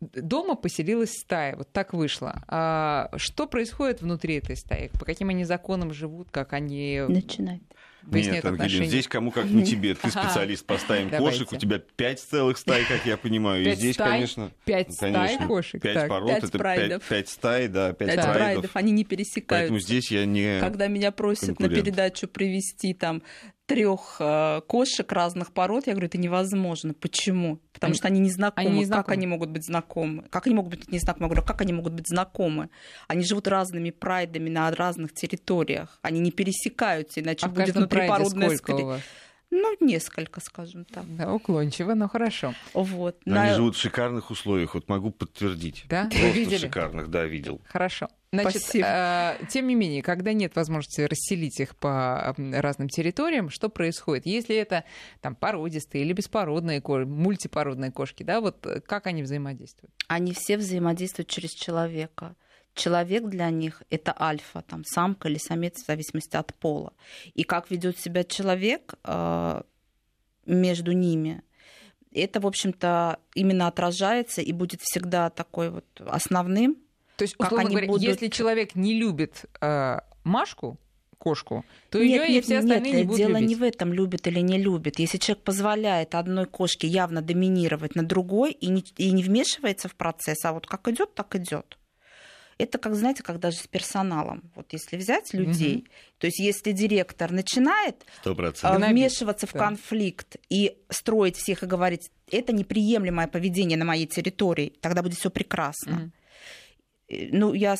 дома 0.00 0.54
поселилась 0.54 1.10
стая, 1.12 1.56
вот 1.56 1.72
так 1.72 1.92
вышло. 1.92 2.44
А 2.46 3.10
что 3.16 3.46
происходит 3.46 4.00
внутри 4.00 4.36
этой 4.36 4.56
стаи? 4.56 4.90
По 4.98 5.04
каким 5.04 5.28
они 5.28 5.44
законам 5.44 5.92
живут, 5.92 6.30
как 6.30 6.52
они... 6.52 7.02
Начинать 7.08 7.60
Нет, 8.02 8.44
отношения. 8.44 8.86
здесь 8.86 9.08
кому 9.08 9.30
как 9.30 9.46
не 9.46 9.64
тебе. 9.64 9.94
Ты 9.94 10.10
специалист 10.10 10.64
по 10.64 10.78
стаям 10.78 11.10
кошек, 11.10 11.52
у 11.52 11.56
тебя 11.56 11.78
пять 11.78 12.20
целых 12.20 12.58
стай, 12.58 12.84
как 12.84 13.04
я 13.06 13.16
понимаю. 13.16 13.64
И 13.64 13.74
здесь, 13.74 13.96
конечно... 13.96 14.50
Пять 14.64 14.92
стай 14.92 15.38
кошек. 15.46 15.80
Пять 15.80 16.08
пород, 16.08 16.30
это 16.30 17.00
пять 17.08 17.28
стай, 17.28 17.68
да, 17.68 17.92
пять 17.92 18.14
прайдов. 18.14 18.70
Они 18.74 18.92
не 18.92 19.04
пересекаются. 19.04 19.48
Поэтому 19.48 19.78
здесь 19.78 20.10
я 20.10 20.24
не 20.24 20.60
Когда 20.60 20.86
меня 20.88 21.12
просят 21.12 21.58
на 21.60 21.68
передачу 21.68 22.28
привести 22.28 22.94
там 22.94 23.22
трех 23.68 24.16
э, 24.18 24.62
кошек 24.66 25.12
разных 25.12 25.52
пород, 25.52 25.86
я 25.86 25.92
говорю, 25.92 26.06
это 26.06 26.16
невозможно. 26.16 26.94
Почему? 26.94 27.60
Потому 27.74 27.90
они, 27.90 27.98
что 27.98 28.08
они 28.08 28.20
не 28.20 28.30
знакомы. 28.30 28.68
Они 28.68 28.78
не 28.78 28.84
знакомы. 28.86 29.04
Как 29.04 29.12
они 29.12 29.26
могут 29.26 29.50
быть 29.50 29.64
знакомы? 29.64 30.24
Как 30.30 30.46
они 30.46 30.56
могут 30.56 30.70
быть 30.70 30.90
не 30.90 30.98
знакомы? 30.98 31.24
Я 31.26 31.28
говорю, 31.28 31.46
как 31.46 31.60
они 31.60 31.72
могут 31.74 31.92
быть 31.92 32.08
знакомы? 32.08 32.70
Они 33.08 33.24
живут 33.24 33.46
разными 33.46 33.90
прайдами 33.90 34.48
на 34.48 34.70
разных 34.70 35.12
территориях. 35.12 35.98
Они 36.00 36.18
не 36.18 36.30
пересекаются, 36.30 37.20
иначе 37.20 37.44
а 37.44 37.50
будет 37.50 37.74
внутрипородная 37.74 38.56
скорее. 38.56 39.00
Ну, 39.50 39.76
несколько, 39.80 40.40
скажем 40.40 40.84
так. 40.84 41.04
Да, 41.16 41.32
уклончиво, 41.32 41.94
но 41.94 42.08
хорошо. 42.08 42.54
Вот. 42.74 43.18
Они 43.26 43.34
на... 43.34 43.54
живут 43.54 43.76
в 43.76 43.80
шикарных 43.80 44.30
условиях, 44.30 44.74
вот 44.74 44.88
могу 44.88 45.10
подтвердить. 45.10 45.84
Да? 45.88 46.04
Просто 46.04 46.28
видели? 46.28 46.58
шикарных, 46.58 47.08
да, 47.08 47.24
видел. 47.24 47.60
Хорошо. 47.66 48.08
Значит, 48.30 48.74
э, 48.74 49.38
тем 49.48 49.66
не 49.66 49.74
менее, 49.74 50.02
когда 50.02 50.32
нет 50.34 50.54
возможности 50.54 51.00
расселить 51.00 51.60
их 51.60 51.76
по 51.76 52.34
разным 52.36 52.88
территориям, 52.88 53.48
что 53.48 53.68
происходит? 53.70 54.26
Если 54.26 54.54
это 54.54 54.84
там 55.20 55.34
породистые 55.34 56.04
или 56.04 56.12
беспородные 56.12 56.82
кошки, 56.82 57.08
мультипородные 57.08 57.90
кошки, 57.90 58.22
да, 58.22 58.40
вот 58.40 58.66
как 58.86 59.06
они 59.06 59.22
взаимодействуют? 59.22 59.94
Они 60.08 60.34
все 60.34 60.58
взаимодействуют 60.58 61.28
через 61.28 61.52
человека 61.52 62.36
человек 62.78 63.24
для 63.24 63.50
них 63.50 63.82
это 63.90 64.14
альфа, 64.18 64.62
там, 64.62 64.84
самка 64.84 65.28
или 65.28 65.38
самец, 65.38 65.82
в 65.82 65.86
зависимости 65.86 66.36
от 66.36 66.54
пола. 66.54 66.92
И 67.34 67.42
как 67.42 67.70
ведет 67.70 67.98
себя 67.98 68.24
человек 68.24 68.94
э, 69.04 69.62
между 70.46 70.92
ними, 70.92 71.42
это, 72.12 72.40
в 72.40 72.46
общем-то, 72.46 73.18
именно 73.34 73.66
отражается 73.66 74.40
и 74.40 74.52
будет 74.52 74.80
всегда 74.82 75.28
такой 75.28 75.70
вот 75.70 75.84
основным. 76.06 76.78
То 77.18 77.24
есть, 77.24 77.34
условно 77.36 77.68
говоря, 77.68 77.88
будут... 77.88 78.02
если 78.02 78.28
человек 78.28 78.76
не 78.76 78.94
любит 78.94 79.44
э, 79.60 79.98
Машку, 80.22 80.78
кошку, 81.18 81.64
то 81.90 81.98
ее 81.98 82.28
и 82.28 82.40
все 82.40 82.58
остальные 82.58 82.92
нет, 82.92 82.94
не 82.94 83.02
будут 83.02 83.18
дело 83.18 83.36
любить. 83.38 83.48
не 83.48 83.54
в 83.56 83.62
этом, 83.64 83.92
любит 83.92 84.26
или 84.28 84.38
не 84.38 84.56
любит. 84.56 85.00
Если 85.00 85.18
человек 85.18 85.42
позволяет 85.42 86.14
одной 86.14 86.46
кошке 86.46 86.86
явно 86.86 87.20
доминировать 87.20 87.96
над 87.96 88.06
другой 88.06 88.52
и 88.52 88.68
не, 88.68 88.84
и 88.96 89.10
не 89.10 89.24
вмешивается 89.24 89.88
в 89.88 89.96
процесс, 89.96 90.44
а 90.44 90.52
вот 90.52 90.68
как 90.68 90.86
идет, 90.86 91.16
так 91.16 91.34
идет. 91.34 91.76
Это, 92.56 92.78
как 92.78 92.94
знаете, 92.94 93.24
как 93.24 93.40
даже 93.40 93.56
с 93.56 93.66
персоналом. 93.66 94.52
Вот 94.54 94.72
если 94.72 94.96
взять 94.96 95.34
людей, 95.34 95.78
угу. 95.78 95.86
то 96.18 96.26
есть 96.28 96.38
если 96.38 96.70
директор 96.70 97.32
начинает 97.32 98.04
100%. 98.24 98.58
А, 98.62 98.78
вмешиваться 98.78 99.48
в 99.48 99.52
да. 99.52 99.58
конфликт 99.58 100.36
и 100.50 100.78
строить 100.88 101.36
всех 101.36 101.64
и 101.64 101.66
говорить, 101.66 102.12
это 102.30 102.52
неприемлемое 102.52 103.26
поведение 103.26 103.76
на 103.76 103.84
моей 103.84 104.06
территории, 104.06 104.72
тогда 104.80 105.02
будет 105.02 105.18
все 105.18 105.30
прекрасно. 105.30 105.96
Угу 105.96 106.10
ну, 107.08 107.54
я 107.54 107.76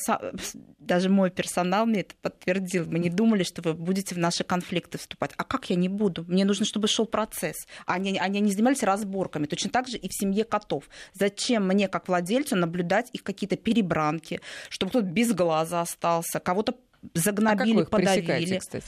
даже 0.79 1.09
мой 1.09 1.29
персонал 1.29 1.85
мне 1.85 2.01
это 2.01 2.15
подтвердил. 2.21 2.85
Мы 2.87 2.97
не 2.97 3.09
думали, 3.09 3.43
что 3.43 3.61
вы 3.61 3.73
будете 3.73 4.15
в 4.15 4.17
наши 4.17 4.43
конфликты 4.43 4.97
вступать. 4.97 5.31
А 5.37 5.43
как 5.43 5.69
я 5.69 5.75
не 5.75 5.87
буду? 5.87 6.25
Мне 6.27 6.45
нужно, 6.45 6.65
чтобы 6.65 6.87
шел 6.87 7.05
процесс. 7.05 7.67
Они, 7.85 8.17
они 8.17 8.39
не 8.39 8.51
занимались 8.51 8.81
разборками. 8.81 9.45
Точно 9.45 9.69
так 9.69 9.87
же 9.87 9.97
и 9.97 10.09
в 10.09 10.13
семье 10.13 10.45
котов. 10.45 10.89
Зачем 11.13 11.67
мне, 11.67 11.87
как 11.87 12.07
владельцу, 12.07 12.55
наблюдать 12.55 13.09
их 13.13 13.23
какие-то 13.23 13.55
перебранки, 13.55 14.41
чтобы 14.69 14.89
кто-то 14.89 15.05
без 15.05 15.31
глаза 15.33 15.81
остался, 15.81 16.39
кого-то 16.39 16.75
загнобили, 17.13 17.81
а 17.81 17.85
подавили. 17.85 18.57
кстати? 18.57 18.87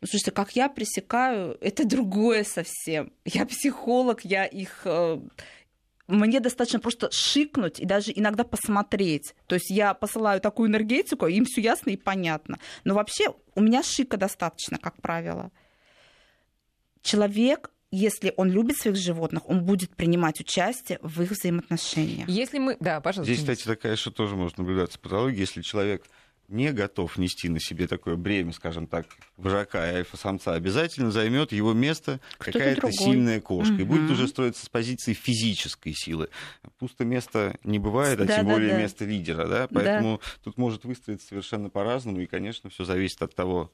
Ну, 0.00 0.08
слушайте, 0.08 0.32
как 0.32 0.56
я 0.56 0.68
пресекаю, 0.68 1.56
это 1.60 1.86
другое 1.86 2.44
совсем. 2.44 3.12
Я 3.24 3.46
психолог, 3.46 4.22
я 4.24 4.44
их 4.44 4.82
э, 4.84 5.20
мне 6.06 6.40
достаточно 6.40 6.80
просто 6.80 7.08
шикнуть 7.10 7.80
и 7.80 7.86
даже 7.86 8.12
иногда 8.14 8.44
посмотреть. 8.44 9.34
То 9.46 9.54
есть 9.54 9.70
я 9.70 9.94
посылаю 9.94 10.40
такую 10.40 10.68
энергетику, 10.68 11.26
им 11.26 11.44
все 11.44 11.60
ясно 11.60 11.90
и 11.90 11.96
понятно. 11.96 12.58
Но 12.84 12.94
вообще 12.94 13.34
у 13.54 13.60
меня 13.60 13.82
шика 13.82 14.16
достаточно, 14.16 14.78
как 14.78 15.00
правило. 15.00 15.50
Человек 17.02 17.70
если 17.96 18.34
он 18.36 18.50
любит 18.50 18.76
своих 18.76 18.96
животных, 18.96 19.48
он 19.48 19.62
будет 19.62 19.94
принимать 19.94 20.40
участие 20.40 20.98
в 21.00 21.22
их 21.22 21.30
взаимоотношениях. 21.30 22.28
Если 22.28 22.58
мы... 22.58 22.76
Да, 22.80 23.00
пожалуйста. 23.00 23.32
Здесь, 23.32 23.44
кстати, 23.44 23.64
такая 23.64 23.94
что 23.94 24.10
тоже 24.10 24.34
может 24.34 24.58
наблюдаться 24.58 24.98
патология. 24.98 25.38
Если 25.38 25.62
человек 25.62 26.04
не 26.48 26.72
готов 26.72 27.16
нести 27.18 27.48
на 27.48 27.60
себе 27.60 27.86
такое 27.86 28.16
бремя, 28.16 28.52
скажем 28.52 28.86
так, 28.86 29.06
вожака 29.36 29.90
и 29.90 29.94
альфа-самца, 29.96 30.54
обязательно 30.54 31.10
займет 31.10 31.52
его 31.52 31.72
место 31.72 32.20
какая-то 32.38 32.92
сильная 32.92 33.40
кошка. 33.40 33.72
Угу. 33.74 33.80
И 33.80 33.84
будет 33.84 34.10
уже 34.10 34.28
строиться 34.28 34.64
с 34.64 34.68
позиции 34.68 35.12
физической 35.14 35.92
силы. 35.94 36.28
Пусто 36.78 37.04
место 37.04 37.56
не 37.64 37.78
бывает, 37.78 38.20
а 38.20 38.24
да, 38.24 38.36
тем 38.36 38.46
да, 38.46 38.52
более 38.52 38.72
да. 38.72 38.78
место 38.78 39.04
лидера. 39.04 39.46
Да? 39.46 39.68
Поэтому 39.72 40.18
да. 40.18 40.30
тут 40.44 40.58
может 40.58 40.84
выстроиться 40.84 41.26
совершенно 41.28 41.70
по-разному. 41.70 42.20
И, 42.20 42.26
конечно, 42.26 42.70
все 42.70 42.84
зависит 42.84 43.22
от 43.22 43.34
того, 43.34 43.72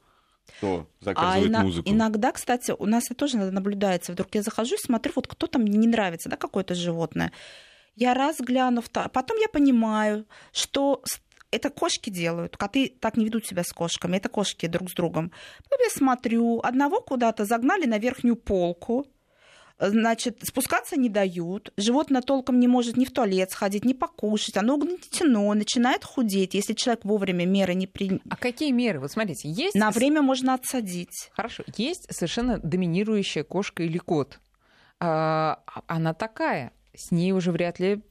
кто 0.57 0.87
заказывает 0.99 1.53
а 1.55 1.63
музыку. 1.63 1.89
Иногда, 1.89 2.31
кстати, 2.31 2.73
у 2.77 2.85
нас 2.85 3.05
это 3.05 3.15
тоже 3.15 3.37
наблюдается. 3.37 4.11
Вдруг 4.11 4.33
я 4.33 4.41
захожу 4.41 4.75
и 4.75 4.79
смотрю, 4.79 5.13
вот 5.15 5.27
кто-то 5.27 5.59
мне 5.59 5.77
не 5.77 5.87
нравится, 5.87 6.29
да, 6.29 6.37
какое-то 6.37 6.75
животное. 6.75 7.31
Я 7.95 8.13
раз 8.13 8.37
гляну, 8.39 8.81
потом 8.91 9.37
я 9.37 9.49
понимаю, 9.49 10.25
что 10.53 11.03
это 11.51 11.69
кошки 11.69 12.09
делают. 12.09 12.57
Коты 12.57 12.93
так 12.99 13.17
не 13.17 13.25
ведут 13.25 13.45
себя 13.45 13.63
с 13.63 13.71
кошками. 13.71 14.17
Это 14.17 14.29
кошки 14.29 14.67
друг 14.67 14.89
с 14.89 14.93
другом. 14.93 15.31
Потом 15.63 15.79
я 15.83 15.89
смотрю, 15.89 16.59
одного 16.61 17.01
куда-то 17.01 17.45
загнали 17.45 17.85
на 17.85 17.97
верхнюю 17.97 18.35
полку. 18.35 19.07
Значит, 19.79 20.39
спускаться 20.43 20.95
не 20.95 21.09
дают. 21.09 21.73
Животное 21.75 22.21
толком 22.21 22.59
не 22.59 22.67
может 22.67 22.97
ни 22.97 23.05
в 23.05 23.11
туалет 23.11 23.49
сходить, 23.49 23.83
ни 23.83 23.93
покушать. 23.93 24.55
Оно 24.55 24.75
угнетено, 24.75 25.51
начинает 25.55 26.05
худеть, 26.05 26.53
если 26.53 26.73
человек 26.73 27.03
вовремя 27.03 27.45
меры 27.45 27.73
не 27.73 27.87
принял. 27.87 28.19
А 28.29 28.35
какие 28.35 28.71
меры? 28.71 28.99
Вот 28.99 29.11
смотрите, 29.11 29.49
есть... 29.49 29.73
На 29.73 29.89
время 29.89 30.21
можно 30.21 30.53
отсадить. 30.53 31.31
Хорошо. 31.33 31.63
Есть 31.77 32.13
совершенно 32.13 32.59
доминирующая 32.59 33.43
кошка 33.43 33.81
или 33.81 33.97
кот. 33.97 34.39
А, 34.99 35.63
она 35.87 36.13
такая 36.13 36.73
с 36.93 37.11
ней 37.11 37.31
уже 37.31 37.51
вряд 37.51 37.79
ли 37.79 38.01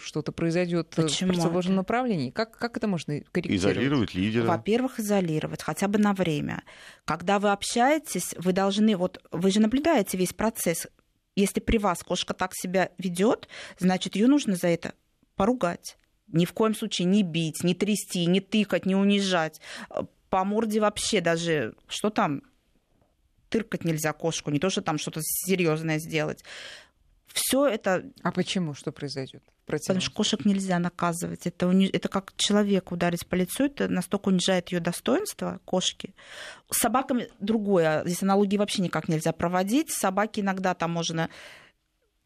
что-то 0.00 0.32
произойдет 0.32 0.92
в 0.92 0.96
противоположном 0.96 1.76
направлении. 1.76 2.30
Как, 2.30 2.56
как 2.56 2.76
это 2.76 2.86
можно 2.86 3.20
корректировать? 3.32 3.76
Изолировать 3.76 4.14
лидера. 4.14 4.46
Во-первых, 4.46 5.00
изолировать 5.00 5.62
хотя 5.62 5.88
бы 5.88 5.98
на 5.98 6.12
время. 6.12 6.62
Когда 7.04 7.38
вы 7.38 7.50
общаетесь, 7.50 8.34
вы 8.38 8.52
должны, 8.52 8.96
вот 8.96 9.20
вы 9.32 9.50
же 9.50 9.60
наблюдаете 9.60 10.16
весь 10.16 10.32
процесс. 10.32 10.86
Если 11.34 11.60
при 11.60 11.78
вас 11.78 12.02
кошка 12.02 12.34
так 12.34 12.52
себя 12.54 12.90
ведет, 12.98 13.48
значит, 13.78 14.16
ее 14.16 14.28
нужно 14.28 14.54
за 14.54 14.68
это 14.68 14.94
поругать. 15.34 15.96
Ни 16.28 16.44
в 16.44 16.52
коем 16.52 16.74
случае 16.74 17.06
не 17.06 17.22
бить, 17.22 17.64
не 17.64 17.74
трясти, 17.74 18.26
не 18.26 18.40
тыкать, 18.40 18.86
не 18.86 18.94
унижать. 18.94 19.60
По 20.30 20.44
морде 20.44 20.80
вообще 20.80 21.20
даже, 21.20 21.74
что 21.88 22.10
там, 22.10 22.42
тыркать 23.48 23.84
нельзя 23.84 24.12
кошку, 24.12 24.50
не 24.50 24.58
то, 24.58 24.68
что 24.68 24.82
там 24.82 24.98
что-то 24.98 25.20
серьезное 25.22 25.98
сделать 25.98 26.44
все 27.32 27.66
это... 27.66 28.04
А 28.22 28.32
почему? 28.32 28.74
Что 28.74 28.92
произойдет? 28.92 29.42
Потому 29.66 30.00
что 30.00 30.10
кошек 30.12 30.44
нельзя 30.46 30.78
наказывать. 30.78 31.46
Это, 31.46 31.66
уни... 31.66 31.86
это 31.88 32.08
как 32.08 32.32
человек 32.36 32.90
ударить 32.90 33.26
по 33.26 33.34
лицу, 33.34 33.66
это 33.66 33.86
настолько 33.88 34.28
унижает 34.28 34.70
ее 34.70 34.80
достоинство 34.80 35.60
кошки. 35.66 36.14
С 36.70 36.78
собаками 36.78 37.28
другое. 37.38 38.02
Здесь 38.04 38.22
аналогии 38.22 38.56
вообще 38.56 38.80
никак 38.80 39.08
нельзя 39.08 39.32
проводить. 39.32 39.90
Собаки 39.90 40.40
иногда 40.40 40.74
там 40.74 40.90
можно 40.90 41.28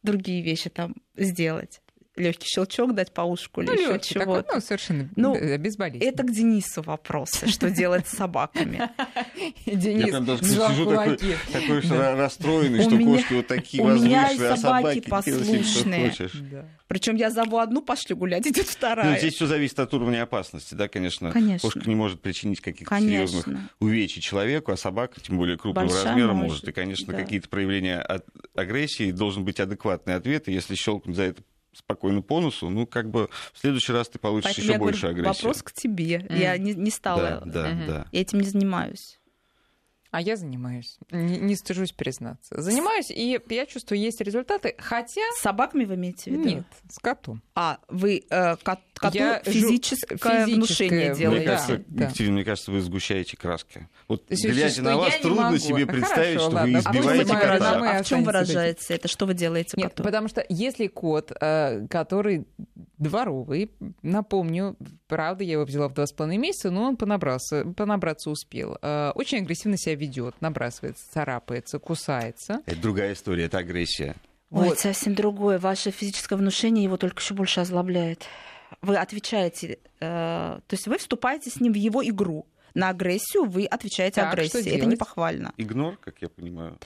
другие 0.02 0.42
вещи 0.42 0.70
там 0.70 0.94
сделать 1.16 1.80
легкий 2.16 2.46
щелчок 2.46 2.94
дать 2.94 3.12
по 3.12 3.22
ушку 3.22 3.62
ну, 3.62 3.72
или 3.72 3.82
еще 3.82 3.98
чего-то. 3.98 4.54
ну, 4.54 4.60
совершенно 4.60 5.08
ну, 5.16 5.34
безболезненно. 5.58 6.08
Это 6.08 6.22
к 6.24 6.30
Денису 6.30 6.82
вопросы, 6.82 7.48
что 7.48 7.70
делать 7.70 8.06
с 8.06 8.16
собаками. 8.16 8.90
Денис, 9.66 10.06
Я 10.06 10.08
прям 10.08 10.24
даже 10.24 10.44
сижу 10.44 10.90
такой, 10.90 11.16
такой 11.52 11.80
расстроенный, 11.80 12.82
что 12.82 12.98
кошки 12.98 13.32
вот 13.34 13.46
такие 13.46 13.82
возвышенные, 13.82 14.50
а 14.50 14.56
собаки 14.56 15.00
послушные. 15.00 16.12
Причем 16.88 17.16
я 17.16 17.30
зову 17.30 17.56
одну, 17.56 17.80
пошли 17.80 18.14
гулять, 18.14 18.46
идет 18.46 18.66
вторая. 18.66 19.12
Ну, 19.12 19.18
здесь 19.18 19.34
все 19.34 19.46
зависит 19.46 19.78
от 19.78 19.94
уровня 19.94 20.24
опасности, 20.24 20.74
да, 20.74 20.88
конечно. 20.88 21.32
конечно. 21.32 21.70
Кошка 21.70 21.88
не 21.88 21.94
может 21.94 22.20
причинить 22.20 22.60
каких-то 22.60 23.00
серьезных 23.00 23.46
увечий 23.80 24.20
человеку, 24.20 24.72
а 24.72 24.76
собака, 24.76 25.18
тем 25.20 25.38
более 25.38 25.56
крупного 25.56 25.86
Большая 25.86 26.04
размера, 26.04 26.32
может. 26.32 26.48
может. 26.50 26.68
И, 26.68 26.72
конечно, 26.72 27.12
да. 27.12 27.18
какие-то 27.18 27.48
проявления 27.48 28.06
агрессии 28.54 29.10
должен 29.10 29.44
быть 29.44 29.58
адекватный 29.58 30.16
ответ. 30.16 30.48
И 30.48 30.52
если 30.52 30.74
щелкнуть 30.74 31.16
за 31.16 31.22
это 31.22 31.42
спокойно 31.72 32.22
по 32.22 32.40
носу, 32.40 32.68
ну, 32.68 32.86
как 32.86 33.10
бы 33.10 33.28
в 33.52 33.58
следующий 33.58 33.92
раз 33.92 34.08
ты 34.08 34.18
получишь 34.18 34.58
еще 34.58 34.78
больше 34.78 35.08
говорю, 35.08 35.20
агрессии. 35.20 35.42
Вопрос 35.42 35.62
к 35.62 35.72
тебе. 35.72 36.18
Mm. 36.18 36.38
Я 36.38 36.58
не, 36.58 36.74
не 36.74 36.90
стала. 36.90 37.42
Да, 37.44 37.62
да, 37.62 37.70
mm-hmm. 37.70 37.86
да. 37.86 38.06
Я 38.12 38.20
этим 38.20 38.40
не 38.40 38.48
занимаюсь. 38.48 39.18
А 40.12 40.20
я 40.20 40.36
занимаюсь. 40.36 40.98
Не, 41.10 41.38
не 41.38 41.56
стыжусь 41.56 41.92
признаться. 41.92 42.60
Занимаюсь, 42.60 43.10
и 43.10 43.40
я 43.48 43.64
чувствую, 43.64 43.98
есть 43.98 44.20
результаты. 44.20 44.74
Хотя... 44.76 45.22
С 45.38 45.40
собаками 45.40 45.86
вы 45.86 45.94
имеете 45.94 46.30
в 46.30 46.34
виду? 46.34 46.44
Нет, 46.44 46.64
с 46.90 46.98
котом. 46.98 47.42
А, 47.54 47.78
вы 47.88 48.22
э, 48.28 48.56
кот, 48.56 48.78
коту 48.92 49.16
я 49.16 49.40
физическое, 49.42 50.18
физическое 50.18 50.44
внушение 50.44 51.14
делаете? 51.14 51.28
Мне 51.28 51.46
кажется, 51.46 51.84
да. 51.86 52.04
Екатерина, 52.04 52.34
мне 52.34 52.44
кажется, 52.44 52.72
вы 52.72 52.82
сгущаете 52.82 53.38
краски. 53.38 53.88
Вот 54.06 54.24
глядя 54.28 54.82
на 54.82 54.98
вас, 54.98 55.16
трудно 55.16 55.44
могу. 55.44 55.56
себе 55.56 55.86
представить, 55.86 56.36
Хорошо, 56.36 56.40
что 56.40 56.56
ладно. 56.56 56.72
вы 56.72 56.78
избиваете 56.78 57.32
а 57.32 57.40
кота. 57.40 57.98
А 57.98 58.02
в 58.02 58.06
чем 58.06 58.24
выражается 58.24 58.92
это? 58.92 59.08
Что 59.08 59.24
вы 59.24 59.32
делаете 59.32 59.70
Нет, 59.78 59.92
коту? 59.92 60.02
потому 60.02 60.28
что 60.28 60.44
если 60.50 60.88
кот, 60.88 61.32
э, 61.40 61.86
который 61.88 62.46
дворовый, 62.98 63.72
напомню, 64.02 64.76
правда, 65.08 65.42
я 65.42 65.52
его 65.52 65.64
взяла 65.64 65.88
в 65.88 65.94
два 65.94 66.06
с 66.06 66.12
половиной 66.12 66.40
месяца, 66.40 66.70
но 66.70 66.84
он 66.84 66.98
понабраться, 66.98 67.64
понабраться 67.76 68.28
успел. 68.28 68.76
Э, 68.82 69.12
очень 69.14 69.38
агрессивно 69.38 69.78
себя 69.78 70.01
ведет, 70.02 70.34
набрасывается, 70.40 71.04
царапается, 71.10 71.78
кусается. 71.78 72.60
Это 72.66 72.80
другая 72.80 73.12
история, 73.12 73.44
это 73.44 73.58
агрессия. 73.58 74.16
Ой, 74.50 74.68
вот. 74.68 74.78
совсем 74.78 75.14
другое. 75.14 75.58
Ваше 75.58 75.90
физическое 75.90 76.36
внушение 76.36 76.84
его 76.84 76.96
только 76.96 77.20
еще 77.20 77.34
больше 77.34 77.60
озлобляет. 77.60 78.24
Вы 78.82 78.96
отвечаете, 78.96 79.78
э, 80.00 80.58
то 80.66 80.74
есть 80.74 80.86
вы 80.86 80.98
вступаете 80.98 81.50
с 81.50 81.60
ним 81.60 81.72
в 81.72 81.76
его 81.76 82.04
игру. 82.06 82.46
На 82.74 82.88
агрессию 82.88 83.44
вы 83.44 83.64
отвечаете 83.66 84.22
так, 84.22 84.32
агрессией. 84.32 84.76
Это 84.76 84.86
не 84.86 84.96
похвально. 84.96 85.52
Игнор, 85.56 85.96
как 85.98 86.20
я 86.20 86.28
понимаю. 86.28 86.78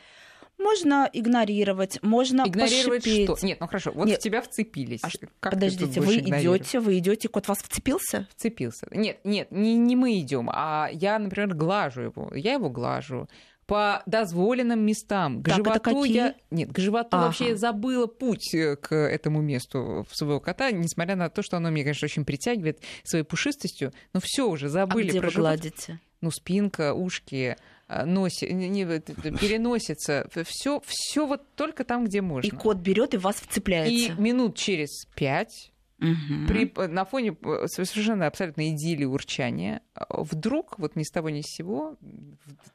Можно 0.58 1.08
игнорировать, 1.12 2.02
можно 2.02 2.44
игнорировать 2.46 3.04
пошипеть. 3.04 3.38
что? 3.38 3.46
Нет, 3.46 3.60
ну 3.60 3.66
хорошо, 3.66 3.92
вот 3.94 4.06
Нет. 4.06 4.20
в 4.20 4.22
тебя 4.22 4.40
вцепились. 4.40 5.00
А 5.02 5.08
как 5.40 5.52
подождите, 5.52 6.00
вы 6.00 6.18
идете, 6.18 6.80
вы 6.80 6.98
идете, 6.98 7.28
кот 7.28 7.46
вас 7.48 7.58
вцепился? 7.58 8.26
Вцепился. 8.34 8.86
Нет, 8.90 9.18
нет, 9.24 9.50
не, 9.50 9.76
не 9.76 9.96
мы 9.96 10.18
идем, 10.18 10.50
а 10.52 10.88
я, 10.92 11.18
например, 11.18 11.54
глажу 11.54 12.02
его. 12.02 12.32
Я 12.34 12.54
его 12.54 12.70
глажу 12.70 13.28
по 13.66 14.02
дозволенным 14.06 14.80
местам. 14.80 15.42
К 15.42 15.48
так, 15.48 15.56
животу 15.56 16.04
я... 16.04 16.34
Нет, 16.50 16.72
к 16.72 16.78
животу 16.78 17.08
ага. 17.12 17.26
вообще 17.26 17.48
я 17.50 17.56
забыла 17.56 18.06
путь 18.06 18.54
э, 18.54 18.76
к 18.76 18.94
этому 18.94 19.42
месту 19.42 20.06
в 20.08 20.16
своего 20.16 20.40
кота, 20.40 20.70
несмотря 20.70 21.16
на 21.16 21.28
то, 21.28 21.42
что 21.42 21.56
оно 21.56 21.70
меня, 21.70 21.84
конечно, 21.84 22.06
очень 22.06 22.24
притягивает 22.24 22.80
своей 23.02 23.24
пушистостью, 23.24 23.92
но 24.12 24.20
все 24.22 24.48
уже 24.48 24.68
забыли. 24.68 25.08
А 25.08 25.10
где 25.10 25.20
про 25.20 25.26
вы 25.26 25.32
живот. 25.32 25.48
гладите? 25.48 26.00
Ну, 26.20 26.30
спинка, 26.30 26.94
ушки, 26.94 27.56
носи, 27.88 28.52
не, 28.52 28.84
переносится, 28.84 30.28
все, 30.44 30.80
все 30.84 31.26
вот 31.26 31.42
только 31.54 31.84
там, 31.84 32.04
где 32.04 32.20
можно. 32.20 32.46
И 32.46 32.50
кот 32.50 32.78
берет 32.78 33.14
и 33.14 33.16
вас 33.16 33.36
вцепляется. 33.36 34.12
И 34.12 34.20
минут 34.20 34.56
через 34.56 35.06
пять 35.14 35.72
Угу. 35.98 36.46
При, 36.46 36.70
на 36.88 37.06
фоне 37.06 37.36
э, 37.42 37.66
совершенно 37.68 38.26
абсолютно 38.26 38.70
идиллии 38.70 39.06
урчания 39.06 39.80
вдруг, 40.10 40.78
вот 40.78 40.94
ни 40.94 41.02
с 41.02 41.10
того 41.10 41.30
ни 41.30 41.40
с 41.40 41.46
сего, 41.46 41.96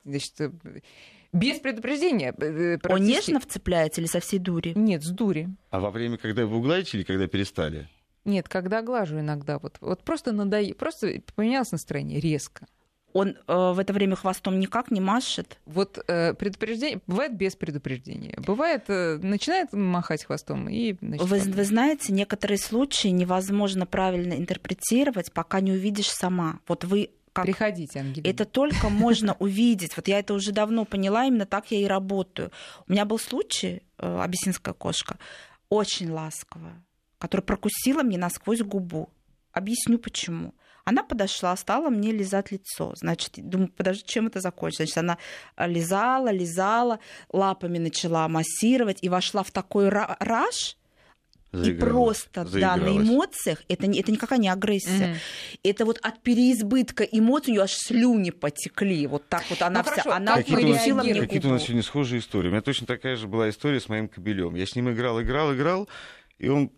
значит, 0.04 0.42
э, 0.42 0.52
без 1.32 1.60
предупреждения. 1.60 2.34
Он 2.90 3.04
нежно 3.04 3.40
вцепляется 3.40 4.02
или 4.02 4.08
со 4.08 4.20
всей 4.22 4.40
дури? 4.40 4.74
Нет, 4.76 5.04
с 5.04 5.10
дури. 5.12 5.50
А 5.70 5.80
во 5.80 5.92
время, 5.92 6.18
когда 6.18 6.48
вы 6.48 6.58
угладите 6.58 6.98
или 6.98 7.04
когда 7.04 7.28
перестали? 7.28 7.88
Нет, 8.26 8.50
когда 8.50 8.82
глажу 8.82 9.20
иногда. 9.20 9.60
Вот, 9.60 9.78
вот 9.82 10.04
просто 10.04 10.32
надоело, 10.32 10.74
просто 10.74 11.22
поменялось 11.36 11.72
настроение 11.72 12.20
резко. 12.20 12.66
Он 13.14 13.38
э, 13.48 13.72
в 13.74 13.80
это 13.80 13.94
время 13.94 14.16
хвостом 14.16 14.60
никак 14.60 14.92
не 14.92 15.02
машет. 15.02 15.60
Вот 15.66 16.04
э, 16.08 16.34
предупреждение 16.34 17.02
бывает 17.08 17.36
без 17.36 17.56
предупреждения. 17.56 18.38
Бывает, 18.46 18.86
э, 18.88 19.18
начинает 19.22 19.74
махать 19.74 20.26
хвостом 20.26 20.70
и... 20.70 20.96
Значит, 21.02 21.28
вы, 21.28 21.40
вы 21.40 21.64
знаете, 21.64 22.14
некоторые 22.14 22.58
случаи 22.58 23.10
невозможно 23.10 23.86
правильно 23.86 24.34
интерпретировать, 24.34 25.32
пока 25.32 25.62
не 25.62 25.72
увидишь 25.72 26.10
сама. 26.10 26.60
Вот 26.68 26.84
вы 26.84 27.12
как... 27.34 27.46
Приходите, 27.46 28.00
Ангелина. 28.00 28.28
Это 28.28 28.46
только 28.46 28.90
можно 28.90 29.36
увидеть. 29.40 29.96
Вот 29.96 30.08
я 30.08 30.20
это 30.20 30.34
уже 30.34 30.52
давно 30.52 30.86
поняла, 30.86 31.26
именно 31.26 31.46
так 31.46 31.72
я 31.72 31.80
и 31.80 31.86
работаю. 31.86 32.52
У 32.88 32.92
меня 32.92 33.06
был 33.06 33.20
случай, 33.20 33.84
э, 33.98 34.22
абиссинская 34.22 34.74
кошка, 34.74 35.18
очень 35.70 36.12
ласковая, 36.12 36.84
которая 37.18 37.46
прокусила 37.46 38.04
мне 38.04 38.18
насквозь 38.18 38.62
губу. 38.62 39.10
Объясню 39.54 39.98
почему. 39.98 40.54
Она 40.84 41.04
подошла, 41.04 41.56
стала 41.56 41.90
мне 41.90 42.12
лизать 42.12 42.52
лицо. 42.52 42.94
Значит, 42.96 43.34
думаю, 43.38 43.70
подожди, 43.70 44.04
чем 44.06 44.28
это 44.28 44.40
закончится? 44.40 44.84
Значит, 44.84 44.98
она 44.98 45.18
лизала, 45.68 46.32
лизала, 46.32 47.00
лапами 47.32 47.78
начала 47.78 48.28
массировать 48.28 49.00
и 49.02 49.10
вошла 49.10 49.44
в 49.44 49.52
такой 49.52 49.90
раж, 49.90 50.78
и 51.54 51.74
просто, 51.74 52.46
да, 52.46 52.78
на 52.78 52.98
эмоциях, 52.98 53.62
это, 53.68 53.86
не, 53.86 54.00
это 54.00 54.12
никакая 54.12 54.40
не 54.40 54.48
агрессия. 54.48 55.16
Mm-hmm. 55.16 55.60
Это 55.64 55.86
вот 55.86 56.00
от 56.02 56.22
переизбытка 56.22 57.04
эмоций 57.04 57.52
у 57.52 57.54
нее 57.56 57.64
аж 57.64 57.74
слюни 57.74 58.30
потекли. 58.30 59.06
Вот 59.06 59.28
так 59.28 59.44
вот 59.50 59.62
она 59.62 59.80
ну, 59.80 59.84
вся, 59.84 60.02
хорошо, 60.02 60.12
она 60.14 60.38
прилетела 60.38 61.04
мне 61.04 61.14
Какие-то 61.16 61.50
у 61.50 61.52
нас 61.52 61.64
сегодня 61.64 61.84
схожие 61.84 62.20
истории. 62.20 62.48
У 62.48 62.52
меня 62.52 62.62
точно 62.62 62.88
такая 62.88 63.18
же 63.18 63.28
была 63.28 63.50
история 63.50 63.82
с 63.82 63.90
моим 63.90 64.08
кобелем. 64.08 64.56
Я 64.56 64.66
с 64.66 64.76
ним 64.76 64.92
играл, 64.92 65.22
играл, 65.22 65.54
играл, 65.54 65.90
и 66.40 66.48
он 66.48 66.72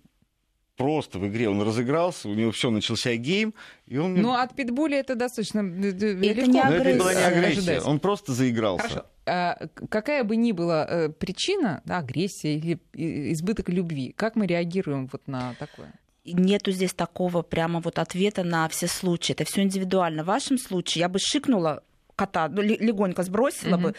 просто 0.76 1.20
в 1.20 1.28
игре 1.28 1.50
он 1.50 1.62
разыгрался, 1.62 2.30
у 2.30 2.34
него 2.34 2.52
все 2.52 2.70
начался 2.70 3.16
гейм, 3.16 3.54
и 3.88 3.98
он... 3.98 4.16
Ну, 4.16 4.34
от 4.34 4.56
питбуля 4.56 5.00
это 5.00 5.16
достаточно 5.16 5.60
это 5.60 6.14
легко. 6.14 6.52
Не 6.52 6.62
агрессия. 6.62 6.90
это 6.90 7.00
была 7.00 7.14
не 7.14 7.22
агрессия, 7.22 7.82
он 7.82 8.00
просто 8.00 8.34
заигрался. 8.34 8.88
Хорошо. 8.88 9.06
А, 9.26 9.58
какая 9.90 10.24
бы 10.24 10.36
ни 10.36 10.52
была 10.52 10.86
э, 10.90 11.10
причина, 11.10 11.82
да, 11.86 12.00
агрессия 12.00 12.58
или 12.58 12.80
избыток 12.94 13.70
любви, 13.70 14.14
как 14.16 14.36
мы 14.36 14.48
реагируем 14.48 15.08
вот 15.12 15.28
на 15.28 15.56
такое? 15.60 15.94
нету 16.26 16.72
здесь 16.72 16.94
такого 16.94 17.42
прямо 17.42 17.82
вот 17.82 18.00
ответа 18.00 18.44
на 18.44 18.68
все 18.70 18.88
случаи. 18.88 19.34
Это 19.34 19.44
все 19.44 19.62
индивидуально. 19.62 20.24
В 20.24 20.28
вашем 20.28 20.58
случае 20.58 21.02
я 21.02 21.10
бы 21.10 21.20
шикнула 21.20 21.84
кота, 22.16 22.48
ну, 22.48 22.62
легонько 22.62 23.24
сбросила 23.24 23.76
mm-hmm. 23.76 23.82
бы, 23.82 23.96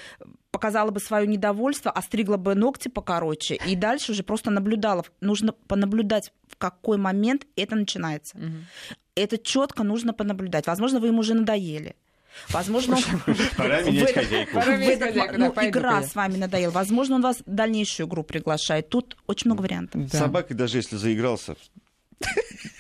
показала 0.51 0.91
бы 0.91 1.01
свое 1.01 1.27
недовольство, 1.27 1.91
остригла 1.91 2.37
бы 2.37 2.55
ногти 2.55 2.89
покороче, 2.89 3.57
и 3.57 3.75
дальше 3.75 4.12
уже 4.12 4.22
просто 4.22 4.51
наблюдала. 4.51 5.05
Нужно 5.20 5.53
понаблюдать, 5.53 6.33
какой 6.71 6.97
момент 6.97 7.47
это 7.57 7.77
начинается. 7.77 8.39
Угу. 8.39 8.97
Это 9.17 9.39
четко 9.39 9.83
нужно 9.83 10.15
понаблюдать. 10.15 10.67
Возможно, 10.67 10.99
вы 10.99 11.09
ему 11.09 11.21
уже 11.21 11.35
надоели. 11.35 11.95
Возможно, 12.49 12.97
Пора 13.57 13.83
менять 13.83 14.15
хозяйку. 14.15 14.59
Ну, 15.37 15.53
игра 15.69 16.03
с 16.03 16.15
вами 16.15 16.37
надоела. 16.37 16.73
Возможно, 16.73 17.17
он 17.17 17.23
вас 17.23 17.43
в 17.47 17.55
дальнейшую 17.55 18.09
игру 18.09 18.25
приглашает. 18.25 18.89
Тут 18.89 19.17
очень 19.27 19.51
много 19.51 19.62
вариантов. 19.62 20.11
Собака, 20.11 20.55
даже 20.55 20.79
если 20.79 20.97
заигрался, 20.97 21.55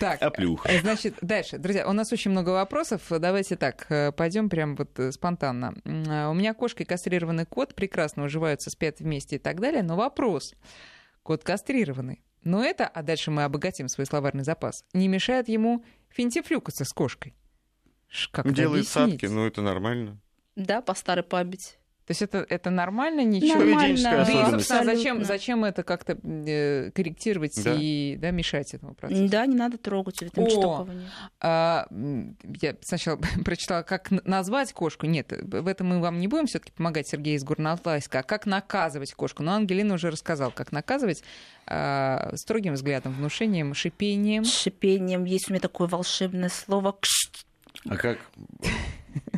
так, 0.00 0.22
Оплюх. 0.22 0.66
Э, 0.66 0.80
значит, 0.80 1.16
дальше. 1.20 1.58
Друзья, 1.58 1.86
у 1.86 1.92
нас 1.92 2.10
очень 2.12 2.30
много 2.30 2.50
вопросов. 2.50 3.02
Давайте 3.10 3.56
так, 3.56 3.86
э, 3.90 4.12
пойдем 4.12 4.48
прям 4.48 4.76
вот 4.76 4.98
э, 4.98 5.12
спонтанно. 5.12 5.74
У 5.84 6.34
меня 6.34 6.54
кошка 6.54 6.82
и 6.82 6.86
кастрированный 6.86 7.44
кот 7.44 7.74
прекрасно 7.74 8.24
уживаются, 8.24 8.70
спят 8.70 9.00
вместе 9.00 9.36
и 9.36 9.38
так 9.38 9.60
далее, 9.60 9.82
но 9.82 9.96
вопрос. 9.96 10.54
Кот 11.22 11.44
кастрированный. 11.44 12.22
Но 12.44 12.62
это, 12.62 12.86
а 12.86 13.02
дальше 13.02 13.30
мы 13.30 13.44
обогатим 13.44 13.88
свой 13.88 14.06
словарный 14.06 14.44
запас, 14.44 14.84
не 14.92 15.08
мешает 15.08 15.48
ему 15.48 15.84
финтифлюкаться 16.10 16.84
с 16.84 16.92
кошкой. 16.92 17.34
Как 18.30 18.52
Делает 18.52 18.86
садки, 18.86 19.26
ну 19.26 19.46
это 19.46 19.60
нормально. 19.62 20.20
Да, 20.54 20.82
по 20.82 20.94
старой 20.94 21.24
памяти. 21.24 21.78
То 22.06 22.10
есть 22.10 22.20
это, 22.20 22.44
это 22.50 22.68
нормально, 22.68 23.24
ничего? 23.24 23.64
Нормально, 23.64 24.24
да, 24.26 24.30
и, 24.30 24.50
собственно, 24.50 24.84
зачем, 24.84 25.24
зачем 25.24 25.64
это 25.64 25.82
как-то 25.82 26.18
э, 26.22 26.90
корректировать 26.90 27.58
да. 27.64 27.74
и 27.78 28.16
да, 28.16 28.30
мешать 28.30 28.74
этому 28.74 28.94
процессу? 28.94 29.26
Да, 29.30 29.46
не 29.46 29.56
надо 29.56 29.78
трогать, 29.78 30.22
там 30.34 30.44
О, 30.44 30.86
а, 31.40 31.86
Я 32.60 32.76
сначала 32.82 33.18
прочитала, 33.44 33.82
как 33.82 34.10
назвать 34.10 34.74
кошку. 34.74 35.06
Нет, 35.06 35.32
в 35.32 35.66
этом 35.66 35.88
мы 35.88 36.00
вам 36.00 36.20
не 36.20 36.28
будем 36.28 36.46
все 36.46 36.58
таки 36.58 36.72
помогать, 36.72 37.08
Сергей 37.08 37.36
из 37.36 37.44
Горноалтайска. 37.44 38.18
А 38.18 38.22
как 38.22 38.44
наказывать 38.44 39.14
кошку? 39.14 39.42
Но 39.42 39.54
Ангелина 39.54 39.94
уже 39.94 40.10
рассказал, 40.10 40.50
как 40.50 40.72
наказывать 40.72 41.24
а, 41.66 42.32
строгим 42.36 42.74
взглядом, 42.74 43.14
внушением, 43.14 43.72
шипением. 43.72 44.44
Шипением. 44.44 45.24
Есть 45.24 45.48
у 45.48 45.54
меня 45.54 45.60
такое 45.60 45.88
волшебное 45.88 46.50
слово. 46.50 46.98
А 47.88 47.96
как 47.96 48.18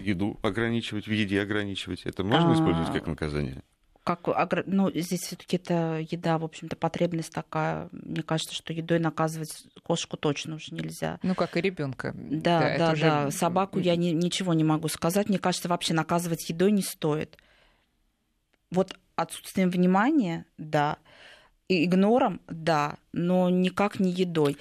еду 0.02 0.38
ограничивать, 0.42 1.06
в 1.06 1.12
еде 1.12 1.40
ограничивать? 1.40 2.02
Это 2.04 2.24
можно 2.24 2.54
использовать 2.54 2.92
как 2.92 3.06
наказание? 3.06 3.62
как, 4.06 4.66
ну, 4.66 4.88
здесь 4.90 5.22
все-таки 5.22 5.56
это 5.56 5.98
еда, 5.98 6.38
в 6.38 6.44
общем-то, 6.44 6.76
потребность 6.76 7.32
такая. 7.32 7.88
Мне 7.90 8.22
кажется, 8.22 8.54
что 8.54 8.72
едой 8.72 9.00
наказывать 9.00 9.66
кошку 9.82 10.16
точно 10.16 10.54
уже 10.54 10.72
нельзя. 10.72 11.18
Ну, 11.24 11.34
как 11.34 11.56
и 11.56 11.60
ребенка. 11.60 12.14
Да, 12.14 12.60
да, 12.60 12.78
да. 12.78 12.92
Уже... 12.92 13.02
да. 13.02 13.30
Собаку 13.32 13.80
я 13.80 13.96
не, 13.96 14.12
ничего 14.12 14.54
не 14.54 14.62
могу 14.62 14.86
сказать. 14.86 15.28
Мне 15.28 15.40
кажется, 15.40 15.68
вообще 15.68 15.92
наказывать 15.92 16.48
едой 16.48 16.70
не 16.70 16.82
стоит. 16.82 17.36
Вот 18.70 18.96
отсутствием 19.16 19.70
внимания, 19.70 20.46
да. 20.56 20.98
И 21.66 21.84
игнором, 21.84 22.40
да, 22.46 22.98
но 23.12 23.50
никак 23.50 23.98
не 23.98 24.12
едой. 24.12 24.56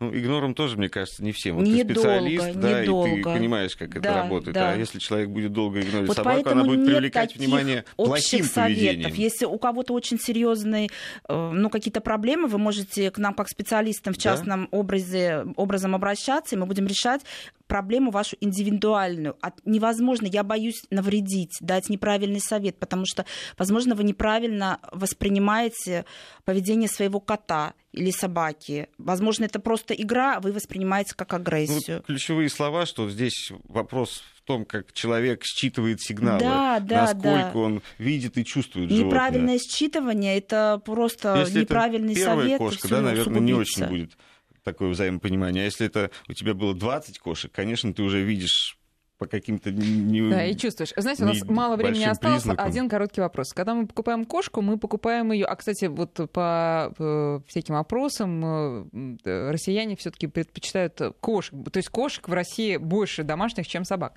Ну, 0.00 0.14
игнором 0.14 0.54
тоже, 0.54 0.76
мне 0.76 0.88
кажется, 0.88 1.24
не 1.24 1.32
всем. 1.32 1.56
Вот 1.56 1.66
недолго, 1.66 1.88
ты 1.88 1.94
специалист, 1.94 2.52
да, 2.54 2.82
недолго. 2.82 3.10
и 3.10 3.16
ты 3.16 3.22
понимаешь, 3.24 3.74
как 3.74 4.00
да, 4.00 4.10
это 4.10 4.14
работает. 4.14 4.54
Да. 4.54 4.70
А 4.70 4.76
если 4.76 5.00
человек 5.00 5.28
будет 5.30 5.52
долго 5.52 5.80
игнорировать 5.80 6.08
вот 6.08 6.16
собаку, 6.16 6.50
она 6.50 6.62
будет 6.62 6.86
привлекать 6.86 7.34
внимание 7.34 7.84
плохим 7.96 8.44
советов. 8.44 8.54
поведением. 8.54 9.14
Если 9.14 9.44
у 9.44 9.58
кого-то 9.58 9.94
очень 9.94 10.20
серьезные, 10.20 10.88
э, 11.28 11.50
ну, 11.52 11.68
какие-то 11.68 12.00
проблемы, 12.00 12.46
вы 12.46 12.58
можете 12.58 13.10
к 13.10 13.18
нам 13.18 13.34
как 13.34 13.48
специалистам 13.48 14.14
в 14.14 14.18
частном 14.18 14.68
да? 14.70 14.78
образе, 14.78 15.44
образом 15.56 15.96
обращаться, 15.96 16.54
и 16.54 16.58
мы 16.58 16.66
будем 16.66 16.86
решать 16.86 17.22
проблему 17.66 18.10
вашу 18.10 18.36
индивидуальную. 18.40 19.36
От, 19.40 19.54
невозможно, 19.64 20.26
я 20.26 20.44
боюсь 20.44 20.82
навредить, 20.90 21.56
дать 21.60 21.88
неправильный 21.88 22.40
совет, 22.40 22.78
потому 22.78 23.04
что, 23.04 23.24
возможно, 23.58 23.96
вы 23.96 24.04
неправильно 24.04 24.78
воспринимаете 24.90 26.04
поведение 26.44 26.88
своего 26.88 27.20
кота 27.20 27.74
или 27.98 28.10
собаки. 28.10 28.88
Возможно, 28.96 29.44
это 29.44 29.58
просто 29.58 29.92
игра, 29.92 30.36
а 30.36 30.40
вы 30.40 30.52
воспринимаете 30.52 31.14
как 31.16 31.34
агрессию. 31.34 31.98
Ну, 31.98 32.02
ключевые 32.02 32.48
слова, 32.48 32.86
что 32.86 33.10
здесь 33.10 33.50
вопрос 33.64 34.22
в 34.36 34.42
том, 34.42 34.64
как 34.64 34.92
человек 34.92 35.42
считывает 35.44 36.00
сигналы, 36.00 36.40
да, 36.40 36.78
да, 36.80 37.02
насколько 37.02 37.50
да. 37.52 37.58
он 37.58 37.82
видит 37.98 38.38
и 38.38 38.44
чувствует 38.44 38.88
животное. 38.88 39.06
Неправильное 39.06 39.58
считывание 39.58 40.38
это 40.38 40.80
просто 40.84 41.40
Если 41.40 41.62
неправильный 41.62 42.12
это 42.12 42.20
первая 42.20 42.46
совет. 42.46 42.58
кошка, 42.58 42.88
да, 42.88 43.00
наверное, 43.02 43.40
не 43.40 43.54
очень 43.54 43.86
будет 43.86 44.16
такое 44.62 44.90
взаимопонимание. 44.90 45.62
А 45.62 45.64
если 45.64 45.86
это 45.86 46.10
у 46.28 46.34
тебя 46.34 46.54
было 46.54 46.74
20 46.74 47.18
кошек, 47.18 47.50
конечно, 47.50 47.92
ты 47.92 48.02
уже 48.02 48.22
видишь 48.22 48.77
по 49.18 49.26
каким-то 49.26 49.70
не 49.72 50.30
Да, 50.30 50.44
и 50.44 50.56
чувствуешь. 50.56 50.92
Знаете, 50.96 51.24
у 51.24 51.26
нас 51.26 51.42
мало 51.44 51.76
времени 51.76 52.04
осталось. 52.04 52.42
Признакам. 52.42 52.66
Один 52.66 52.88
короткий 52.88 53.20
вопрос. 53.20 53.52
Когда 53.52 53.74
мы 53.74 53.86
покупаем 53.86 54.24
кошку, 54.24 54.62
мы 54.62 54.78
покупаем 54.78 55.32
ее. 55.32 55.46
А, 55.46 55.56
кстати, 55.56 55.86
вот 55.86 56.14
по 56.32 56.92
э, 56.98 57.40
всяким 57.46 57.74
опросам 57.74 59.18
э, 59.24 59.50
россияне 59.50 59.96
все-таки 59.96 60.28
предпочитают 60.28 61.00
кошек. 61.20 61.54
То 61.70 61.78
есть 61.78 61.88
кошек 61.88 62.28
в 62.28 62.32
России 62.32 62.76
больше 62.76 63.24
домашних, 63.24 63.66
чем 63.66 63.84
собак. 63.84 64.14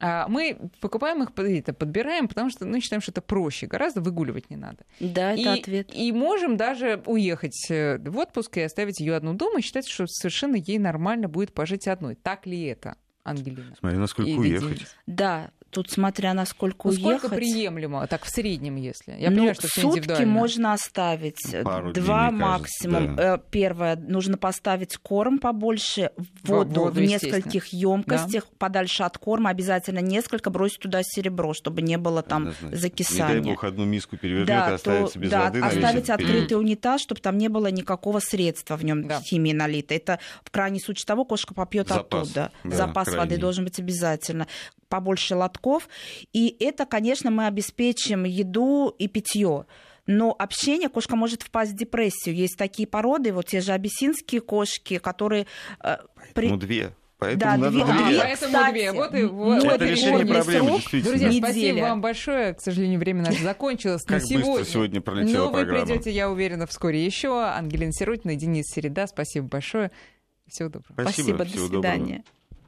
А 0.00 0.28
мы 0.28 0.56
покупаем 0.80 1.22
их, 1.24 1.32
подбираем, 1.32 2.28
потому 2.28 2.50
что 2.50 2.64
ну, 2.64 2.80
считаем, 2.80 3.02
что 3.02 3.10
это 3.10 3.20
проще, 3.20 3.66
гораздо 3.66 4.00
выгуливать 4.00 4.48
не 4.48 4.56
надо. 4.56 4.84
Да, 5.00 5.32
это 5.32 5.40
и, 5.40 5.60
ответ. 5.60 5.90
И 5.92 6.12
можем 6.12 6.56
даже 6.56 7.02
уехать 7.06 7.66
э, 7.68 7.98
в 7.98 8.16
отпуск 8.16 8.58
и 8.58 8.62
оставить 8.62 9.00
ее 9.00 9.16
одну 9.16 9.34
дома 9.34 9.58
и 9.58 9.62
считать, 9.62 9.88
что 9.88 10.06
совершенно 10.06 10.54
ей 10.54 10.78
нормально 10.78 11.28
будет 11.28 11.52
пожить 11.52 11.88
одной. 11.88 12.14
Так 12.14 12.46
ли 12.46 12.62
это? 12.64 12.96
Ангелина. 13.30 13.74
Смотри, 13.78 13.98
насколько 13.98 14.30
уехать. 14.30 14.86
Да, 15.06 15.50
Тут 15.70 15.90
смотря 15.90 16.32
насколько 16.32 16.88
ну, 16.88 16.94
уехать. 16.94 17.18
Сколько 17.18 17.36
приемлемо, 17.36 18.06
так 18.06 18.24
в 18.24 18.30
среднем, 18.30 18.76
если? 18.76 19.12
Я 19.12 19.28
ну, 19.28 19.36
понимаю, 19.36 19.54
что 19.54 19.68
сутки 19.68 20.22
можно 20.22 20.72
оставить 20.72 21.54
Пару 21.62 21.92
два 21.92 22.30
дней, 22.30 22.40
максимум. 22.40 22.94
Кажется, 22.94 23.16
да. 23.16 23.34
Э, 23.34 23.38
первое, 23.50 23.96
нужно 23.96 24.38
поставить 24.38 24.96
корм 24.96 25.38
побольше, 25.38 26.10
воду, 26.42 26.80
воду 26.80 26.92
в 26.92 27.00
нескольких 27.00 27.66
емкостях, 27.66 28.44
да. 28.44 28.50
подальше 28.56 29.02
от 29.02 29.18
корма, 29.18 29.50
обязательно 29.50 29.98
несколько, 29.98 30.48
бросить 30.48 30.80
туда 30.80 31.02
серебро, 31.02 31.52
чтобы 31.52 31.82
не 31.82 31.98
было 31.98 32.22
там 32.22 32.48
Однозначно. 32.48 32.76
закисания. 32.78 33.34
Не 33.34 33.40
дай 33.42 33.52
бог 33.52 33.64
одну 33.64 33.84
миску 33.84 34.16
перевернет 34.16 34.46
да, 34.46 34.70
и 34.70 34.74
оставить 34.74 35.12
то, 35.12 35.18
без 35.18 35.30
да, 35.30 35.44
воды. 35.44 35.60
Оставить 35.60 36.08
открытый 36.08 36.58
унитаз, 36.58 37.02
чтобы 37.02 37.20
там 37.20 37.36
не 37.36 37.48
было 37.48 37.66
никакого 37.66 38.20
средства 38.20 38.76
в 38.76 38.84
нем 38.86 39.06
да. 39.06 39.20
химии 39.20 39.52
налито. 39.52 39.92
Это 39.92 40.18
в 40.44 40.50
крайней 40.50 40.80
случае 40.80 41.04
того, 41.04 41.26
кошка 41.26 41.52
попьет 41.52 41.92
оттуда. 41.92 42.52
Да, 42.64 42.76
Запас 42.76 43.04
крайний. 43.04 43.18
воды 43.18 43.36
должен 43.36 43.64
быть 43.64 43.78
обязательно 43.78 44.46
побольше 44.88 45.36
лотков. 45.36 45.57
И 46.32 46.56
это, 46.60 46.86
конечно, 46.86 47.30
мы 47.30 47.46
обеспечим 47.46 48.24
еду 48.24 48.94
и 48.98 49.08
питье. 49.08 49.66
Но 50.06 50.34
общение 50.38 50.88
кошка 50.88 51.16
может 51.16 51.42
впасть 51.42 51.72
в 51.72 51.76
депрессию. 51.76 52.34
Есть 52.34 52.56
такие 52.56 52.88
породы, 52.88 53.32
вот 53.32 53.46
те 53.46 53.60
же 53.60 53.72
абиссинские 53.72 54.40
кошки, 54.40 54.98
которые... 54.98 55.46
Э, 55.82 55.98
при... 56.34 56.48
Ну, 56.48 56.56
две 56.56 56.94
Поэтому 57.18 57.40
да, 57.40 57.56
надо 57.56 57.70
две. 57.70 57.84
две. 57.84 58.20
Поэтому 58.20 58.72
две. 58.72 58.92
Вот 58.92 59.14
и 59.14 59.24
вот. 59.24 59.64
Это 59.64 59.84
решение 59.84 60.24
проблемы, 60.24 60.70
действительно. 60.76 61.10
Друзья, 61.10 61.28
Неделя. 61.28 61.46
спасибо 61.46 61.80
вам 61.80 62.00
большое. 62.00 62.54
К 62.54 62.60
сожалению, 62.60 63.00
время 63.00 63.22
наше 63.24 63.42
закончилось. 63.42 64.02
Как 64.04 64.22
сегодня. 64.22 64.52
быстро 64.52 64.72
сегодня 64.72 65.00
пролетела 65.00 65.46
Но 65.46 65.52
программа. 65.52 65.80
вы 65.80 65.86
придете, 65.86 66.12
я 66.12 66.30
уверена, 66.30 66.66
вскоре 66.66 67.04
еще. 67.04 67.42
Ангелина 67.42 67.92
Сиротина 67.92 68.32
и 68.32 68.36
Денис 68.36 68.66
Середа. 68.72 69.08
Спасибо 69.08 69.48
большое. 69.48 69.90
Всего 70.46 70.68
доброго. 70.68 70.92
Спасибо, 70.92 71.34
Спасибо 71.34 71.62
до 71.62 71.68
свидания. 71.68 72.16
Доброго. 72.18 72.37